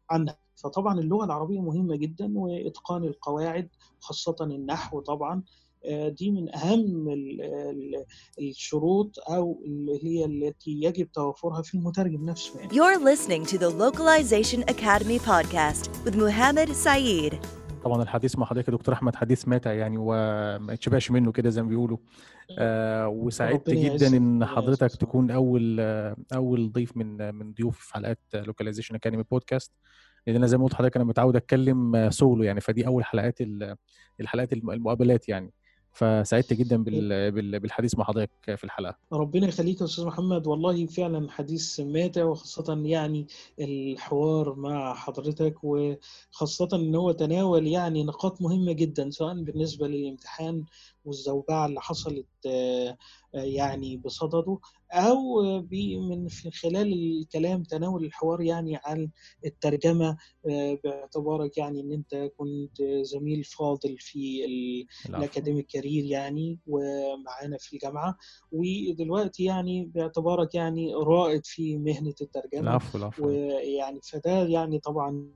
عنها. 0.09 0.44
فطبعًا 0.55 0.99
اللغة 0.99 1.25
العربية 1.25 1.61
مهمة 1.61 1.95
جدًا 1.95 2.31
وإتقان 2.37 3.03
القواعد 3.03 3.69
خاصةً 3.99 4.35
النحو 4.41 4.99
طبعًا 4.99 5.43
آآ 5.85 6.09
دي 6.09 6.31
من 6.31 6.55
أهم 6.55 7.09
ال 7.09 7.41
ال 7.41 8.05
الشروط 8.39 9.19
أو 9.29 9.61
اللي 9.65 10.05
هي 10.05 10.25
التي 10.25 10.71
يجب 10.71 11.11
توفرها 11.11 11.61
في 11.61 11.75
المترجم 11.75 12.25
نفسه 12.25 12.59
يعني. 12.59 12.71
You're 12.71 12.99
listening 12.99 13.45
to 13.51 13.57
the 13.57 13.69
Localization 13.83 14.63
Academy 14.75 15.19
podcast 15.19 15.89
with 16.05 16.15
Muhammad 16.15 16.69
Saeed. 16.85 17.35
طبعًا 17.83 18.03
الحديث 18.03 18.37
مع 18.37 18.45
حضرتك 18.45 18.67
يا 18.67 18.73
دكتور 18.73 18.95
أحمد 18.95 19.15
حديث 19.15 19.47
ماتع 19.47 19.73
يعني 19.73 19.97
وما 19.97 20.73
يتشبعش 20.73 21.11
منه 21.11 21.31
كده 21.31 21.49
زي 21.49 21.63
ما 21.63 21.69
بيقولوا. 21.69 21.97
آآ 22.59 23.05
وسعدت 23.05 23.69
جدًا 23.69 24.07
ربنا 24.07 24.45
حضرتك. 24.45 24.95
تكون 24.95 25.31
أول 25.31 25.79
أول 26.33 26.71
ضيف 26.71 26.97
من 26.97 27.35
من 27.35 27.53
ضيوف 27.53 27.91
حلقات 27.91 28.19
Localization 28.35 28.95
Academy 28.95 29.23
podcast 29.35 29.69
لإن 30.27 30.35
أنا 30.35 30.47
زي 30.47 30.57
ما 30.57 30.63
قُلت 30.63 30.73
لحضرتك 30.73 30.95
أنا 30.95 31.05
متعود 31.05 31.35
أتكلم 31.35 32.09
solo 32.09 32.41
يعني، 32.43 32.61
فدي 32.61 32.87
أول 32.87 33.05
حلقات 33.05 33.41
ال 33.41 33.75
الحلقات 34.19 34.53
الم 34.53 34.71
المقابلات 34.71 35.29
يعني. 35.29 35.53
فسعدت 35.93 36.53
جدًا 36.53 36.83
بال 36.83 37.31
بال 37.31 37.59
بالحديث 37.59 37.97
مع 37.97 38.03
حضرتك 38.05 38.31
في 38.55 38.63
الحلقة. 38.63 38.97
ربنا 39.13 39.47
يخليك 39.47 39.81
يا 39.81 39.85
أستاذ 39.85 40.05
محمد، 40.05 40.47
والله 40.47 40.85
فعلًا 40.85 41.31
حديث 41.31 41.79
ماتع 41.79 42.23
وخاصةً 42.25 42.81
يعني 42.85 43.27
الحوار 43.59 44.55
مع 44.55 44.93
حضرتك 44.93 45.55
وخاصةً 45.63 46.69
إن 46.73 46.95
هو 46.95 47.11
تناول 47.11 47.67
يعني 47.67 48.03
نقاط 48.03 48.41
مهمة 48.41 48.71
جدًا، 48.73 49.09
سواء 49.09 49.43
بالنسبة 49.43 49.87
للامتحان 49.87 50.65
والزوبعة 51.05 51.65
اللي 51.65 51.81
حصلت 51.81 52.25
يعني 53.33 53.97
بصدده 53.97 54.57
أو 54.91 55.41
من 56.09 56.27
في 56.27 56.51
خلال 56.51 56.93
الكلام 56.93 57.63
تناول 57.63 58.05
الحوار 58.05 58.41
يعني 58.41 58.79
عن 58.85 59.09
الترجمة 59.45 60.17
آآ 60.49 60.77
باعتبارك 60.83 61.57
يعني 61.57 61.81
إن 61.81 61.91
أنت 61.91 62.31
كنت 62.37 62.81
زميل 63.01 63.43
فاضل 63.43 63.95
في 63.99 64.45
ال 64.45 64.85
العفو. 65.09 65.25
الacademic 65.25 65.65
career 65.77 65.85
يعني 65.85 66.59
ومعانا 66.67 67.57
في 67.59 67.73
الجامعة، 67.73 68.17
ودلوقتي 68.51 69.43
يعني 69.43 69.85
باعتبارك 69.85 70.55
يعني 70.55 70.93
رائد 70.93 71.45
في 71.45 71.77
مهنة 71.77 72.15
الترجمة 72.21 72.61
العفو، 72.61 72.97
العفو. 72.97 73.27
ويعني 73.27 73.99
فده 74.01 74.47
يعني 74.47 74.79
طبعًا 74.79 75.29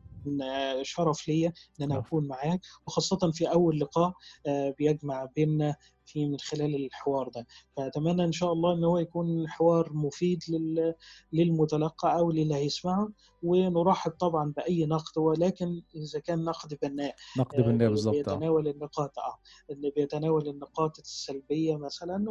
شرف 0.82 1.28
ليّا 1.28 1.48
إن 1.48 1.84
أنا 1.84 1.96
العفو. 1.96 2.08
أكون 2.08 2.28
معاك 2.28 2.62
وخاصةً 2.88 3.32
في 3.32 3.52
أول 3.52 3.80
لقاء 3.80 4.14
آآ 4.48 4.74
بيجمع 4.78 5.26
بيننا 5.36 5.76
في 6.10 6.26
من 6.26 6.38
خلال 6.40 6.76
الحوار 6.86 7.30
ده. 7.30 7.46
فأتمنى 7.78 8.24
إن 8.24 8.32
شاء 8.32 8.54
الله 8.54 8.74
إن 8.74 8.84
هو 8.84 8.98
يكون 8.98 9.50
حوار 9.50 9.94
مفيد 9.94 10.40
لل 10.50 10.94
للمتلقّى 11.34 12.18
أو 12.20 12.32
للي 12.32 12.56
هيسمعه، 12.56 13.10
ونرحّب 13.42 14.12
طبعًا 14.12 14.54
بأي 14.58 14.86
نقد 14.86 15.18
ولكن 15.18 15.82
إذا 15.96 16.20
كان 16.20 16.44
نقد 16.44 16.78
بناء 16.82 17.16
نقد 17.36 17.62
آآ 17.62 17.62
بناء 17.62 17.90
بي 17.90 17.90
بالضبط 17.90 18.28
آه. 18.30 18.44
بيتناول 18.44 18.68
النقاط 18.68 19.20
آه، 19.20 19.38
اللي 19.70 19.92
بيتناول 19.96 20.48
النقاط 20.50 21.00
السلبية 21.00 21.78
مثلًا 21.78 22.26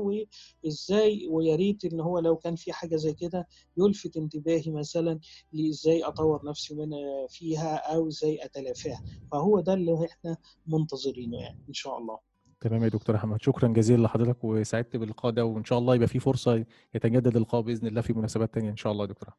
وإزاي 0.65 1.27
ويا 1.31 1.57
ريت 1.57 1.85
إن 1.85 2.01
هو 2.01 2.19
لو 2.19 2.37
كان 2.37 2.57
في 2.57 2.73
حاجة 2.73 2.97
زي 2.97 3.15
كده 3.15 3.47
يلفت 3.77 4.17
انتباهي 4.17 4.71
مثلًا 4.71 5.21
لإزاي 5.53 6.03
أطوّر 6.05 6.41
نفسي 6.49 6.75
من 6.75 6.91
فيها 7.29 7.77
أو 7.95 8.09
إزاي 8.09 8.45
أتلافاها، 8.45 9.01
فهو 9.33 9.61
ده 9.61 9.75
اللي 9.75 10.07
إحنا 10.07 10.37
منتظرينه 10.67 11.39
يعني 11.39 11.59
إن 11.69 11.75
شاء 11.75 11.99
الله. 11.99 12.19
تمام 12.61 12.83
يا 12.85 12.89
دكتور 12.89 13.17
أحمد، 13.17 13.43
شكرًا 13.43 13.69
جزيلًا 13.69 14.03
لحضرتك 14.03 14.45
وسعدت 14.45 14.97
باللقاء 14.97 15.33
ده 15.33 15.45
وإن 15.45 15.65
شاء 15.65 15.79
الله 15.79 15.95
يبقى 15.95 16.09
في 16.09 16.19
فرصة 16.19 16.65
يتجدد 16.95 17.37
اللقاء 17.37 17.61
بإذن 17.61 17.87
الله 17.87 18.01
في 18.01 18.13
مناسبات 18.13 18.55
تانية 18.55 18.71
إن 18.71 18.77
شاء 18.77 18.93
الله 18.93 19.05
يا 19.05 19.09
دكتور 19.11 19.29
أحمد. 19.29 19.39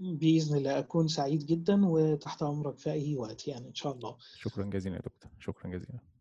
م 0.00 0.16
بإذن 0.16 0.56
الله، 0.56 0.78
أكون 0.78 1.08
سعيد 1.08 1.46
جدًا 1.46 1.86
وتحت 1.86 2.42
أمرك 2.42 2.78
في 2.78 2.90
أي 2.90 3.16
وقت 3.16 3.48
يعني 3.48 3.68
إن 3.68 3.74
شاء 3.74 3.92
الله. 3.92 4.16
شكرًا 4.34 4.64
جزيلًا 4.64 4.96
يا 4.96 5.00
دكتور، 5.00 5.30
شكرًا 5.40 5.70
جزيلًا. 5.70 6.15